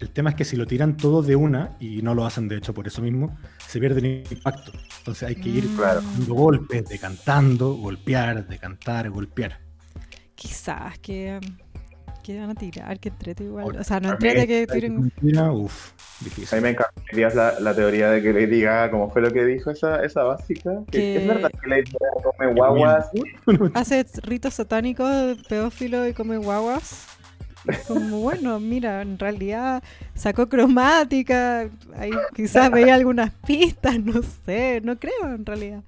[0.00, 2.56] El tema es que si lo tiran todo de una, y no lo hacen de
[2.56, 3.36] hecho por eso mismo,
[3.68, 4.72] se pierde el impacto.
[4.98, 6.00] Entonces hay que ir Mm, Claro.
[6.02, 9.60] dando golpes, decantando, golpear, decantar, golpear.
[10.34, 11.38] Quizás que,
[12.24, 13.76] que van a tirar, que entrete igual.
[13.76, 15.00] O sea, no a entrete que tiren.
[15.00, 16.58] mentira, uf, A difícil.
[16.58, 19.70] mí me encantaría la, la teoría de que Lady Gaga, como fue lo que dijo
[19.70, 21.92] esa, esa básica, que, Que- es verdad que Lady
[22.36, 23.10] come guaguas.
[23.74, 27.06] Hace ritos satánicos, pedófilo y come guaguas.
[27.88, 29.82] Como bueno, mira, en realidad
[30.14, 35.82] sacó cromática, ahí quizás veía algunas pistas, no sé, no creo en realidad.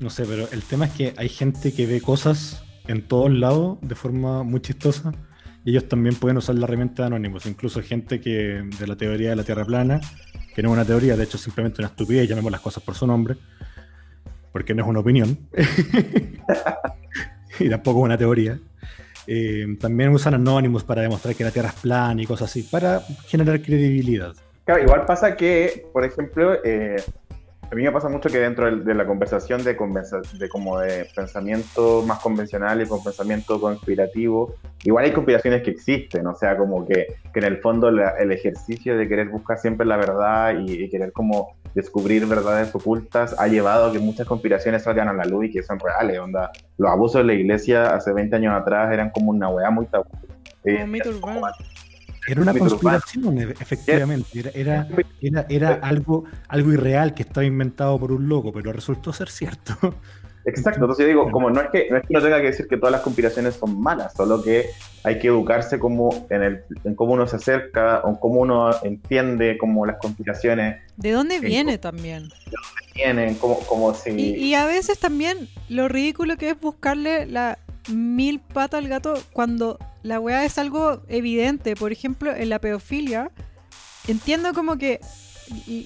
[0.00, 3.78] No sé, pero el tema es que hay gente que ve cosas en todos lados
[3.82, 5.12] de forma muy chistosa
[5.64, 7.46] y ellos también pueden usar la herramienta de Anonymous.
[7.46, 10.00] Incluso gente que de la teoría de la Tierra plana,
[10.54, 13.06] que no es una teoría, de hecho simplemente una estupidez, llamemos las cosas por su
[13.06, 13.36] nombre,
[14.50, 15.38] porque no es una opinión
[17.60, 18.58] y tampoco es una teoría.
[19.26, 23.00] Eh, también usan Anonymous para demostrar que la Tierra es plana y cosas así, para
[23.26, 24.34] generar credibilidad.
[24.64, 27.02] Claro, igual pasa que, por ejemplo, eh,
[27.72, 31.06] a mí me pasa mucho que dentro de, la conversación de, convenza- de como de
[31.16, 34.54] pensamiento más convencional y con pensamiento conspirativo,
[34.84, 38.30] igual hay conspiraciones que existen, o sea, como que, que en el fondo la- el
[38.30, 43.48] ejercicio de querer buscar siempre la verdad y, y querer como descubrir verdades ocultas ha
[43.48, 46.50] llevado a que muchas conspiraciones salgan a la luz y que son reales, onda.
[46.76, 50.04] Los abusos de la iglesia hace 20 años atrás eran como una weá muy tabú.
[50.86, 51.40] Mito urbano.
[52.26, 54.28] Era una conspiración, e- efectivamente.
[54.34, 54.88] Era, era,
[55.20, 59.74] era, era algo, algo irreal que estaba inventado por un loco, pero resultó ser cierto.
[60.44, 62.66] Exacto, entonces yo digo, como no es que no es que uno tenga que decir
[62.66, 64.66] que todas las conspiraciones son malas, solo que
[65.04, 69.56] hay que educarse como en el en cómo uno se acerca o cómo uno entiende
[69.56, 72.28] como las conspiraciones ¿De dónde viene también?
[72.92, 77.58] tienen, como, como si Y, y a veces también lo ridículo que es buscarle la
[77.88, 81.76] mil pata al gato cuando la weá es algo evidente.
[81.76, 83.30] Por ejemplo, en la pedofilia,
[84.08, 85.00] entiendo como que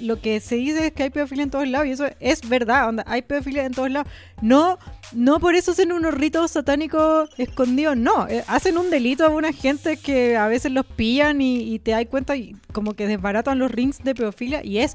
[0.03, 2.89] lo que se dice es que hay pedofilia en todos lados y eso es verdad,
[2.89, 4.09] onda, hay pedofilia en todos lados.
[4.41, 4.79] No,
[5.13, 9.53] no por eso hacen unos ritos satánicos escondidos, no, eh, hacen un delito a una
[9.53, 13.71] gente que a veces los pillan y, te das cuenta y como que desbaratan los
[13.71, 14.95] rings de pedofilia y es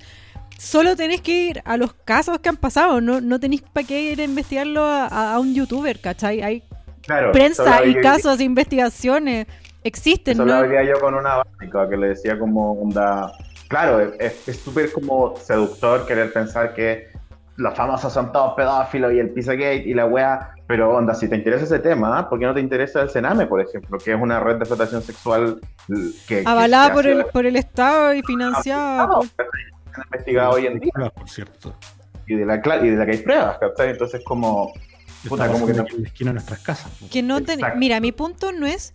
[0.58, 4.12] solo tenés que ir a los casos que han pasado, no, no tenéis para qué
[4.12, 6.42] ir a investigarlo a, a- a un youtuber, ¿cachai?
[6.44, 6.64] Hay
[7.06, 9.48] claro, prensa y casos de investigaciones,
[9.84, 10.54] existen, Eso ¿no?
[10.54, 13.32] lo habría yo con una básica que le decía como onda.
[13.68, 17.08] Claro, es súper como seductor querer pensar que
[17.58, 20.50] los famosos son todos pedófilos y el Pizzagate y la wea.
[20.68, 23.60] Pero onda, si te interesa ese tema, ¿por qué no te interesa el Sename, por
[23.62, 23.98] ejemplo?
[23.98, 26.42] Que es una red de explotación sexual que.
[26.42, 29.36] que Avalada se por el, por el Estado y financiada por- que
[29.94, 31.76] se ha investigado hoy en día Por cierto.
[32.26, 33.90] y de la, y de la que hay pruebas, ¿cachai?
[33.92, 34.74] Entonces, como.
[35.28, 36.92] Puta, como que no- en la esquina de nuestras casas.
[37.12, 37.60] Que no ten-.
[37.78, 38.94] Mira, mi punto no es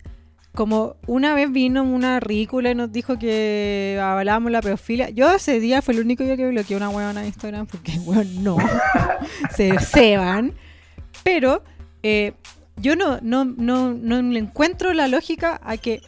[0.53, 5.09] como una vez vino una ridícula y nos dijo que avalábamos la pedofilia.
[5.11, 8.43] Yo ese día fue el único día que bloqueé una huevona de Instagram porque, weón,
[8.43, 8.57] no.
[9.55, 10.53] se ceban.
[11.23, 11.63] Pero
[12.03, 12.33] eh,
[12.77, 16.01] yo no, no, no, no le encuentro la lógica a que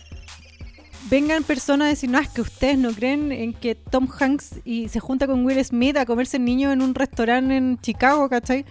[1.09, 4.89] vengan personas a decir, no, es que ustedes no creen en que Tom Hanks y
[4.89, 8.65] se junta con Will Smith a comerse niño en un restaurante en Chicago, ¿cachai?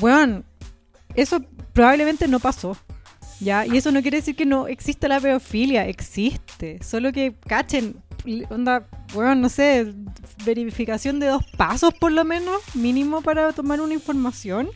[0.00, 0.44] Weón,
[1.14, 1.40] eso
[1.72, 2.76] probablemente no pasó.
[3.40, 3.66] ¿Ya?
[3.66, 6.78] Y eso no quiere decir que no exista la pedofilia, existe.
[6.82, 7.96] Solo que cachen,
[8.48, 9.92] onda, bueno, no sé,
[10.46, 14.68] verificación de dos pasos por lo menos, mínimo para tomar una información.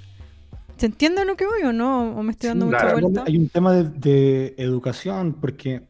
[0.77, 2.11] ¿Se entiende lo que voy o no?
[2.17, 3.01] ¿O me estoy dando Sí, mucha claro.
[3.01, 3.25] vuelta?
[3.27, 5.83] Hay un tema de, de educación, porque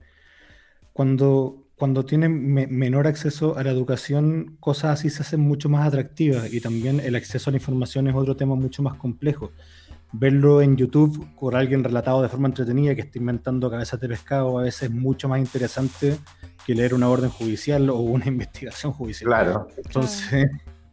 [0.93, 5.87] cuando, cuando tienen me- menor acceso a la educación, cosas así se hacen mucho más
[5.87, 9.53] atractivas y también el acceso a la información es otro tema mucho más complejo.
[10.13, 14.59] Verlo en YouTube por alguien relatado de forma entretenida que está inventando cabezas de pescado
[14.59, 16.19] a veces es mucho más interesante
[16.67, 19.29] que leer una orden judicial o una investigación judicial.
[19.29, 19.69] Claro.
[19.77, 20.47] Entonces,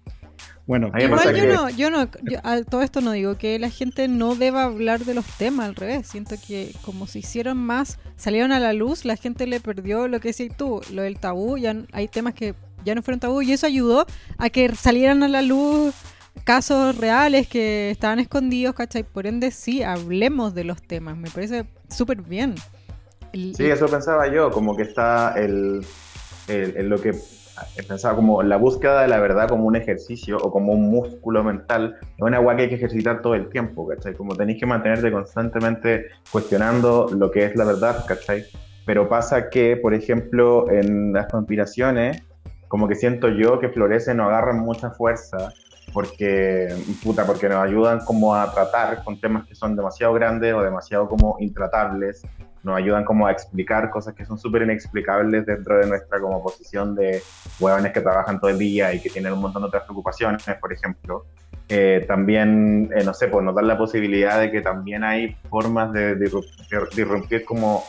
[0.67, 3.69] bueno, Igual yo que- no, yo no, yo a todo esto no digo que la
[3.69, 6.07] gente no deba hablar de los temas, al revés.
[6.07, 10.19] Siento que como se hicieron más, salieron a la luz, la gente le perdió lo
[10.19, 13.51] que decís tú, lo del tabú, ya hay temas que ya no fueron tabú y
[13.53, 14.05] eso ayudó
[14.37, 15.95] a que salieran a la luz
[16.43, 19.03] casos reales que estaban escondidos, ¿cachai?
[19.03, 22.55] Por ende, sí, hablemos de los temas, me parece súper bien.
[23.33, 25.85] Sí, eso pensaba yo, como que está el,
[26.47, 27.13] el, lo que
[27.87, 31.97] pensaba como la búsqueda de la verdad como un ejercicio o como un músculo mental,
[32.01, 34.13] es una agua que hay que ejercitar todo el tiempo, ¿cachai?
[34.13, 38.45] Como tenéis que mantenerte constantemente cuestionando lo que es la verdad, ¿cachai?
[38.85, 42.21] Pero pasa que, por ejemplo, en las conspiraciones,
[42.67, 45.53] como que siento yo que florecen o agarran mucha fuerza
[45.93, 50.61] porque, puta, porque nos ayudan como a tratar con temas que son demasiado grandes o
[50.61, 52.23] demasiado como intratables,
[52.65, 56.95] nos ayudan como a explicar cosas que son súper inexplicables dentro de nuestra como posición
[56.95, 57.21] de
[57.59, 60.73] huevones que trabajan todo el día y que tienen un montón de otras preocupaciones, por
[60.73, 61.25] ejemplo.
[61.69, 65.93] Eh, también, eh, no sé, pues nos dan la posibilidad de que también hay formas
[65.93, 66.17] de,
[66.97, 67.83] irrumpir como,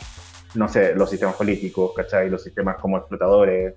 [0.53, 2.29] no sé, los sistemas políticos, ¿cachai?
[2.29, 3.73] Los sistemas como explotadores,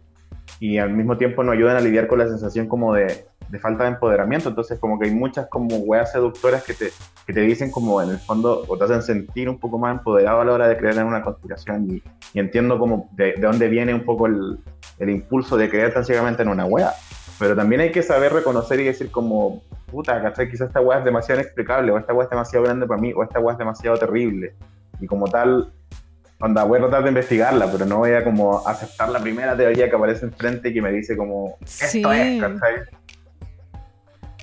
[0.61, 3.85] y al mismo tiempo nos ayudan a lidiar con la sensación como de, de falta
[3.85, 4.49] de empoderamiento.
[4.49, 6.91] Entonces, como que hay muchas como weas seductoras que te,
[7.27, 10.41] que te dicen como en el fondo, o te hacen sentir un poco más empoderado
[10.41, 11.91] a la hora de creer en una conspiración.
[11.91, 12.03] Y,
[12.35, 14.59] y entiendo como de, de, dónde viene un poco el,
[14.99, 16.93] el, impulso de creer tan ciegamente en una wea.
[17.39, 20.51] Pero también hay que saber reconocer y decir como, puta, ¿cachai?
[20.51, 23.23] Quizás esta wea es demasiado inexplicable, o esta wea es demasiado grande para mí, o
[23.23, 24.55] esta wea es demasiado terrible.
[25.01, 25.73] Y como tal,
[26.41, 29.89] onda, voy a tratar de investigarla, pero no voy a como aceptar la primera teoría
[29.89, 32.03] que aparece enfrente y que me dice como, esto sí.
[32.03, 33.01] es, ¿cachai?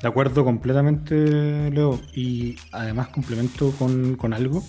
[0.02, 2.00] De acuerdo completamente, Leo.
[2.14, 4.64] Y además complemento con, con algo.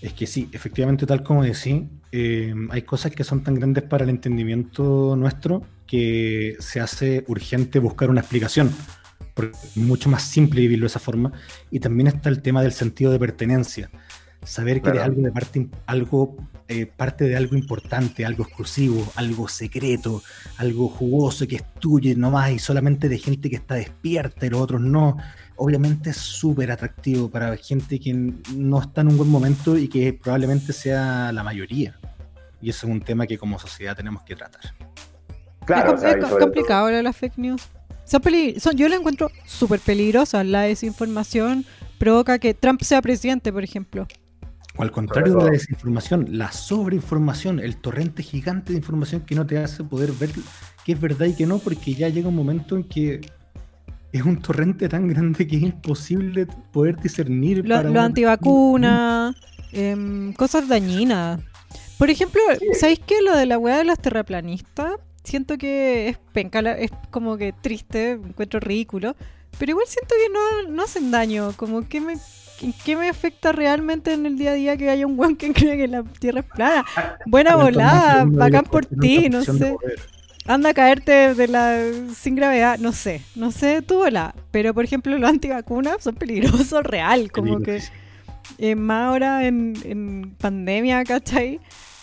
[0.00, 1.82] Es que sí, efectivamente, tal como decís,
[2.12, 7.78] eh, hay cosas que son tan grandes para el entendimiento nuestro que se hace urgente
[7.78, 8.70] buscar una explicación.
[9.34, 11.32] Porque es mucho más simple vivirlo de esa forma.
[11.70, 13.90] Y también está el tema del sentido de pertenencia.
[14.44, 14.98] Saber que claro.
[14.98, 16.36] eres algo de parte, algo,
[16.68, 20.22] eh, parte de algo importante, algo exclusivo, algo secreto,
[20.58, 24.60] algo jugoso que es tuyo nomás y solamente de gente que está despierta y los
[24.60, 25.16] otros no.
[25.56, 28.12] Obviamente es súper atractivo para gente que
[28.54, 31.98] no está en un buen momento y que probablemente sea la mayoría.
[32.60, 34.62] Y eso es un tema que como sociedad tenemos que tratar.
[35.64, 37.02] Claro, es, o sea, es complicado todo...
[37.02, 37.62] las fake news.
[38.04, 38.22] Son
[38.58, 40.44] son, yo la encuentro súper peligrosa.
[40.44, 41.64] La desinformación
[41.98, 44.06] provoca que Trump sea presidente, por ejemplo.
[44.76, 49.46] O al contrario de la desinformación, la sobreinformación, el torrente gigante de información que no
[49.46, 50.30] te hace poder ver
[50.84, 53.20] qué es verdad y qué no, porque ya llega un momento en que
[54.12, 57.66] es un torrente tan grande que es imposible poder discernir.
[57.66, 59.34] Lo, para lo antivacuna,
[59.72, 61.40] eh, cosas dañinas.
[61.98, 62.40] Por ejemplo,
[62.78, 63.22] ¿sabéis qué?
[63.22, 68.12] Lo de la weá de los terraplanistas, siento que es penca, es como que triste,
[68.12, 69.14] encuentro ridículo,
[69.58, 72.16] pero igual siento que no, no hacen daño, como que me
[72.72, 75.76] ¿qué me afecta realmente en el día a día que haya un weón que cree
[75.76, 76.84] que la Tierra es plana?
[77.26, 79.76] Buena volada, bacán por ti, no sé.
[80.46, 81.78] Anda a caerte de la
[82.14, 84.34] sin gravedad, no sé, no sé tu volada.
[84.50, 87.82] Pero por ejemplo los antivacunas son peligrosos real, como que
[88.58, 91.60] eh, más ahora en, en pandemia, ¿cachai?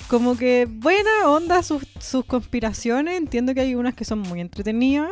[0.08, 5.12] Como que buena onda sus, sus conspiraciones, entiendo que hay unas que son muy entretenidas,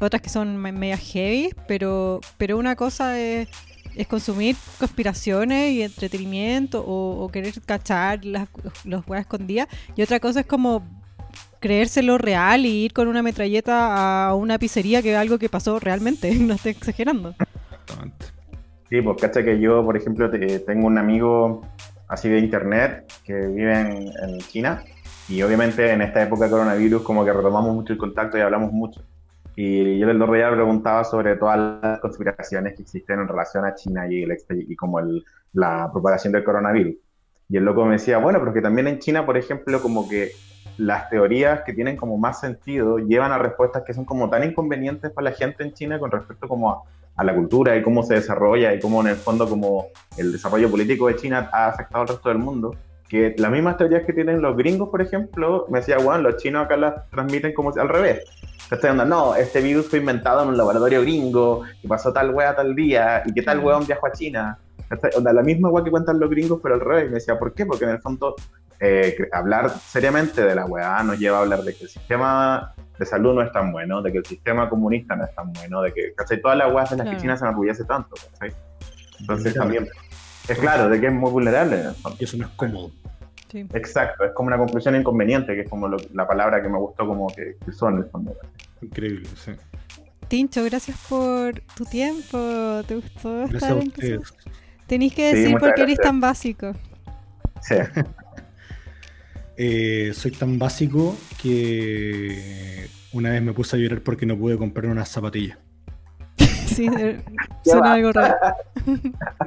[0.00, 3.48] otras que son media heavy, pero, pero una cosa es
[3.98, 8.48] es consumir conspiraciones y entretenimiento o, o querer cachar las,
[8.84, 9.66] los weas escondidas.
[9.96, 10.84] Y otra cosa es como
[11.58, 15.80] creérselo real y ir con una metralleta a una pizzería que es algo que pasó
[15.80, 17.34] realmente, no estoy exagerando.
[17.40, 18.26] Exactamente.
[18.88, 21.62] Sí, pues cacha que yo, por ejemplo, te, tengo un amigo
[22.06, 24.82] así de internet que vive en, en China
[25.28, 28.72] y obviamente en esta época de coronavirus como que retomamos mucho el contacto y hablamos
[28.72, 29.02] mucho.
[29.60, 34.06] Y yo el otro preguntaba sobre todas las conspiraciones que existen en relación a China
[34.08, 36.94] y, el, y como el, la propagación del coronavirus.
[37.48, 40.30] Y el loco me decía, bueno, pero que también en China, por ejemplo, como que
[40.76, 45.10] las teorías que tienen como más sentido llevan a respuestas que son como tan inconvenientes
[45.10, 46.82] para la gente en China con respecto como a,
[47.16, 49.86] a la cultura y cómo se desarrolla y cómo en el fondo como
[50.16, 52.76] el desarrollo político de China ha afectado al resto del mundo,
[53.08, 56.64] que las mismas teorías que tienen los gringos, por ejemplo, me decía, bueno, los chinos
[56.64, 58.22] acá las transmiten como al revés.
[58.68, 58.90] ¿Cachai?
[58.90, 62.74] Onda, no, este virus fue inventado en un laboratorio gringo, que pasó tal wea tal
[62.74, 64.58] día, y que tal weón viajó a China.
[64.88, 65.10] ¿Cachai?
[65.16, 67.04] Onda, la misma wea que cuentan los gringos, pero al revés.
[67.04, 67.66] Y me decía, ¿por qué?
[67.66, 68.36] Porque en el fondo,
[68.80, 73.06] eh, hablar seriamente de la wea nos lleva a hablar de que el sistema de
[73.06, 75.92] salud no es tan bueno, de que el sistema comunista no es tan bueno, de
[75.92, 76.40] que, ¿cachai?
[76.40, 77.16] Todas las weas de las claro.
[77.16, 78.52] que China se enorgullece tanto, ¿cachai?
[79.20, 79.88] Entonces también,
[80.48, 82.16] es claro, de que es muy vulnerable en el fondo.
[82.20, 82.90] Y eso no es cómodo.
[83.50, 83.66] Sí.
[83.72, 87.06] Exacto, es como una conclusión inconveniente, que es como lo, la palabra que me gustó
[87.06, 88.36] como que, que son en el fondo.
[88.82, 89.52] Increíble, sí.
[90.28, 92.82] Tincho, gracias por tu tiempo.
[92.86, 94.24] ¿Te gustó gracias estar en tu...
[94.86, 96.72] Tenéis que decir sí, por qué eres tan básico.
[97.62, 97.74] Sí.
[99.56, 104.86] eh, soy tan básico que una vez me puse a llorar porque no pude comprar
[104.86, 105.58] unas zapatillas.
[106.38, 106.88] sí,
[107.64, 108.36] suena algo raro.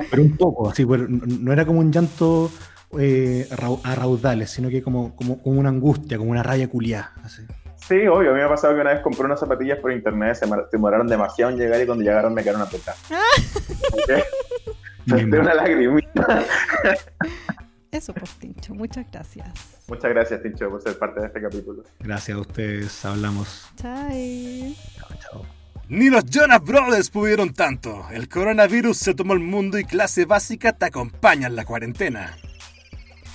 [0.10, 2.52] Pero un poco, así, pero no era como un llanto
[3.00, 3.48] eh,
[3.84, 7.14] a raudales, sino que como, como, como una angustia, como una raya culiada.
[7.24, 7.44] Así.
[7.88, 8.32] Sí, obvio.
[8.32, 11.08] A mí me ha pasado que una vez compré unas zapatillas por internet, se demoraron
[11.08, 13.00] demasiado en llegar y cuando llegaron me quedaron apretadas.
[13.92, 14.24] ¿Ok?
[15.08, 16.46] Solté una lagrimita.
[17.92, 19.50] Eso, pues, Tincho, muchas gracias.
[19.88, 21.84] Muchas gracias, Tincho, por ser parte de este capítulo.
[22.00, 23.70] Gracias a ustedes, hablamos.
[23.76, 24.78] Chai.
[24.96, 25.46] Chao, chao.
[25.90, 28.06] Ni los Jonas Brothers pudieron tanto.
[28.12, 32.38] El coronavirus se tomó el mundo y clase básica te acompaña en la cuarentena.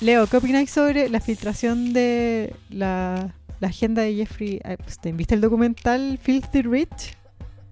[0.03, 5.17] Leo, ¿qué opináis sobre la filtración de la, la agenda de Jeffrey Epstein?
[5.17, 7.17] ¿Viste el documental Filthy Rich?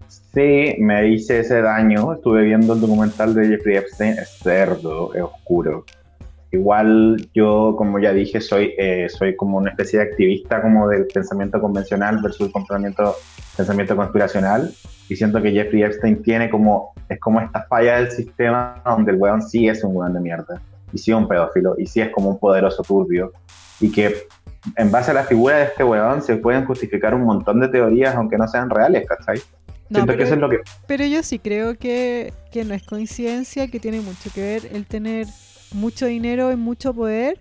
[0.08, 2.14] Sí, me hice ese daño.
[2.14, 4.12] Estuve viendo el documental de Jeffrey Epstein.
[4.18, 5.84] Es cerdo, es oscuro.
[6.50, 11.06] Igual yo, como ya dije, soy, eh, soy como una especie de activista como del
[11.06, 13.16] pensamiento convencional versus pensamiento,
[13.54, 14.72] pensamiento conspiracional.
[15.10, 19.18] Y siento que Jeffrey Epstein tiene como, es como esta falla del sistema donde el
[19.18, 20.62] weón sí es un weón de mierda.
[20.94, 21.74] Y sí es un pedófilo.
[21.76, 23.32] Y sí es como un poderoso turbio.
[23.80, 24.26] Y que
[24.76, 28.14] en base a la figura de este weón se pueden justificar un montón de teorías
[28.14, 29.38] aunque no sean reales, ¿cachai?
[29.90, 32.72] No, Siento que pero, eso es lo que pero yo sí creo que, que no
[32.72, 35.26] es coincidencia, que tiene mucho que ver el tener
[35.72, 37.40] mucho dinero y mucho poder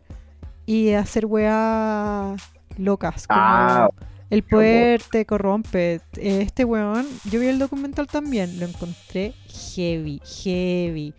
[0.65, 2.41] y hacer weas
[2.77, 3.27] locas.
[3.27, 3.89] Como Ah,
[4.29, 6.01] el poder te corrompe.
[6.17, 11.13] Este weón, yo vi el documental también, lo encontré heavy, heavy.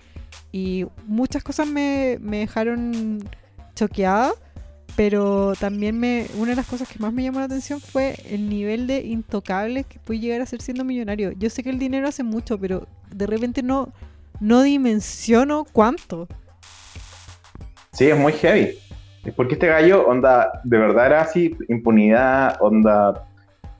[0.54, 3.28] Y muchas cosas me, me dejaron
[3.74, 4.34] choqueada,
[4.94, 8.48] pero también me una de las cosas que más me llamó la atención fue el
[8.48, 11.32] nivel de intocable que puede llegar a ser siendo millonario.
[11.32, 13.92] Yo sé que el dinero hace mucho, pero de repente no,
[14.38, 16.28] no dimensiono cuánto.
[17.92, 18.78] Sí, es muy heavy.
[19.34, 23.26] Porque este gallo, onda, de verdad era así, impunidad, onda,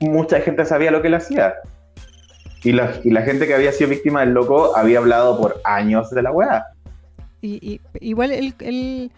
[0.01, 1.53] mucha gente sabía lo que él hacía.
[2.65, 6.09] Y la, y la gente que había sido víctima del loco había hablado por años
[6.09, 6.65] de la weá.
[7.41, 9.11] Y, y- igual el, el-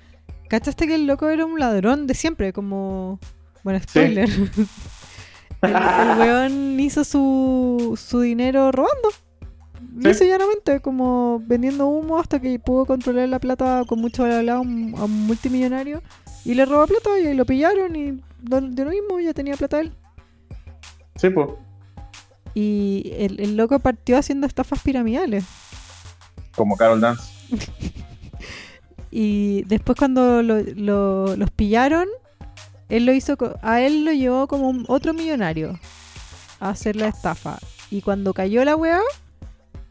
[0.49, 2.53] ¿Cachaste que el loco era un ladrón de siempre?
[2.53, 3.19] Como...
[3.63, 4.29] Bueno, spoiler.
[5.61, 9.09] el, el weón hizo su, su dinero robando.
[10.13, 10.23] Sí.
[10.23, 14.41] Y llanamente, como vendiendo humo hasta que pudo controlar la plata con mucho bla, bla,
[14.41, 14.91] bla, a un,
[15.27, 16.01] multimillonario.
[16.45, 19.91] Y le robó plata y lo pillaron y de lo mismo ya tenía plata él.
[21.15, 21.47] Sí, pues.
[22.59, 25.43] Y el, el loco partió haciendo estafas piramidales.
[26.55, 27.21] Como Carol Dance.
[29.11, 32.07] Y después cuando lo- lo- los pillaron,
[32.89, 35.79] él lo hizo, a él lo llevó como un- otro millonario
[36.59, 37.57] a hacer la estafa.
[37.89, 38.99] Y cuando cayó la weá,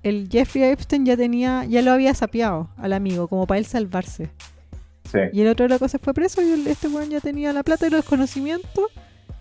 [0.03, 4.31] el Jeffrey Epstein ya tenía, ya lo había sapeado al amigo, como para él salvarse.
[5.11, 5.19] Sí.
[5.33, 7.87] Y el otro loco se fue preso y el- este weón ya tenía la plata
[7.87, 8.85] y los conocimientos.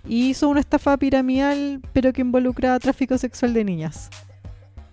[0.07, 4.09] Y hizo una estafa piramidal, pero que involucra tráfico sexual de niñas.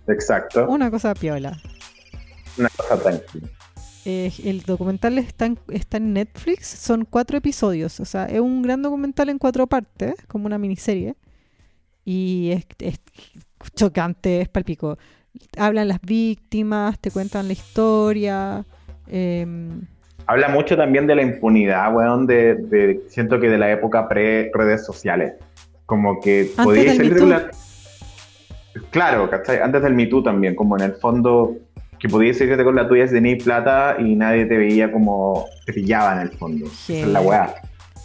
[0.07, 0.67] Exacto.
[0.67, 1.61] Una cosa piola.
[2.57, 3.47] Una cosa tranquila.
[4.05, 8.61] Eh, el documental está en, está en Netflix, son cuatro episodios, o sea, es un
[8.61, 11.15] gran documental en cuatro partes, como una miniserie,
[12.03, 12.99] y es, es
[13.75, 14.97] chocante, es palpico.
[15.57, 18.65] Hablan las víctimas, te cuentan la historia,
[19.07, 19.87] em,
[20.27, 24.85] Habla mucho también de la impunidad, weón, de, de- siento que de la época pre-redes
[24.85, 25.33] sociales.
[25.85, 27.49] Como que podíais salir de una...
[28.89, 29.59] Claro, ¿cachai?
[29.59, 31.55] Antes del Me Too también, como en el fondo,
[31.99, 35.73] que podías irte con la tuya si tenías plata y nadie te veía como te
[35.73, 36.65] pillaba en el fondo.
[36.65, 37.53] Esa es la weá.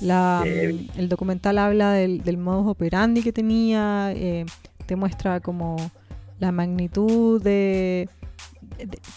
[0.00, 0.90] la, Heavy.
[0.96, 4.44] el documental habla del, del modus operandi que tenía, eh,
[4.86, 5.76] te muestra como
[6.38, 8.08] la magnitud de...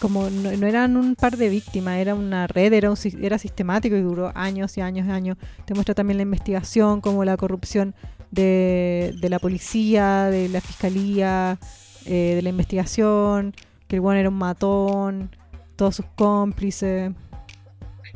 [0.00, 3.96] como no, no eran un par de víctimas, era una red, era, un, era sistemático
[3.96, 5.36] y duró años y años y años.
[5.64, 7.94] Te muestra también la investigación, como la corrupción
[8.30, 11.58] de, de la policía, de la fiscalía,
[12.06, 13.54] eh, de la investigación,
[13.86, 15.30] que el bueno era un matón,
[15.76, 17.12] todos sus cómplices.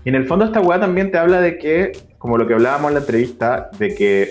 [0.05, 2.89] Y en el fondo esta weá también te habla de que, como lo que hablábamos
[2.89, 4.31] en la entrevista, de que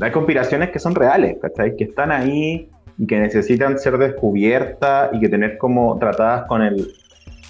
[0.00, 1.76] hay conspiraciones que son reales, ¿cachai?
[1.76, 6.92] Que están ahí y que necesitan ser descubiertas y que tener como tratadas con el,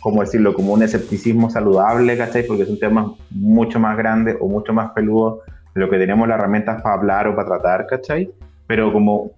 [0.01, 2.45] como decirlo, como un escepticismo saludable, ¿cachai?
[2.47, 5.41] Porque son temas mucho más grandes o mucho más peludos
[5.75, 8.31] de lo que tenemos las herramientas para hablar o para tratar, ¿cachai?
[8.67, 9.31] Pero como,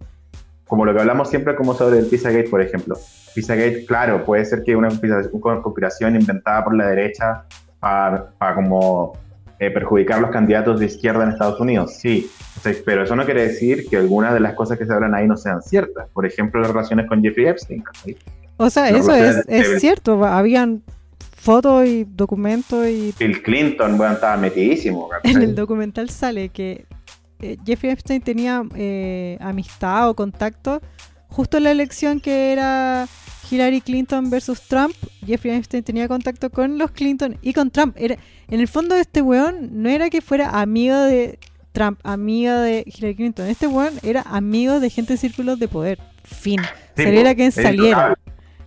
[0.66, 2.96] como lo que hablamos siempre como sobre el Pizzagate, por ejemplo.
[3.34, 7.44] Pizzagate, claro, puede ser que una conspira- una conspiración inventada por la derecha
[7.80, 9.12] para, para como
[9.58, 12.30] eh, perjudicar los candidatos de izquierda en Estados Unidos, sí,
[12.84, 15.36] pero eso no quiere decir que algunas de las cosas que se hablan ahí no
[15.36, 16.08] sean ciertas.
[16.12, 17.84] Por ejemplo, las relaciones con Jeffrey Epstein.
[18.56, 20.24] O sea, eso es, cierto.
[20.24, 20.82] Habían
[21.18, 25.08] fotos y documentos y Bill Clinton, bueno, estaba metidísimo.
[25.24, 26.86] en el documental sale que
[27.40, 30.80] eh, Jeffrey Epstein tenía eh, amistad o contacto
[31.28, 33.06] justo en la elección que era
[33.50, 34.94] Hillary Clinton versus Trump,
[35.26, 37.96] Jeffrey Epstein tenía contacto con los Clinton y con Trump.
[37.98, 38.16] Era,
[38.48, 41.38] en el fondo este weón no era que fuera amigo de
[41.72, 43.46] Trump, amigo de Hillary Clinton.
[43.48, 45.98] Este weón era amigo de gente en círculos de poder.
[46.24, 46.60] Fin.
[46.96, 48.18] Sí, Saliera quien saliera.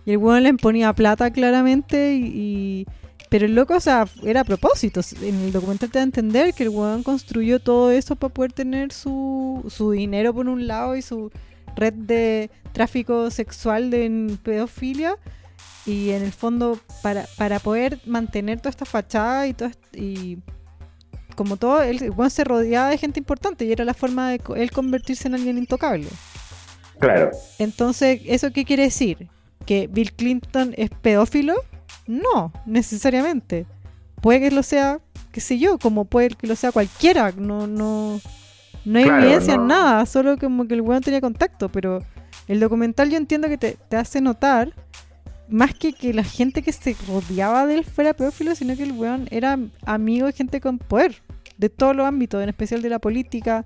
[0.04, 2.86] Y el weón le ponía plata claramente y, y-
[3.30, 5.00] Pero el loco, o sea, era a propósito.
[5.22, 8.52] En el documental te da a entender que el weón construyó todo eso para poder
[8.52, 11.30] tener su, su dinero por un lado y su
[11.78, 15.16] red de tráfico sexual de pedofilia.
[15.86, 20.38] Y en el fondo, para, para poder mantener toda esta fachada y todo y
[21.38, 24.40] como todo, él el weón se rodeaba de gente importante y era la forma de
[24.56, 26.08] él convertirse en alguien intocable.
[26.98, 27.30] Claro.
[27.60, 29.28] Entonces, ¿eso qué quiere decir?
[29.64, 31.54] ¿Que Bill Clinton es pedófilo?
[32.08, 33.66] No, necesariamente.
[34.20, 34.98] Puede que lo sea,
[35.30, 37.32] qué sé yo, como puede que lo sea cualquiera.
[37.36, 38.20] No, no,
[38.88, 39.66] no hay Claro, evidencia en no.
[39.66, 41.68] nada, solo como que el weón tenía contacto.
[41.68, 42.02] Pero
[42.46, 44.72] el documental yo entiendo que te, te hace notar,
[45.48, 48.92] más que que la gente que se rodeaba de él fuera pedófilo, sino que el
[48.92, 51.16] weón era amigo de gente con poder,
[51.56, 53.64] de todos los ámbitos, en especial de la política,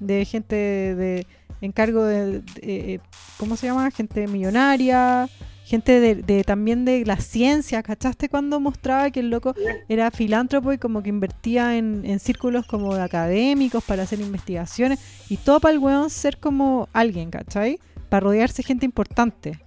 [0.00, 1.26] de gente de,
[1.60, 3.00] encargo de, de, eh,
[3.36, 3.90] ¿cómo se llama?
[3.90, 5.28] Gente millonaria,
[5.68, 8.28] gente de, de- también de la ciencia, ¿cachaste?
[8.28, 9.54] Cuando mostraba que el loco
[9.88, 15.36] era filántropo y como que invertía en, círculos como de académicos para hacer investigaciones y
[15.36, 17.78] todo para el weón ser como alguien, ¿cachai?
[18.08, 19.60] Para rodearse de gente importante.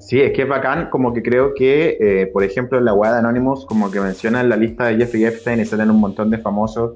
[0.00, 3.18] Sí, es que es bacán, como que creo que, eh, por ejemplo, la web de
[3.18, 6.92] Anonymous, como que mencionan la lista de Jeffrey Epstein y salen un montón de famosos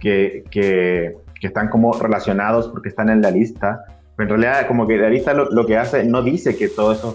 [0.00, 3.84] que, que, que están como relacionados porque están en la lista.
[4.16, 6.98] Pero en realidad, como que la lista lo, lo que hace no dice que todas
[6.98, 7.14] esas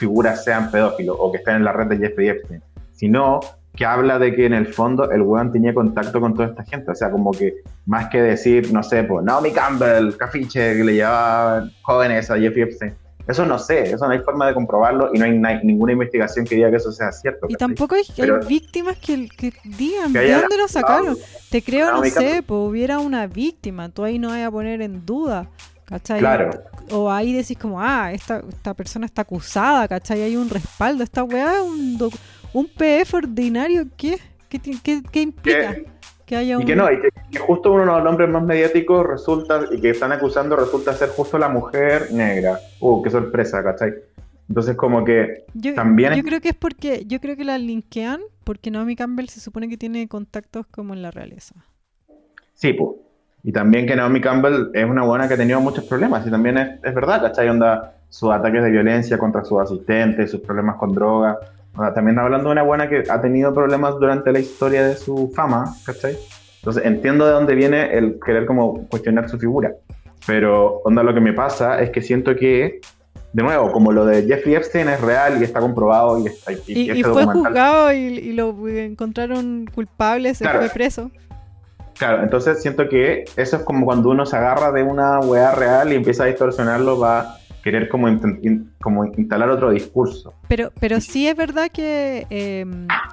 [0.00, 2.62] figuras sean pedófilos o que estén en la red de Jeffrey Epstein,
[2.92, 3.40] sino
[3.76, 6.90] que habla de que en el fondo el weón tenía contacto con toda esta gente.
[6.90, 7.54] O sea, como que
[7.86, 12.62] más que decir, no sé, pues Naomi Campbell, Cafiche, que le llevaba jóvenes a Jeffrey
[12.64, 12.94] Epstein.
[13.28, 16.44] Eso no sé, eso no hay forma de comprobarlo y no hay na- ninguna investigación
[16.46, 17.46] que diga que eso sea cierto.
[17.48, 17.68] Y ¿cachai?
[17.68, 21.16] tampoco hay, hay víctimas que, que digan, Que ¿de dónde lo sacaron?
[21.48, 24.82] Te creo, no Naomi sé, pues hubiera una víctima, tú ahí no vas a poner
[24.82, 25.48] en duda,
[25.90, 26.20] ¿cachai?
[26.20, 26.50] Claro.
[26.90, 30.22] O ahí decís como, ah, esta, esta persona está acusada, ¿cachai?
[30.22, 32.14] Hay un respaldo, esta weá es un, doc-
[32.54, 34.18] un PF ordinario, ¿qué?
[34.48, 35.74] ¿Qué, qué- qué implica?
[35.74, 35.86] Que-
[36.26, 36.62] Que haya un...
[36.62, 39.80] Y que no, y que, que justo uno de los nombres más mediáticos resulta, y
[39.80, 42.58] que están acusando, resulta ser justo la mujer negra.
[42.80, 43.92] Uh, qué sorpresa, ¿cachai?
[44.48, 48.20] Entonces como que Yo, también yo creo que es porque, yo creo que la linkean
[48.44, 51.54] porque Naomi Campbell se supone que tiene contactos como en la realeza.
[52.54, 52.90] Sí, pues.
[53.42, 56.26] Y también que Naomi Campbell es una buena que ha tenido muchos problemas.
[56.26, 57.48] Y también es, es verdad, ¿cachai?
[57.48, 61.38] Onda, sus ataques de violencia contra sus asistentes, sus problemas con droga.
[61.74, 65.32] Onda, también hablando de una buena que ha tenido problemas durante la historia de su
[65.34, 66.16] fama, ¿cachai?
[66.56, 69.72] Entonces entiendo de dónde viene el querer como cuestionar su figura.
[70.26, 72.80] Pero, onda, lo que me pasa es que siento que,
[73.32, 76.56] de nuevo, como lo de Jeffrey Epstein es real y está comprobado y, está, y,
[76.66, 80.58] Y, y y este fue documental- juzgado y, y lo encontraron culpable, se Claro.
[80.60, 81.10] fue preso.
[82.00, 85.92] Claro, entonces siento que eso es como cuando uno se agarra de una weá real
[85.92, 90.32] y empieza a distorsionarlo, va a querer como, in- como instalar otro discurso.
[90.48, 92.64] Pero, pero sí es verdad que eh,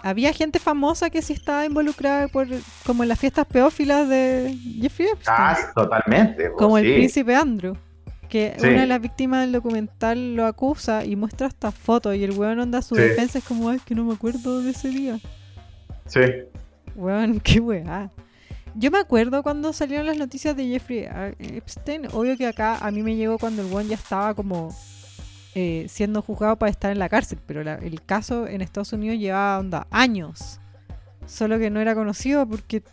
[0.03, 2.47] había gente famosa que sí estaba involucrada por,
[2.85, 5.35] como en las fiestas pedófilas de Jeffrey Epstein.
[5.37, 6.49] Ah, totalmente.
[6.51, 7.75] po, como el príncipe Andrew.
[8.29, 8.67] Que Sí.
[8.67, 12.59] una de las víctimas del documental lo acusa y muestra esta foto y el weón
[12.61, 13.01] anda a su Sí.
[13.01, 15.19] defensa es como, "Ay, es que no me acuerdo de ese día.
[16.05, 16.21] Sí,
[16.95, 18.09] Weón, qué weá.
[18.79, 21.07] Yo me acuerdo cuando salieron las noticias de Jeffrey
[21.39, 22.07] Epstein.
[22.13, 24.75] Obvio que acá a mí me llegó cuando el weón ya estaba como
[25.55, 27.39] eh, siendo juzgado para estar en la cárcel.
[27.47, 30.59] Pero la- el caso en Estados Unidos llevaba onda años.
[31.25, 32.83] Solo que no era conocido porque,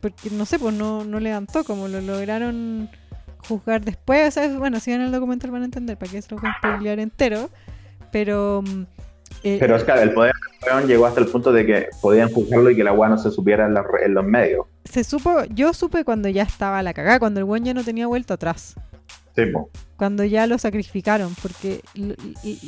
[0.00, 1.62] porque no sé, pues no, no levantó.
[1.64, 2.88] Como lo lograron
[3.46, 4.32] juzgar después.
[4.32, 7.50] Sea, bueno, si ven el documental van a entender para qué se lo spoilear entero.
[8.10, 8.62] Pero.
[8.62, 8.82] mm,
[9.44, 10.32] eh, pero es que el poder
[10.86, 13.66] llegó hasta el punto de que podían juzgarlo y que la weá no se supiera
[13.66, 14.66] en, la en los medios.
[14.84, 18.06] Se supo, yo supe cuando ya estaba la cagada, cuando el buen ya no tenía
[18.06, 18.74] vuelta atrás.
[19.34, 19.70] Sí, po.
[19.96, 22.14] Cuando ya lo sacrificaron, porque lo,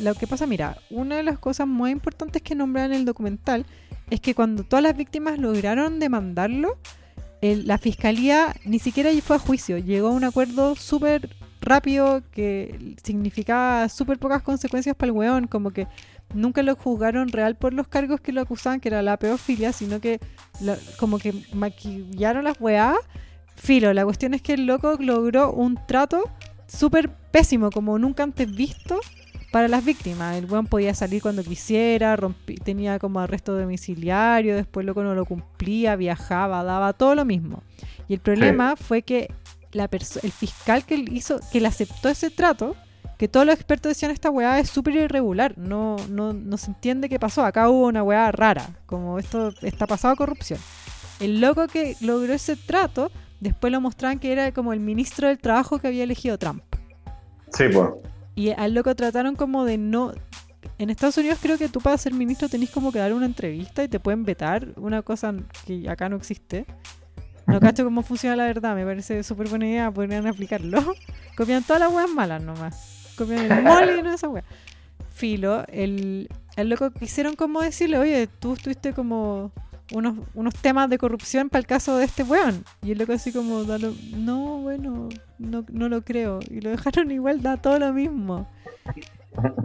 [0.03, 3.67] lo que pasa, mira, una de las cosas muy importantes que nombran en el documental
[4.11, 6.79] es que cuando todas las víctimas lograron demandarlo,
[7.43, 11.29] el- la fiscalía ni siquiera fue a juicio, llegó a un acuerdo súper
[11.61, 15.87] rápido que significaba súper pocas consecuencias para el weón, como que
[16.35, 20.01] nunca lo juzgaron real por los cargos que lo acusaban, que era la pedofilia, sino
[20.01, 20.21] que
[20.61, 22.95] lo- como que maquillaron las weá.
[23.57, 26.29] Filo, la cuestión es que el loco logró un trato
[26.67, 28.99] súper pésimo, como nunca antes visto
[29.53, 30.37] para las víctimas.
[30.37, 32.17] El weón podía salir cuando quisiera,
[32.65, 37.63] tenía como arresto domiciliario, después el loco no lo cumplía, viajaba, daba todo lo mismo.
[38.09, 39.33] Y el problema fue que
[39.73, 42.77] la el fiscal que hizo, que le aceptó ese trato,
[43.19, 47.09] que todos los expertos decían esta weá es súper irregular, no, no, no se entiende
[47.09, 50.59] qué pasó, acá hubo una weá rara, como esto está pasado a corrupción.
[51.21, 53.11] El loco que logró ese trato,
[53.41, 56.63] después lo mostraban que era como el ministro del trabajo que había elegido Trump.
[57.53, 57.91] Sí, pues.
[58.35, 60.13] Y al loco trataron como de no...
[60.79, 63.85] En Estados Unidos creo que tú para ser ministro tenés como que dar una entrevista
[63.85, 65.35] y te pueden vetar, una cosa
[65.67, 66.67] que acá no existe.
[67.47, 70.83] No cacho cómo funciona la verdad, me parece súper buena idea, podrían aplicarlo.
[71.37, 72.94] Copian todas las weas malas nomás.
[73.17, 74.45] Copian el mole y no esa wea.
[75.15, 79.53] Filo, el, el loco quisieron como decirle, oye, tú estuviste como
[79.93, 82.65] unos, unos temas de corrupción para el caso de este weón.
[82.83, 83.65] Y el loco así como,
[84.17, 85.09] no, bueno,
[85.39, 86.41] no, no lo creo.
[86.51, 88.49] Y lo dejaron igual, da todo lo mismo.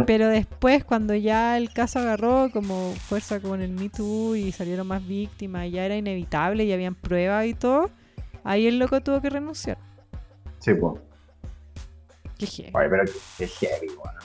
[0.06, 4.88] Pero después, cuando ya el caso agarró como fuerza con el Me Too y salieron
[4.88, 7.90] más víctimas, y ya era inevitable y habían pruebas y todo,
[8.44, 9.78] ahí el loco tuvo que renunciar.
[10.60, 11.09] Sí, pues.
[12.40, 12.72] Qué heavy.
[12.74, 13.04] Ay, pero
[13.38, 14.16] qué heavy, weón.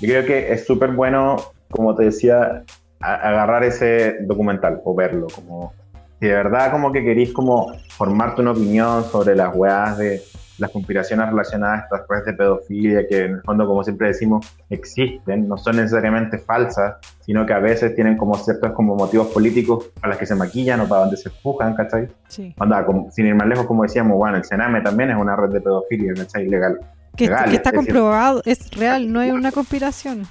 [0.00, 1.36] Yo creo que es súper bueno,
[1.70, 2.64] como te decía,
[3.00, 5.26] agarrar ese documental o verlo.
[5.32, 5.72] Como
[6.20, 10.22] si de verdad como que queréis como formarte una opinión sobre las weas de
[10.58, 14.46] las conspiraciones relacionadas a estas redes de pedofilia que en el fondo, como siempre decimos,
[14.70, 19.90] existen, no son necesariamente falsas, sino que a veces tienen como ciertos como motivos políticos
[20.00, 22.08] para los que se maquillan o para donde se empujan, ¿cachai?
[22.28, 22.54] Sí.
[22.58, 25.50] Anda, como, sin ir más lejos, como decíamos, bueno, el Sename también es una red
[25.50, 26.46] de pedofilia, ¿cachai?
[26.46, 26.78] Ilegal.
[27.16, 30.26] Que, está es decir- comprobado, es real, no es una conspiración.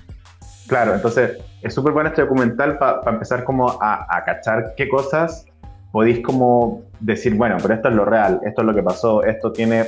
[0.68, 5.46] Claro, entonces es súper bueno este documental para empezar como a, a cachar qué cosas
[5.92, 9.52] podéis como decir, bueno, pero esto es lo real, esto es lo que pasó, esto
[9.52, 9.86] tiene,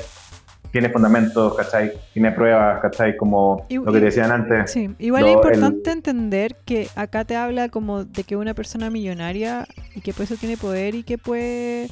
[0.72, 1.94] tiene fundamentos, ¿cachai?
[2.14, 3.18] Tiene pruebas, ¿cachai?
[3.18, 4.70] Como Y- lo que y- decían antes.
[4.72, 8.54] Sí, igual Lo- es el- importante entender que acá te habla como de que una
[8.54, 9.66] persona millonaria
[9.96, 11.90] y que por eso tiene poder y que puede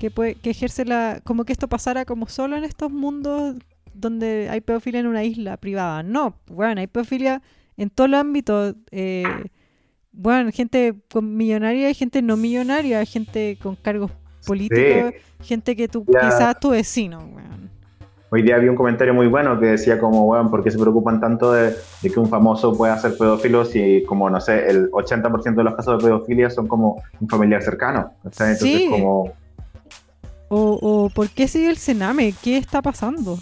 [0.00, 3.54] que puede que ejerce la como que esto pasara como solo en estos mundos
[3.94, 6.02] donde hay pedofilia en una isla privada.
[6.02, 7.42] No, bueno, hay pedofilia
[7.76, 8.74] en todos los ámbitos.
[8.90, 9.24] eh,
[10.14, 14.10] bueno, gente con millonaria y gente no millonaria, gente con cargos
[14.46, 16.20] políticos, gente que tú Ya.
[16.20, 17.30] quizás tu vecino.
[18.34, 21.20] Hoy día había un comentario muy bueno que decía como, bueno, ¿por qué se preocupan
[21.20, 25.54] tanto de, de que un famoso pueda ser pedófilo si, como, no sé, el 80%
[25.54, 28.12] de los casos de pedofilia son como un familiar cercano?
[28.56, 28.88] Sí.
[28.90, 29.32] como,
[30.48, 32.34] O, o ¿por qué sigue el Sename?
[32.42, 33.38] ¿Qué está pasando?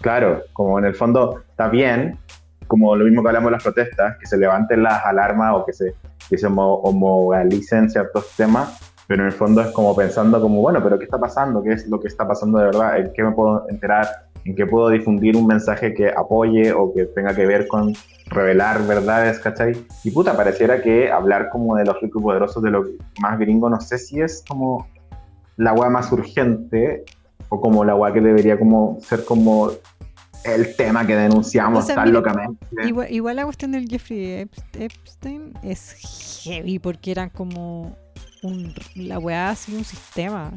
[0.00, 1.42] Claro, como en el fondo
[1.72, 2.18] bien,
[2.66, 5.72] como lo mismo que hablamos de las protestas, que se levanten las alarmas o que
[5.72, 5.94] se,
[6.28, 10.80] que se homo- homogeneicen ciertos temas, pero en el fondo es como pensando como, bueno,
[10.82, 11.62] pero ¿qué está pasando?
[11.62, 12.98] ¿Qué es lo que está pasando de verdad?
[12.98, 14.06] ¿En qué me puedo enterar?
[14.44, 17.94] ¿En qué puedo difundir un mensaje que apoye o que tenga que ver con
[18.26, 19.72] revelar verdades, ¿cachai?
[20.04, 22.84] Y puta, pareciera que hablar como de los ricos y poderosos, de lo
[23.20, 24.86] más gringo, no sé si es como
[25.56, 27.04] la weá más urgente
[27.48, 29.70] o como la weá que debería como ser como
[30.44, 32.64] el tema que denunciamos O sea, tan mira, locamente.
[32.86, 37.96] Igual, igual la cuestión del Jeffrey Ep- Epstein es heavy porque eran como
[38.42, 40.52] un, la weá así un sistema.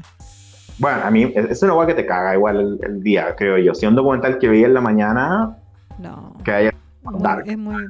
[0.77, 3.57] Bueno, a mí es es una weá que te caga igual el, el día, creo
[3.57, 3.73] yo.
[3.73, 5.57] Si un documental que veía en la mañana,
[5.99, 6.37] No.
[6.43, 6.71] que haya
[7.03, 7.83] muy- es muy.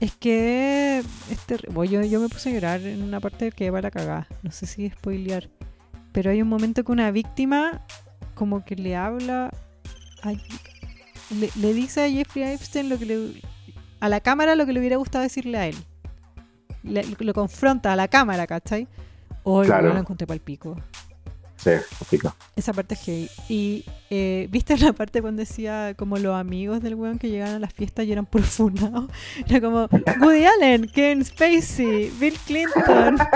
[0.00, 0.98] Es que.
[1.30, 3.90] Es terri- bueno, yo, yo me puse a llorar en una parte que va la
[3.90, 4.26] cagada.
[4.42, 5.48] No sé si spoilear.
[6.12, 7.82] Pero hay un momento que una víctima,
[8.40, 9.50] como que le habla.
[10.22, 13.42] a- le, le dice a Jeffrey Epstein lo que le.
[14.00, 15.76] A la cámara lo que le hubiera gustado decirle a él.
[16.82, 18.88] Le- lo confronta a la cámara, ¿cachai?
[19.42, 19.88] O Claro.
[19.88, 20.74] yo lo encontré para el pico.
[21.56, 21.72] Sí,
[22.10, 22.34] pico.
[22.56, 23.28] Esa parte es heavy.
[23.50, 27.58] Y eh, ¿viste la parte cuando decía como los amigos del weón que llegaban a
[27.58, 29.08] las fiestas y eran por funado?
[29.46, 29.86] Era como
[30.22, 33.18] Woody Allen, Kevin Spacey, Bill Clinton.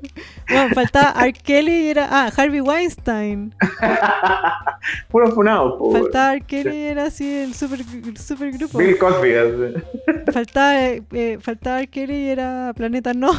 [0.48, 1.32] Bueno, faltaba R.
[1.32, 2.08] Kelly y era.
[2.10, 3.54] Ah, Harvey Weinstein.
[5.08, 5.92] Puro funado, po.
[5.92, 6.42] Faltaba R.
[6.42, 7.80] Kelly y era así el super,
[8.16, 8.78] super grupo.
[8.78, 9.34] Bill Cosby.
[9.34, 9.82] así.
[10.32, 11.88] Faltaba, eh, faltaba R.
[11.88, 13.32] Kelly y era Planeta No.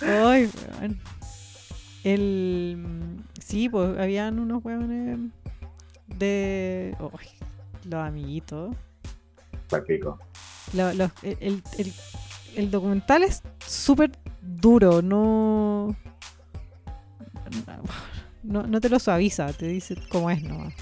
[0.00, 0.48] Ay,
[0.80, 1.00] weón.
[2.04, 3.16] El.
[3.44, 5.18] Sí, pues habían unos weones
[6.06, 6.96] de.
[7.84, 8.74] Los amiguitos.
[9.68, 9.84] Pa'l
[10.72, 11.92] Lo- los- el, el-
[12.56, 15.94] el- documental es súper duro, no,
[18.42, 18.62] no.
[18.64, 20.72] No te lo suaviza, te dice cómo es, ¿no?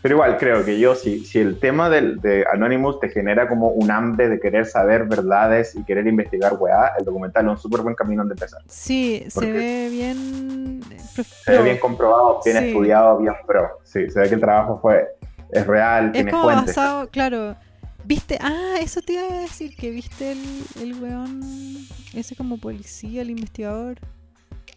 [0.00, 3.68] Pero igual creo que yo, si, si el tema del, de Anonymous te genera como
[3.70, 7.80] un hambre de querer saber verdades y querer investigar weá, el documental es un súper
[7.82, 8.62] buen camino donde empezar.
[8.68, 10.80] Sí, se ve bien.
[11.44, 12.64] Se ve bien comprobado, bien Sí.
[12.68, 13.80] estudiado, bien pro.
[13.82, 15.08] Sí, se ve que el trabajo fue,
[15.50, 16.66] es real, Es tiene como fuentes.
[16.76, 17.56] basado, claro.
[18.08, 18.38] ¿Viste?
[18.40, 23.28] Ah, eso te iba a decir, que viste el, el weón, ese como policía, el
[23.28, 23.98] investigador.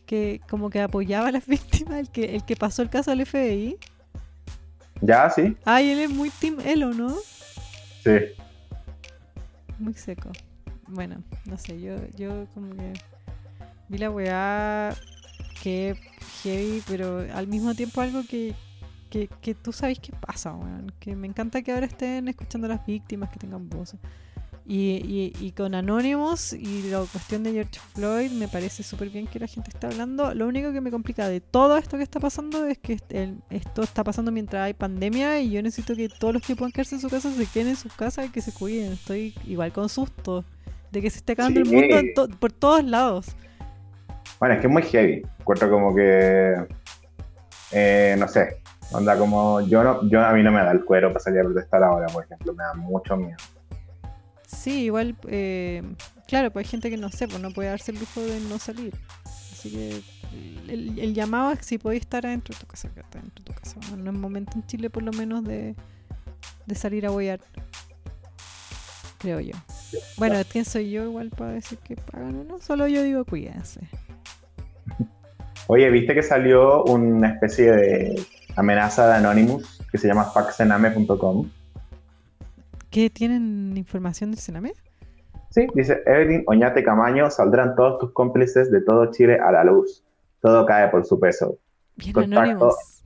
[0.05, 3.25] que como que apoyaba a las víctimas, el que, el que pasó el caso al
[3.25, 3.77] FBI.
[4.99, 5.55] Ya, sí.
[5.63, 7.15] Ay, él es muy Team Elo, ¿no?
[8.03, 8.17] Sí.
[9.79, 10.29] Muy seco.
[10.89, 12.91] Bueno, no sé, yo, yo como que
[13.87, 14.93] vi la weá
[15.63, 15.95] que
[16.43, 18.55] heavy, pero al mismo tiempo algo que,
[19.11, 20.91] que, que tú sabes qué pasa, weón.
[20.99, 23.99] Que me encanta que ahora estén escuchando a las víctimas, que tengan voces.
[24.65, 29.27] Y, y, y con Anonymous y la cuestión de George Floyd, me parece súper bien
[29.27, 30.33] que la gente está hablando.
[30.35, 33.81] Lo único que me complica de todo esto que está pasando es que el- esto
[33.83, 37.01] está pasando mientras hay pandemia y yo necesito que todos los que puedan quedarse en
[37.01, 38.93] su casa se queden en sus casas y que se cuiden.
[38.93, 40.45] Estoy igual con susto
[40.91, 41.75] de que se esté acabando Sí.
[41.75, 43.35] el mundo to- por todos lados.
[44.39, 45.23] Bueno, es que es muy heavy.
[45.39, 46.53] Encuentro como que.
[47.71, 48.60] eh, no sé.
[48.91, 49.61] Onda como.
[49.61, 52.07] Yo no, yo a mí no me da el cuero para salir a protestar ahora,
[52.07, 52.53] por ejemplo.
[52.53, 53.37] Me da mucho miedo.
[54.45, 55.81] Sí, igual, eh,
[56.27, 58.59] claro, pues hay gente que no sé, pues no puede darse el lujo de no
[58.59, 58.93] salir.
[59.25, 60.01] Así que
[60.71, 63.53] el, el llamado es que si podéis estar adentro de tu casa, quédate adentro de
[63.53, 63.77] tu casa.
[63.97, 65.75] No es momento en Chile, por lo menos, de,
[66.65, 67.39] de salir a huear.
[69.19, 69.53] Creo yo.
[70.17, 72.59] Bueno, ¿quién soy yo igual para decir que pagan o no?
[72.59, 73.81] Solo yo digo cuídense.
[75.67, 78.23] Oye, ¿viste que salió una especie de
[78.55, 81.49] amenaza de Anonymous que se llama faxename.com?
[82.89, 84.73] ¿Qué tienen información del Sename?
[85.49, 90.03] Sí, dice Evelyn Oñate Camaño, saldrán todos tus cómplices de todo Chile a la luz.
[90.41, 91.57] Todo cae por su peso.
[91.97, 92.39] Bien Contacto.
[92.39, 93.03] anónimos.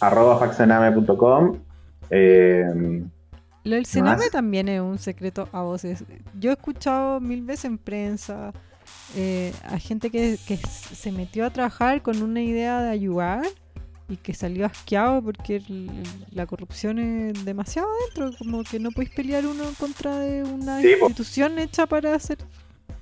[0.00, 1.58] Arroba faxename.com.
[2.10, 3.02] Eh,
[3.64, 6.04] Lo del Sename también es un secreto a voces.
[6.38, 8.52] Yo he escuchado mil veces en prensa
[9.16, 13.42] eh, a gente que, se metió a trabajar con una idea de ayudar
[14.10, 15.88] y que salió asqueado porque el-
[16.32, 18.36] la corrupción es demasiado adentro.
[18.38, 21.06] Como que no podéis pelear uno en contra de una Sí, po.
[21.06, 22.38] institución hecha para hacer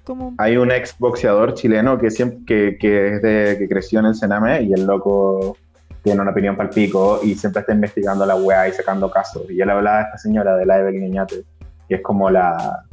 [0.05, 0.35] como...
[0.39, 4.15] hay un ex boxeador chileno que siempre que, que es de, que creció en el
[4.15, 5.57] Sename y el loco
[6.03, 9.51] tiene una opinión para pico y siempre está investigando la weá y sacando casos.
[9.51, 11.43] Y él hablaba de esta señora, de la Evelyn Oñate,
[11.89, 12.85] que es como la,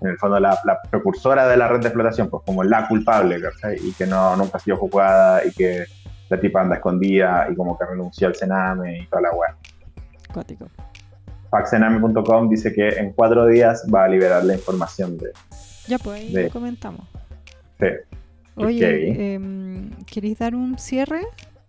[0.00, 3.40] en el fondo, la, la precursora de la red de explotación, pues como la culpable,
[3.40, 3.76] ¿cachai?
[3.82, 5.84] Y que no, nunca ha sido juzgada y que
[6.30, 9.56] la tipa anda escondida y como que renunció al Sename y toda la weá.
[10.32, 10.66] Cuático.
[11.50, 15.32] Faxename.com dice que en cuatro días va a liberar la información de...
[15.88, 17.02] Ya pues ahí De- lo comentamos.
[17.80, 17.86] Sí.
[18.54, 21.22] Oye, em, ¿queréis dar un cierre?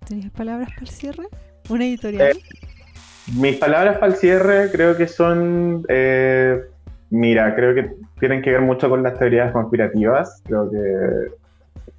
[0.08, 1.24] ¿Tenéis palabras para el cierre?
[1.70, 2.38] ¿Una editorial?
[3.36, 6.62] Mis palabras para el cierre creo que son, eh,
[7.10, 10.42] mira, creo que tienen que ver mucho con las teorías conspirativas.
[10.46, 10.78] Creo que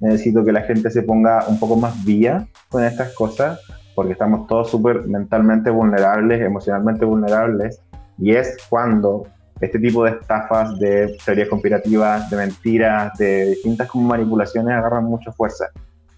[0.03, 3.59] necesito que la gente se ponga un poco más vía con estas cosas,
[3.95, 7.81] porque estamos todos súper mentalmente vulnerables, emocionalmente vulnerables,
[8.17, 9.25] y es cuando
[9.61, 15.31] este tipo de estafas, de teorías conspirativas, de mentiras, de distintas como manipulaciones agarran mucha
[15.31, 15.69] fuerza.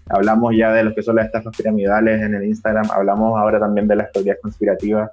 [0.10, 3.88] Hablamos ya de lo que son las estafas piramidales en el Instagram, hablamos ahora también
[3.88, 5.12] de las teorías conspirativas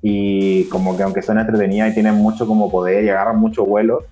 [0.00, 4.04] y como que aunque son entretenidas y tienen mucho como poder y agarran mucho vuelo,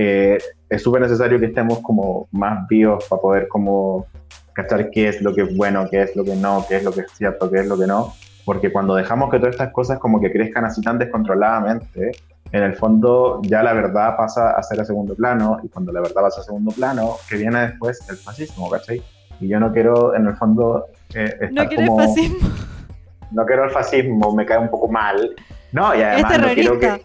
[0.00, 0.38] eh,
[0.70, 4.06] es súper necesario que estemos como más vivos para poder como
[4.52, 6.92] cachar qué es lo que es bueno, qué es lo que no, qué es lo
[6.92, 8.14] que es cierto, qué es lo que no,
[8.44, 12.12] porque cuando dejamos que todas estas cosas como que crezcan así tan descontroladamente,
[12.52, 16.00] en el fondo ya la verdad pasa a ser a segundo plano y cuando la
[16.00, 19.02] verdad pasa a segundo plano, que viene después el fascismo, ¿cachai?
[19.40, 22.06] Y yo no quiero en el fondo eh, estar ¿No quieres como...
[22.06, 22.48] fascismo?
[23.32, 25.34] No quiero el fascismo, me cae un poco mal.
[25.72, 27.02] No, y Es además no quiero que...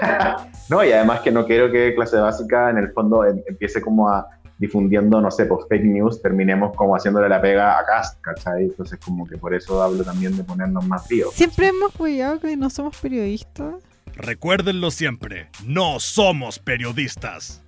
[0.68, 4.08] no, y además que no quiero que clase básica en el fondo em- empiece como
[4.10, 4.26] a
[4.58, 8.64] difundiendo, no sé, pues fake news, terminemos como haciéndole la pega a Cast, ¿cachai?
[8.64, 11.32] Entonces como que por eso hablo también de ponernos más fríos.
[11.32, 13.74] Siempre hemos cuidado que no somos periodistas.
[14.16, 17.62] Recuérdenlo siempre, no somos periodistas.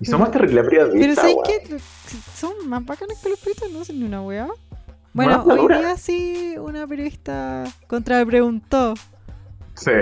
[0.00, 1.46] Y somos terrible Pero periodistas, ¿sabes weón.
[1.68, 1.78] qué?
[2.34, 4.48] Son más bacanas que los periodistas, no hacen ni una weá.
[5.12, 8.94] Bueno, hoy día sí una periodista contrapreguntó.
[9.74, 9.92] Sí.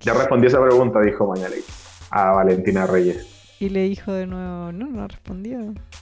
[0.00, 1.62] Ya respondió esa pregunta, dijo Mañaley
[2.10, 3.26] a Valentina Reyes.
[3.58, 5.58] Y le dijo de nuevo, no, no respondió.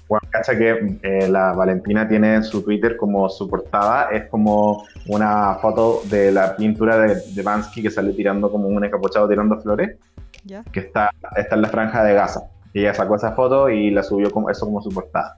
[0.09, 4.87] Bueno, cacha que eh, la Valentina tiene en su Twitter como su portada, es como
[5.09, 9.61] una foto de la pintura de, de Bansky que sale tirando como un encapuchado tirando
[9.61, 9.97] flores,
[10.45, 10.63] ¿Ya?
[10.71, 12.43] que está, está en la franja de Gaza.
[12.73, 15.35] Y ella sacó esa foto y la subió como eso como su portada.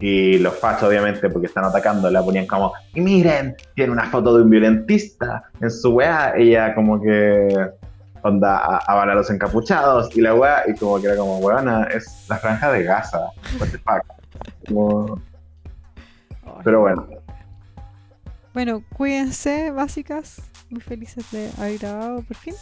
[0.00, 4.36] Y los fachos, obviamente, porque están atacando, la ponían como, y miren, tiene una foto
[4.36, 6.34] de un violentista en su weá.
[6.36, 7.70] Ella como que
[8.22, 11.84] onda a, a a los encapuchados y la weá, y como que era como, weona,
[11.84, 13.30] es la franja de Gaza.
[13.58, 14.04] What the fuck.
[14.68, 15.20] Como-
[16.44, 16.52] Ay.
[16.64, 17.06] pero bueno,
[18.52, 20.42] Bueno, cuídense, básicas.
[20.70, 22.54] Muy felices de haber grabado por fin.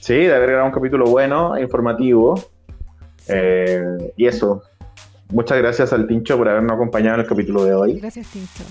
[0.00, 2.34] sí, de haber grabado un capítulo bueno, informativo.
[3.28, 4.62] Eh, y eso,
[5.28, 8.00] muchas gracias al Tincho por habernos acompañado en el capítulo de hoy.
[8.00, 8.64] Gracias, Tincho.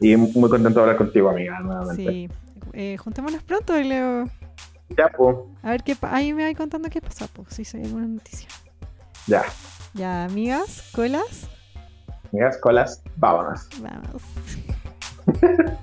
[0.00, 2.02] Y muy contento de hablar contigo, amiga, nuevamente.
[2.04, 2.28] Sí.
[2.72, 4.28] Eh, juntémonos pronto, Leo.
[4.96, 5.36] Ya, pues.
[5.62, 8.48] A ver qué pa- ahí me vais contando qué pasa, pues, si hay alguna noticia.
[9.26, 9.42] Ya.
[9.94, 11.48] Ya, amigas, colas,
[12.32, 13.68] Amigas, colas, vámonos.
[13.80, 14.22] vamos.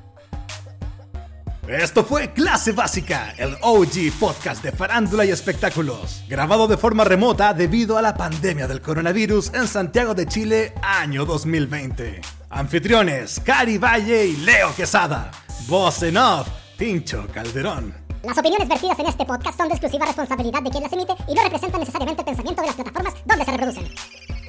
[1.68, 7.56] Esto fue Clase Básica, el OG podcast de farándula y espectáculos, grabado de forma remota
[7.56, 12.22] debido a la pandemia del coronavirus en Santiago de Chile, año 2020.
[12.52, 15.32] Anfitriones, Cari Valle y Leo Quesada.
[15.68, 18.05] Voz en off, Tincho Calderón.
[18.26, 21.36] Las opiniones vertidas en este podcast son de exclusiva responsabilidad de quien las emite y
[21.36, 24.45] no representan necesariamente el pensamiento de las plataformas donde se reproducen.